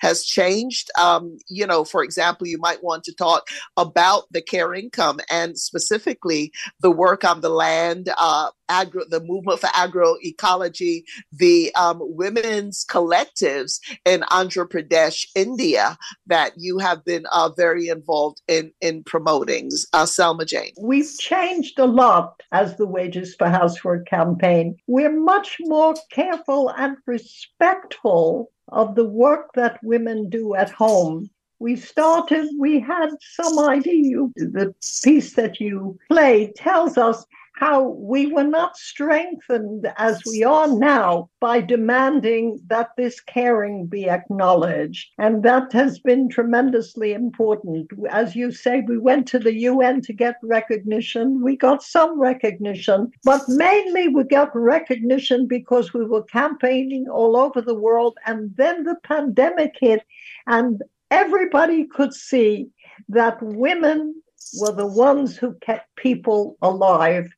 has 0.00 0.24
changed. 0.24 0.90
Um, 0.98 1.38
you 1.48 1.66
know, 1.66 1.84
for 1.84 2.02
example, 2.02 2.46
you 2.46 2.58
might 2.58 2.82
want 2.82 3.04
to 3.04 3.14
talk 3.14 3.48
about 3.76 4.24
the 4.30 4.42
care 4.42 4.74
income 4.74 5.20
and 5.30 5.58
specifically 5.58 6.52
the 6.80 6.90
work 6.90 7.24
on 7.24 7.40
the 7.40 7.48
land, 7.48 8.10
uh, 8.18 8.50
agro, 8.68 9.02
the 9.08 9.20
movement 9.20 9.60
for 9.60 9.68
agroecology, 9.68 11.02
the 11.32 11.74
um, 11.74 11.98
women's 12.00 12.84
collectives 12.84 13.80
in 14.04 14.20
Andhra 14.30 14.68
Pradesh, 14.68 15.26
India, 15.34 15.96
that 16.26 16.52
you 16.56 16.78
have 16.78 17.04
been 17.04 17.26
uh, 17.32 17.50
very 17.56 17.88
involved 17.88 18.42
in 18.48 18.72
in 18.80 19.02
promoting. 19.04 19.70
Uh, 19.92 20.06
Selma 20.06 20.44
James, 20.44 20.72
we've 20.80 21.18
changed 21.18 21.78
a 21.78 21.86
lot 21.86 22.42
as 22.52 22.76
the 22.76 22.86
Wages 22.86 23.34
for 23.34 23.48
Housework 23.48 24.06
campaign. 24.06 24.76
We're 24.86 25.18
much 25.18 25.56
more 25.60 25.94
careful 26.10 26.70
and 26.70 26.96
respectful 27.06 28.50
of 28.68 28.94
the 28.94 29.04
work 29.04 29.50
that 29.54 29.78
women 29.82 30.28
do 30.28 30.54
at 30.54 30.70
home. 30.70 31.30
We 31.60 31.76
started, 31.76 32.48
we 32.58 32.78
had 32.78 33.10
some 33.20 33.58
idea. 33.58 34.18
The 34.36 34.74
piece 35.02 35.34
that 35.34 35.58
you 35.60 35.98
played 36.08 36.54
tells 36.54 36.96
us 36.96 37.24
how 37.58 37.88
we 37.88 38.26
were 38.26 38.44
not 38.44 38.76
strengthened 38.76 39.92
as 39.96 40.22
we 40.24 40.44
are 40.44 40.68
now 40.68 41.28
by 41.40 41.60
demanding 41.60 42.60
that 42.68 42.90
this 42.96 43.20
caring 43.20 43.84
be 43.84 44.08
acknowledged. 44.08 45.08
And 45.18 45.42
that 45.42 45.72
has 45.72 45.98
been 45.98 46.28
tremendously 46.28 47.14
important. 47.14 47.90
As 48.10 48.36
you 48.36 48.52
say, 48.52 48.82
we 48.86 48.96
went 48.96 49.26
to 49.28 49.40
the 49.40 49.54
UN 49.54 50.00
to 50.02 50.12
get 50.12 50.36
recognition. 50.40 51.42
We 51.42 51.56
got 51.56 51.82
some 51.82 52.20
recognition, 52.20 53.10
but 53.24 53.42
mainly 53.48 54.06
we 54.06 54.22
got 54.22 54.54
recognition 54.54 55.48
because 55.48 55.92
we 55.92 56.04
were 56.04 56.22
campaigning 56.22 57.08
all 57.08 57.36
over 57.36 57.60
the 57.60 57.74
world. 57.74 58.16
And 58.26 58.54
then 58.56 58.84
the 58.84 58.96
pandemic 59.02 59.74
hit, 59.80 60.04
and 60.46 60.80
everybody 61.10 61.86
could 61.86 62.14
see 62.14 62.68
that 63.08 63.42
women 63.42 64.22
were 64.60 64.72
the 64.72 64.86
ones 64.86 65.36
who 65.36 65.54
kept 65.54 65.94
people 65.96 66.56
alive 66.62 67.28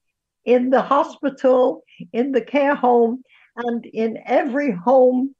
in 0.44 0.70
the 0.70 0.82
hospital, 0.82 1.82
in 2.12 2.32
the 2.32 2.40
care 2.40 2.74
home, 2.74 3.22
and 3.56 3.84
in 3.86 4.18
every 4.26 4.72
home 4.72 5.34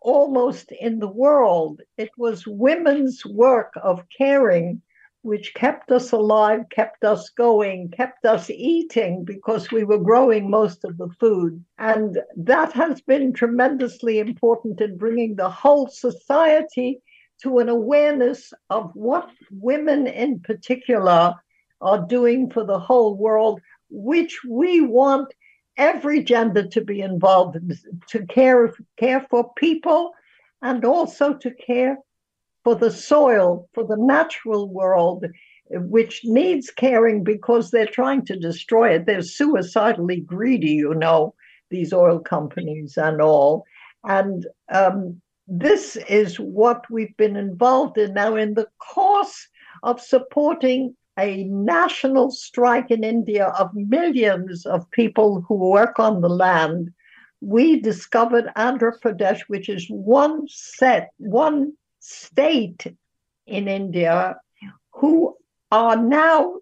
almost 0.00 0.70
in 0.72 0.98
the 0.98 1.08
world. 1.08 1.80
It 1.96 2.10
was 2.16 2.46
women's 2.46 3.24
work 3.24 3.72
of 3.82 4.04
caring 4.16 4.82
which 5.24 5.54
kept 5.54 5.90
us 5.90 6.12
alive, 6.12 6.60
kept 6.68 7.02
us 7.02 7.30
going, 7.30 7.90
kept 7.96 8.26
us 8.26 8.50
eating 8.50 9.24
because 9.24 9.72
we 9.72 9.82
were 9.82 9.98
growing 9.98 10.50
most 10.50 10.84
of 10.84 10.98
the 10.98 11.08
food. 11.18 11.64
And 11.78 12.18
that 12.36 12.72
has 12.74 13.00
been 13.00 13.32
tremendously 13.32 14.18
important 14.18 14.82
in 14.82 14.98
bringing 14.98 15.34
the 15.34 15.48
whole 15.48 15.88
society 15.88 17.00
to 17.42 17.58
an 17.58 17.70
awareness 17.70 18.52
of 18.68 18.90
what 18.92 19.30
women 19.50 20.06
in 20.06 20.40
particular 20.40 21.34
are 21.80 22.06
doing 22.06 22.50
for 22.50 22.64
the 22.66 22.78
whole 22.78 23.16
world 23.16 23.62
which 23.94 24.40
we 24.44 24.80
want 24.80 25.32
every 25.76 26.22
gender 26.22 26.66
to 26.66 26.80
be 26.80 27.00
involved 27.00 27.56
in, 27.56 27.72
to 28.08 28.26
care 28.26 28.72
care 28.96 29.26
for 29.30 29.52
people 29.54 30.12
and 30.62 30.84
also 30.84 31.34
to 31.34 31.50
care 31.52 31.98
for 32.64 32.74
the 32.74 32.90
soil, 32.90 33.68
for 33.74 33.84
the 33.84 33.96
natural 33.96 34.68
world, 34.68 35.26
which 35.70 36.22
needs 36.24 36.70
caring 36.70 37.22
because 37.22 37.70
they're 37.70 37.86
trying 37.86 38.24
to 38.24 38.36
destroy 38.36 38.94
it. 38.94 39.06
They're 39.06 39.22
suicidally 39.22 40.20
greedy, 40.20 40.72
you 40.72 40.94
know, 40.94 41.34
these 41.70 41.92
oil 41.92 42.18
companies 42.18 42.96
and 42.96 43.20
all. 43.20 43.64
And 44.04 44.46
um, 44.72 45.20
this 45.46 45.96
is 46.08 46.40
what 46.40 46.90
we've 46.90 47.16
been 47.16 47.36
involved 47.36 47.98
in 47.98 48.14
now 48.14 48.36
in 48.36 48.54
the 48.54 48.68
course 48.78 49.48
of 49.82 50.00
supporting 50.00 50.96
a 51.18 51.44
national 51.44 52.30
strike 52.30 52.90
in 52.90 53.04
India 53.04 53.46
of 53.58 53.74
millions 53.74 54.66
of 54.66 54.90
people 54.90 55.42
who 55.42 55.54
work 55.54 55.98
on 55.98 56.20
the 56.20 56.28
land, 56.28 56.92
we 57.40 57.80
discovered 57.80 58.50
Andhra 58.56 58.92
Pradesh, 59.00 59.40
which 59.48 59.68
is 59.68 59.86
one 59.88 60.46
set, 60.48 61.10
one 61.18 61.74
state 62.00 62.86
in 63.46 63.68
India, 63.68 64.36
who 64.92 65.36
are 65.70 65.96
now 65.96 66.54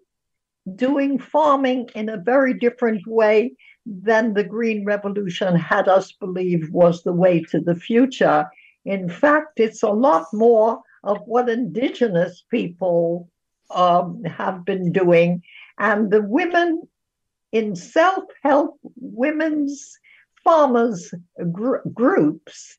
doing 0.75 1.19
farming 1.19 1.89
in 1.95 2.09
a 2.09 2.17
very 2.17 2.53
different 2.53 3.05
way 3.07 3.53
than 3.85 4.33
the 4.33 4.43
Green 4.43 4.85
Revolution 4.85 5.55
had 5.55 5.87
us 5.87 6.11
believe 6.13 6.69
was 6.71 7.03
the 7.03 7.13
way 7.13 7.41
to 7.41 7.59
the 7.59 7.75
future. 7.75 8.45
In 8.85 9.09
fact, 9.09 9.59
it's 9.59 9.83
a 9.83 9.89
lot 9.89 10.27
more 10.33 10.81
of 11.03 11.19
what 11.25 11.49
indigenous 11.49 12.43
people 12.49 13.29
um, 13.73 14.23
have 14.23 14.65
been 14.65 14.91
doing. 14.91 15.41
And 15.77 16.11
the 16.11 16.21
women 16.21 16.83
in 17.51 17.75
self 17.75 18.25
help 18.43 18.79
women's 18.95 19.97
farmers 20.43 21.13
gr- 21.51 21.87
groups 21.93 22.77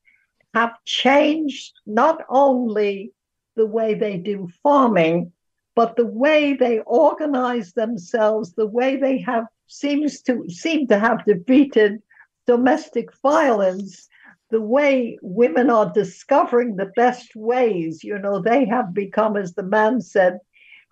have 0.54 0.72
changed 0.84 1.72
not 1.86 2.24
only 2.28 3.12
the 3.56 3.66
way 3.66 3.94
they 3.94 4.16
do 4.16 4.48
farming, 4.62 5.32
but 5.74 5.96
the 5.96 6.06
way 6.06 6.54
they 6.54 6.78
organize 6.80 7.72
themselves, 7.72 8.54
the 8.54 8.66
way 8.66 8.96
they 8.96 9.18
have 9.18 9.46
seems 9.66 10.20
to 10.22 10.48
seem 10.48 10.86
to 10.86 10.98
have 10.98 11.24
defeated 11.24 12.00
domestic 12.46 13.08
violence 13.22 14.08
the 14.50 14.60
way 14.60 15.18
women 15.22 15.70
are 15.70 15.90
discovering 15.92 16.76
the 16.76 16.92
best 16.94 17.34
ways 17.34 18.04
you 18.04 18.18
know 18.18 18.40
they 18.40 18.64
have 18.66 18.92
become 18.92 19.36
as 19.36 19.54
the 19.54 19.62
man 19.62 20.00
said 20.00 20.38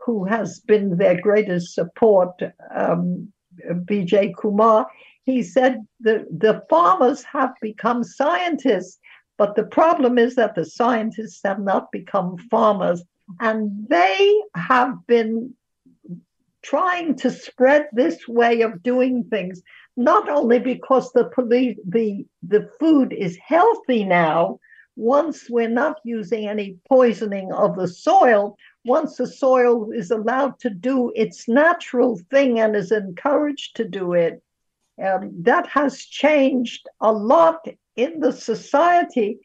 who 0.04 0.24
has 0.24 0.60
been 0.60 0.96
their 0.96 1.20
greatest 1.20 1.74
support, 1.74 2.30
um, 2.74 3.32
Kumar, 4.40 4.86
he 5.24 5.42
said 5.42 5.86
the, 6.00 6.26
the 6.30 6.62
farmers 6.68 7.22
have 7.24 7.52
become 7.60 8.02
scientists, 8.02 8.98
but 9.38 9.54
the 9.54 9.64
problem 9.64 10.18
is 10.18 10.34
that 10.34 10.54
the 10.54 10.64
scientists 10.64 11.40
have 11.44 11.60
not 11.60 11.92
become 11.92 12.36
farmers. 12.50 13.02
And 13.40 13.86
they 13.88 14.42
have 14.56 14.94
been 15.06 15.54
trying 16.62 17.16
to 17.16 17.30
spread 17.30 17.86
this 17.92 18.26
way 18.28 18.62
of 18.62 18.82
doing 18.82 19.24
things, 19.24 19.62
not 19.96 20.28
only 20.28 20.58
because 20.58 21.12
the 21.12 21.26
police, 21.34 21.78
the, 21.86 22.26
the 22.42 22.68
food 22.78 23.12
is 23.12 23.36
healthy 23.36 24.04
now, 24.04 24.58
once 24.96 25.48
we're 25.48 25.68
not 25.68 25.96
using 26.04 26.48
any 26.48 26.76
poisoning 26.88 27.52
of 27.52 27.76
the 27.76 27.88
soil, 27.88 28.56
once 28.84 29.16
the 29.16 29.26
soil 29.26 29.90
is 29.92 30.10
allowed 30.10 30.58
to 30.60 30.70
do 30.70 31.12
its 31.14 31.48
natural 31.48 32.18
thing 32.30 32.58
and 32.58 32.74
is 32.74 32.92
encouraged 32.92 33.76
to 33.76 33.84
do 33.84 34.12
it, 34.12 34.42
um, 35.02 35.30
that 35.42 35.66
has 35.66 36.04
changed 36.04 36.88
a 37.00 37.12
lot 37.12 37.66
in 37.96 38.20
the 38.20 38.32
society 38.32 39.38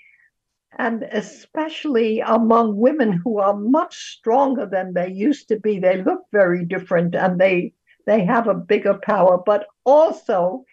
and 0.78 1.04
especially 1.12 2.20
among 2.20 2.78
women 2.78 3.12
who 3.12 3.40
are 3.40 3.56
much 3.56 4.18
stronger 4.18 4.66
than 4.66 4.94
they 4.94 5.10
used 5.10 5.48
to 5.48 5.60
be. 5.60 5.80
They 5.80 6.04
look 6.04 6.22
very 6.32 6.66
different 6.66 7.16
and 7.16 7.40
they 7.40 7.74
they 8.06 8.24
have 8.24 8.48
a 8.48 8.54
bigger 8.54 8.94
power, 9.04 9.38
but 9.38 9.68
also 9.84 10.64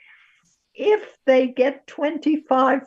if 0.75 1.17
they 1.25 1.49
get 1.49 1.87
25% 1.89 2.83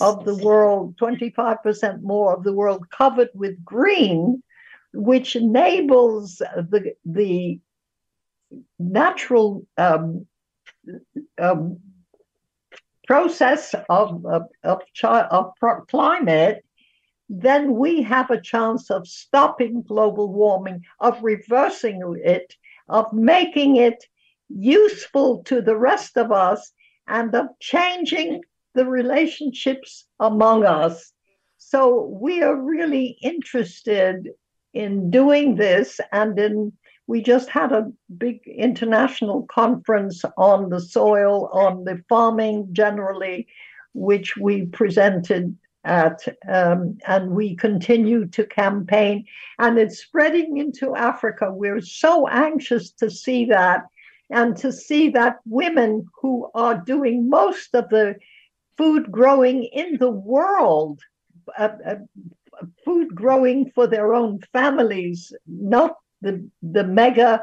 of 0.00 0.24
the 0.24 0.36
world, 0.36 0.96
25% 0.96 2.02
more 2.02 2.34
of 2.34 2.44
the 2.44 2.52
world 2.52 2.88
covered 2.90 3.28
with 3.34 3.62
green, 3.64 4.42
which 4.94 5.36
enables 5.36 6.36
the, 6.36 6.94
the 7.04 7.60
natural 8.78 9.66
um, 9.76 10.26
um, 11.40 11.78
process 13.06 13.74
of, 13.88 14.24
of, 14.26 14.42
of, 14.62 14.82
of 15.02 15.52
climate, 15.88 16.64
then 17.28 17.74
we 17.74 18.02
have 18.02 18.30
a 18.30 18.40
chance 18.40 18.90
of 18.90 19.08
stopping 19.08 19.82
global 19.82 20.32
warming, 20.32 20.82
of 21.00 21.22
reversing 21.22 22.00
it, 22.22 22.54
of 22.88 23.12
making 23.12 23.76
it 23.76 24.04
useful 24.48 25.42
to 25.44 25.62
the 25.62 25.76
rest 25.76 26.16
of 26.16 26.30
us 26.30 26.72
and 27.06 27.34
of 27.34 27.46
changing 27.60 28.42
the 28.74 28.84
relationships 28.84 30.04
among 30.20 30.64
us. 30.64 31.12
So 31.58 32.06
we 32.20 32.42
are 32.42 32.56
really 32.56 33.16
interested 33.22 34.28
in 34.74 35.10
doing 35.10 35.56
this 35.56 36.00
and 36.12 36.38
in 36.38 36.72
we 37.06 37.20
just 37.20 37.48
had 37.48 37.72
a 37.72 37.92
big 38.16 38.40
international 38.46 39.42
conference 39.42 40.24
on 40.36 40.70
the 40.70 40.80
soil, 40.80 41.48
on 41.52 41.84
the 41.84 42.02
farming 42.08 42.68
generally, 42.72 43.48
which 43.92 44.36
we 44.36 44.66
presented 44.66 45.56
at, 45.84 46.20
um, 46.48 46.96
and 47.06 47.32
we 47.32 47.56
continue 47.56 48.26
to 48.28 48.46
campaign, 48.46 49.26
and 49.58 49.78
it's 49.78 49.98
spreading 49.98 50.58
into 50.58 50.94
Africa. 50.94 51.52
We're 51.52 51.80
so 51.80 52.28
anxious 52.28 52.92
to 52.92 53.10
see 53.10 53.46
that 53.46 53.82
and 54.30 54.56
to 54.58 54.72
see 54.72 55.10
that 55.10 55.40
women 55.44 56.06
who 56.20 56.50
are 56.54 56.78
doing 56.78 57.28
most 57.28 57.74
of 57.74 57.88
the 57.90 58.16
food 58.78 59.10
growing 59.10 59.64
in 59.64 59.98
the 59.98 60.10
world, 60.10 61.00
uh, 61.58 61.68
uh, 61.84 61.94
food 62.84 63.14
growing 63.14 63.70
for 63.74 63.86
their 63.86 64.14
own 64.14 64.40
families, 64.52 65.32
not 65.46 65.96
the, 66.20 66.48
the 66.62 66.84
mega 66.84 67.42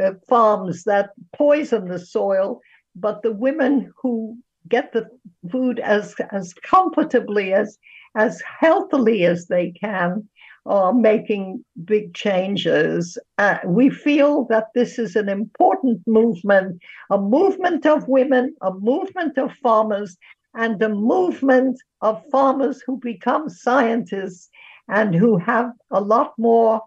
uh, 0.00 0.12
farms 0.28 0.84
that 0.84 1.10
poison 1.34 1.88
the 1.88 1.98
soil, 1.98 2.60
but 2.94 3.22
the 3.22 3.32
women 3.32 3.92
who 4.00 4.36
get 4.68 4.92
the 4.92 5.08
food 5.50 5.78
as, 5.78 6.14
as 6.32 6.52
comfortably, 6.54 7.52
as, 7.52 7.78
as 8.14 8.42
healthily 8.60 9.24
as 9.24 9.46
they 9.46 9.70
can 9.72 10.28
are 10.66 10.92
making 10.92 11.64
big 11.84 12.12
changes. 12.14 13.16
Uh, 13.38 13.58
we 13.64 13.88
feel 13.88 14.44
that 14.44 14.66
this 14.74 14.98
is 14.98 15.16
an 15.16 15.28
important 15.28 16.00
movement, 16.06 16.80
a 17.10 17.18
movement 17.18 17.86
of 17.86 18.06
women, 18.06 18.54
a 18.60 18.72
movement 18.74 19.38
of 19.38 19.50
farmers, 19.62 20.16
and 20.54 20.80
a 20.82 20.88
movement 20.88 21.78
of 22.00 22.24
farmers 22.30 22.82
who 22.82 22.98
become 22.98 23.48
scientists 23.48 24.48
and 24.88 25.14
who 25.14 25.36
have 25.38 25.72
a 25.90 26.00
lot 26.00 26.32
more 26.38 26.82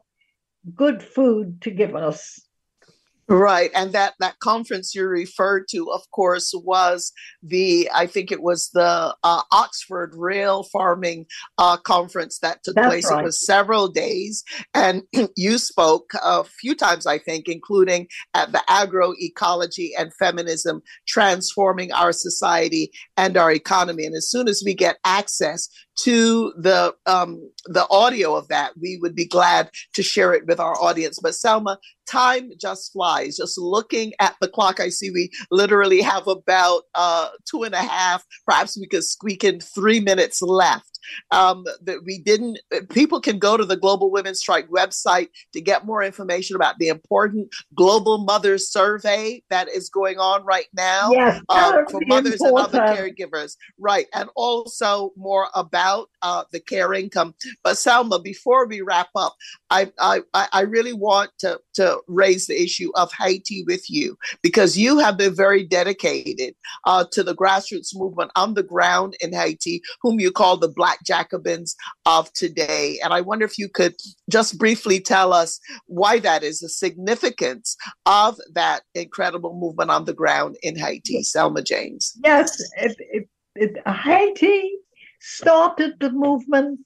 good 0.75 1.01
food 1.03 1.61
to 1.61 1.71
give 1.71 1.95
us. 1.95 2.39
Right, 3.31 3.71
and 3.73 3.93
that 3.93 4.15
that 4.19 4.39
conference 4.39 4.93
you 4.93 5.07
referred 5.07 5.69
to, 5.69 5.89
of 5.89 6.01
course, 6.11 6.53
was 6.65 7.13
the 7.41 7.89
I 7.95 8.05
think 8.05 8.29
it 8.29 8.43
was 8.43 8.69
the 8.73 9.15
uh, 9.23 9.41
Oxford 9.53 10.13
Real 10.17 10.63
Farming 10.63 11.27
uh, 11.57 11.77
Conference 11.77 12.39
that 12.39 12.61
took 12.61 12.75
That's 12.75 12.87
place. 12.89 13.09
Right. 13.09 13.21
It 13.21 13.23
was 13.23 13.45
several 13.45 13.87
days, 13.87 14.43
and 14.73 15.03
you 15.37 15.59
spoke 15.59 16.11
a 16.21 16.43
few 16.43 16.75
times, 16.75 17.07
I 17.07 17.19
think, 17.19 17.47
including 17.47 18.07
at 18.33 18.51
the 18.51 18.61
agroecology 18.69 19.91
and 19.97 20.13
feminism 20.15 20.81
transforming 21.07 21.93
our 21.93 22.11
society 22.11 22.91
and 23.15 23.37
our 23.37 23.53
economy. 23.53 24.05
And 24.05 24.13
as 24.13 24.29
soon 24.29 24.49
as 24.49 24.61
we 24.65 24.73
get 24.73 24.97
access 25.05 25.69
to 25.99 26.53
the 26.57 26.93
um, 27.05 27.51
the 27.65 27.87
audio 27.89 28.35
of 28.35 28.47
that, 28.47 28.73
we 28.81 28.97
would 29.01 29.15
be 29.15 29.25
glad 29.25 29.69
to 29.93 30.03
share 30.03 30.33
it 30.33 30.45
with 30.47 30.59
our 30.59 30.75
audience. 30.81 31.19
But 31.21 31.35
Selma, 31.35 31.77
time 32.07 32.51
just 32.59 32.93
flies. 32.93 33.37
Just 33.37 33.57
looking 33.57 34.13
at 34.19 34.35
the 34.41 34.47
clock, 34.47 34.79
I 34.79 34.89
see 34.89 35.11
we 35.11 35.29
literally 35.51 36.01
have 36.01 36.27
about 36.27 36.83
uh, 36.95 37.29
two 37.49 37.63
and 37.63 37.73
a 37.73 37.81
half. 37.81 38.25
Perhaps 38.45 38.77
we 38.79 38.87
could 38.87 39.03
squeak 39.03 39.43
in 39.43 39.59
three 39.59 39.99
minutes 39.99 40.41
left 40.41 40.90
um, 41.31 41.65
that 41.81 42.03
we 42.05 42.19
didn't. 42.19 42.59
People 42.89 43.19
can 43.19 43.39
go 43.39 43.57
to 43.57 43.65
the 43.65 43.77
Global 43.77 44.11
Women's 44.11 44.39
Strike 44.39 44.69
website 44.69 45.29
to 45.53 45.61
get 45.61 45.85
more 45.85 46.03
information 46.03 46.55
about 46.55 46.77
the 46.79 46.87
important 46.87 47.49
Global 47.75 48.19
Mothers 48.19 48.69
Survey 48.69 49.43
that 49.49 49.67
is 49.69 49.89
going 49.89 50.19
on 50.19 50.43
right 50.43 50.67
now 50.73 51.11
yes, 51.11 51.41
uh, 51.49 51.83
for 51.89 52.01
mothers 52.05 52.41
important. 52.41 52.73
and 52.73 52.83
other 52.83 52.95
caregivers. 52.95 53.55
Right, 53.79 54.07
and 54.13 54.29
also 54.35 55.11
more 55.15 55.47
about 55.55 56.09
uh, 56.21 56.43
the 56.51 56.59
care 56.59 56.93
income. 56.93 57.33
But 57.63 57.77
Selma, 57.77 58.19
before 58.19 58.67
we 58.67 58.81
wrap 58.81 59.09
up, 59.15 59.35
I 59.69 59.91
I, 59.99 60.21
I 60.33 60.61
really 60.61 60.93
want 60.93 61.31
to 61.39 61.59
to 61.75 61.99
raise 62.07 62.47
the 62.47 62.61
issue 62.61 62.91
of 62.95 63.11
Haiti 63.13 63.63
with 63.65 63.89
you 63.89 64.17
because 64.41 64.77
you 64.77 64.99
have 64.99 65.17
been 65.17 65.35
very 65.35 65.63
dedicated 65.63 66.53
uh, 66.85 67.05
to 67.11 67.23
the 67.23 67.35
grassroots 67.35 67.95
movement 67.95 68.31
on 68.35 68.53
the 68.53 68.63
ground 68.63 69.15
in 69.19 69.33
Haiti, 69.33 69.81
whom 70.01 70.19
you 70.19 70.31
call 70.31 70.57
the 70.57 70.69
Black 70.69 70.91
Black 70.91 71.05
Jacobins 71.05 71.75
of 72.05 72.31
today. 72.33 72.99
And 73.03 73.13
I 73.13 73.21
wonder 73.21 73.45
if 73.45 73.57
you 73.57 73.69
could 73.69 73.95
just 74.29 74.57
briefly 74.57 74.99
tell 74.99 75.31
us 75.31 75.59
why 75.87 76.19
that 76.19 76.43
is, 76.43 76.59
the 76.59 76.69
significance 76.69 77.77
of 78.05 78.37
that 78.53 78.81
incredible 78.93 79.57
movement 79.57 79.89
on 79.89 80.05
the 80.05 80.13
ground 80.13 80.57
in 80.63 80.77
Haiti. 80.77 81.23
Selma 81.23 81.61
James. 81.61 82.13
Yes, 82.23 82.61
it, 82.77 82.95
it, 82.99 83.29
it, 83.55 83.87
Haiti 83.87 84.71
started 85.21 85.93
the 85.99 86.11
movement 86.11 86.79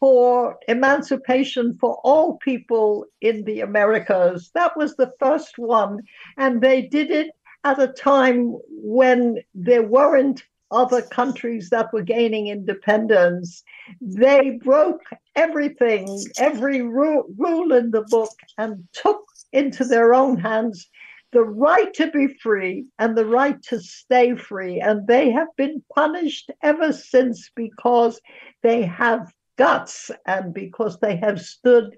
for 0.00 0.58
emancipation 0.68 1.76
for 1.80 1.98
all 2.04 2.36
people 2.38 3.06
in 3.20 3.44
the 3.44 3.60
Americas. 3.60 4.50
That 4.54 4.76
was 4.76 4.94
the 4.96 5.12
first 5.18 5.58
one. 5.58 6.00
And 6.36 6.60
they 6.60 6.82
did 6.82 7.10
it 7.10 7.30
at 7.64 7.80
a 7.80 7.88
time 7.88 8.56
when 8.70 9.38
there 9.54 9.82
weren't 9.82 10.42
other 10.70 11.02
countries 11.02 11.70
that 11.70 11.92
were 11.92 12.02
gaining 12.02 12.48
independence, 12.48 13.62
they 14.00 14.58
broke 14.62 15.02
everything, 15.34 16.22
every 16.38 16.82
rule, 16.82 17.24
rule 17.38 17.72
in 17.72 17.90
the 17.90 18.02
book, 18.02 18.32
and 18.58 18.86
took 18.92 19.24
into 19.52 19.84
their 19.84 20.12
own 20.12 20.36
hands 20.36 20.88
the 21.32 21.42
right 21.42 21.92
to 21.94 22.10
be 22.10 22.28
free 22.42 22.86
and 22.98 23.16
the 23.16 23.26
right 23.26 23.62
to 23.64 23.80
stay 23.80 24.34
free. 24.34 24.80
And 24.80 25.06
they 25.06 25.30
have 25.30 25.48
been 25.56 25.82
punished 25.94 26.50
ever 26.62 26.92
since 26.92 27.50
because 27.54 28.20
they 28.62 28.82
have 28.82 29.30
guts 29.56 30.10
and 30.26 30.54
because 30.54 30.98
they 31.00 31.16
have 31.16 31.40
stood 31.40 31.96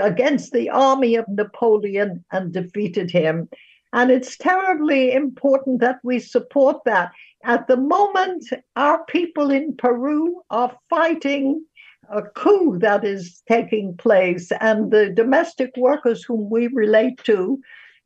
against 0.00 0.52
the 0.52 0.70
army 0.70 1.16
of 1.16 1.26
Napoleon 1.28 2.24
and 2.30 2.52
defeated 2.52 3.10
him. 3.10 3.48
And 3.92 4.10
it's 4.10 4.36
terribly 4.36 5.12
important 5.12 5.80
that 5.80 5.98
we 6.04 6.18
support 6.18 6.78
that. 6.84 7.12
At 7.44 7.66
the 7.68 7.76
moment, 7.76 8.44
our 8.76 9.04
people 9.04 9.50
in 9.50 9.76
Peru 9.76 10.42
are 10.50 10.76
fighting 10.90 11.64
a 12.10 12.22
coup 12.22 12.78
that 12.80 13.04
is 13.04 13.42
taking 13.48 13.96
place, 13.96 14.52
and 14.60 14.90
the 14.90 15.10
domestic 15.10 15.70
workers 15.76 16.22
whom 16.22 16.50
we 16.50 16.66
relate 16.68 17.18
to, 17.24 17.58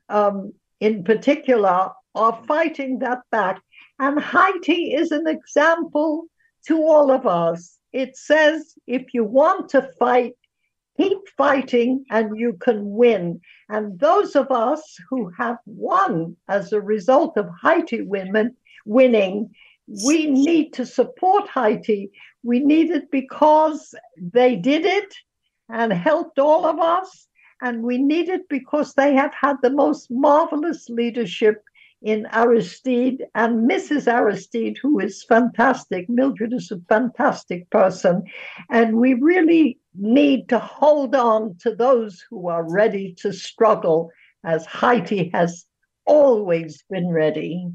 um, 0.09 0.53
in 0.81 1.05
particular, 1.05 1.91
are 2.15 2.43
fighting 2.47 2.99
that 3.01 3.21
back. 3.31 3.61
And 3.99 4.21
Haiti 4.21 4.95
is 4.95 5.13
an 5.13 5.27
example 5.27 6.27
to 6.67 6.83
all 6.83 7.11
of 7.11 7.27
us. 7.27 7.79
It 7.93 8.17
says 8.17 8.75
if 8.87 9.15
you 9.15 9.25
want 9.25 9.71
to 9.71 9.91
fight, 9.99 10.35
keep 10.97 11.19
fighting 11.37 12.05
and 12.11 12.39
you 12.39 12.55
can 12.55 12.91
win. 12.91 13.41
And 13.69 13.99
those 13.99 14.37
of 14.37 14.51
us 14.51 14.97
who 15.09 15.31
have 15.39 15.59
won 15.67 16.37
as 16.49 16.73
a 16.73 16.81
result 16.81 17.37
of 17.37 17.49
Haiti 17.63 18.03
women 18.03 18.57
winning. 18.89 19.51
We 20.05 20.27
need 20.27 20.73
to 20.75 20.87
support 20.87 21.49
Haiti. 21.49 22.11
We 22.43 22.61
need 22.61 22.91
it 22.91 23.11
because 23.11 23.95
they 24.17 24.57
did 24.57 24.85
it 24.85 25.15
and 25.69 25.93
helped 25.93 26.39
all 26.39 26.67
of 26.67 26.79
us. 26.79 27.28
And 27.61 27.83
we 27.83 27.99
need 27.99 28.29
it 28.29 28.49
because 28.49 28.95
they 28.95 29.15
have 29.15 29.35
had 29.35 29.57
the 29.63 29.71
most 29.71 30.11
marvelous 30.11 30.89
leadership 30.89 31.65
in 32.03 32.27
Aristide 32.33 33.25
and 33.35 33.69
Mrs. 33.69 34.07
Aristide, 34.07 34.79
who 34.81 35.01
is 35.01 35.25
fantastic. 35.25 36.09
Mildred 36.09 36.53
is 36.53 36.71
a 36.71 36.81
fantastic 36.89 37.69
person. 37.71 38.23
And 38.71 38.99
we 38.99 39.15
really 39.15 39.81
need 39.97 40.49
to 40.51 40.59
hold 40.59 41.15
on 41.17 41.57
to 41.61 41.75
those 41.75 42.25
who 42.31 42.49
are 42.49 42.71
ready 42.71 43.15
to 43.19 43.33
struggle, 43.33 44.11
as 44.45 44.65
Haiti 44.67 45.31
has 45.35 45.67
always 46.07 46.85
been 46.89 47.09
ready. 47.09 47.69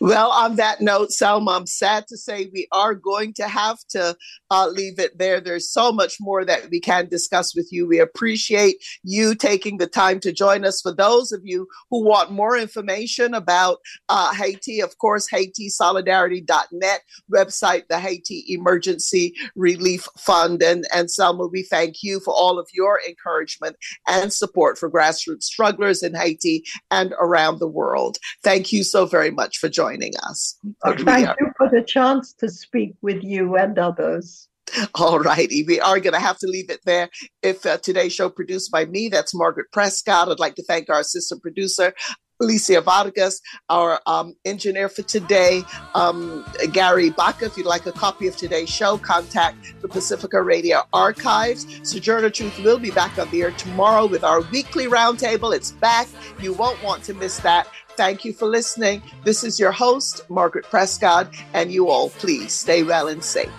Well, 0.00 0.30
on 0.30 0.56
that 0.56 0.80
note, 0.80 1.12
Selma, 1.12 1.52
I'm 1.52 1.66
sad 1.66 2.06
to 2.08 2.16
say 2.16 2.50
we 2.52 2.66
are 2.72 2.94
going 2.94 3.34
to 3.34 3.48
have 3.48 3.78
to 3.90 4.16
uh, 4.50 4.68
leave 4.68 4.98
it 4.98 5.18
there. 5.18 5.40
There's 5.40 5.70
so 5.70 5.92
much 5.92 6.16
more 6.20 6.44
that 6.44 6.70
we 6.70 6.80
can 6.80 7.08
discuss 7.08 7.54
with 7.54 7.68
you. 7.70 7.86
We 7.86 8.00
appreciate 8.00 8.76
you 9.02 9.34
taking 9.34 9.78
the 9.78 9.86
time 9.86 10.20
to 10.20 10.32
join 10.32 10.64
us. 10.64 10.80
For 10.80 10.94
those 10.94 11.32
of 11.32 11.40
you 11.44 11.68
who 11.90 12.04
want 12.04 12.30
more 12.30 12.56
information 12.56 13.34
about 13.34 13.78
uh, 14.08 14.34
Haiti, 14.34 14.80
of 14.80 14.96
course, 14.98 15.28
HaitiSolidarity.net 15.30 17.00
website, 17.32 17.82
the 17.88 18.00
Haiti 18.00 18.44
Emergency 18.48 19.34
Relief 19.54 20.08
Fund. 20.18 20.62
And, 20.62 20.84
and 20.94 21.10
Selma, 21.10 21.46
we 21.46 21.62
thank 21.62 22.02
you 22.02 22.20
for 22.20 22.34
all 22.34 22.58
of 22.58 22.68
your 22.72 23.00
encouragement 23.06 23.76
and 24.08 24.32
support 24.32 24.78
for 24.78 24.90
grassroots 24.90 25.44
strugglers 25.44 26.02
in 26.02 26.14
Haiti 26.14 26.64
and 26.90 27.14
around 27.20 27.58
the 27.58 27.68
world. 27.68 28.18
Thank 28.42 28.72
you 28.72 28.84
so 28.84 29.06
very 29.06 29.30
much 29.30 29.58
for 29.60 29.68
joining 29.68 30.12
us. 30.28 30.56
thank 30.84 31.28
you 31.38 31.52
for 31.56 31.68
the 31.68 31.82
chance 31.82 32.32
to 32.34 32.48
speak 32.48 32.94
with 33.02 33.22
you 33.22 33.56
and 33.56 33.78
others. 33.78 34.48
All 34.94 35.18
righty. 35.18 35.64
We 35.64 35.80
are 35.80 36.00
going 36.00 36.14
to 36.14 36.20
have 36.20 36.38
to 36.38 36.46
leave 36.46 36.70
it 36.70 36.80
there. 36.84 37.10
If 37.42 37.66
uh, 37.66 37.78
today's 37.78 38.12
show 38.12 38.30
produced 38.30 38.70
by 38.70 38.86
me, 38.86 39.08
that's 39.08 39.34
Margaret 39.34 39.66
Prescott. 39.72 40.28
I'd 40.28 40.38
like 40.38 40.54
to 40.56 40.64
thank 40.64 40.88
our 40.88 41.00
assistant 41.00 41.42
producer, 41.42 41.92
Alicia 42.40 42.80
Vargas, 42.80 43.40
our 43.68 44.00
um, 44.06 44.34
engineer 44.44 44.88
for 44.88 45.02
today, 45.02 45.62
um, 45.94 46.44
Gary 46.72 47.10
Baca. 47.10 47.46
If 47.46 47.56
you'd 47.56 47.66
like 47.66 47.86
a 47.86 47.92
copy 47.92 48.28
of 48.28 48.36
today's 48.36 48.70
show, 48.70 48.96
contact 48.96 49.56
the 49.82 49.88
Pacifica 49.88 50.40
Radio 50.40 50.82
Archives. 50.92 51.66
Sojourner 51.82 52.30
Truth 52.30 52.58
will 52.60 52.78
be 52.78 52.90
back 52.90 53.18
on 53.18 53.30
the 53.30 53.42
air 53.42 53.50
tomorrow 53.52 54.06
with 54.06 54.24
our 54.24 54.40
weekly 54.52 54.86
roundtable. 54.86 55.54
It's 55.54 55.72
back. 55.72 56.08
You 56.40 56.52
won't 56.54 56.82
want 56.82 57.02
to 57.04 57.14
miss 57.14 57.38
that. 57.40 57.68
Thank 58.00 58.24
you 58.24 58.32
for 58.32 58.46
listening. 58.46 59.02
This 59.24 59.44
is 59.44 59.60
your 59.60 59.72
host, 59.72 60.22
Margaret 60.30 60.64
Prescott, 60.64 61.34
and 61.52 61.70
you 61.70 61.90
all 61.90 62.08
please 62.08 62.50
stay 62.54 62.82
well 62.82 63.08
and 63.08 63.22
safe. 63.22 63.50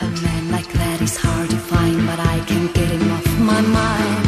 A 0.00 0.04
man 0.04 0.50
like 0.50 0.66
that 0.72 1.00
is 1.00 1.16
hard 1.16 1.48
to 1.48 1.56
find, 1.56 2.04
but 2.08 2.18
I 2.18 2.44
can 2.44 2.72
get 2.72 2.88
him 2.88 3.08
off 3.12 3.38
my 3.38 3.60
mind. 3.60 4.19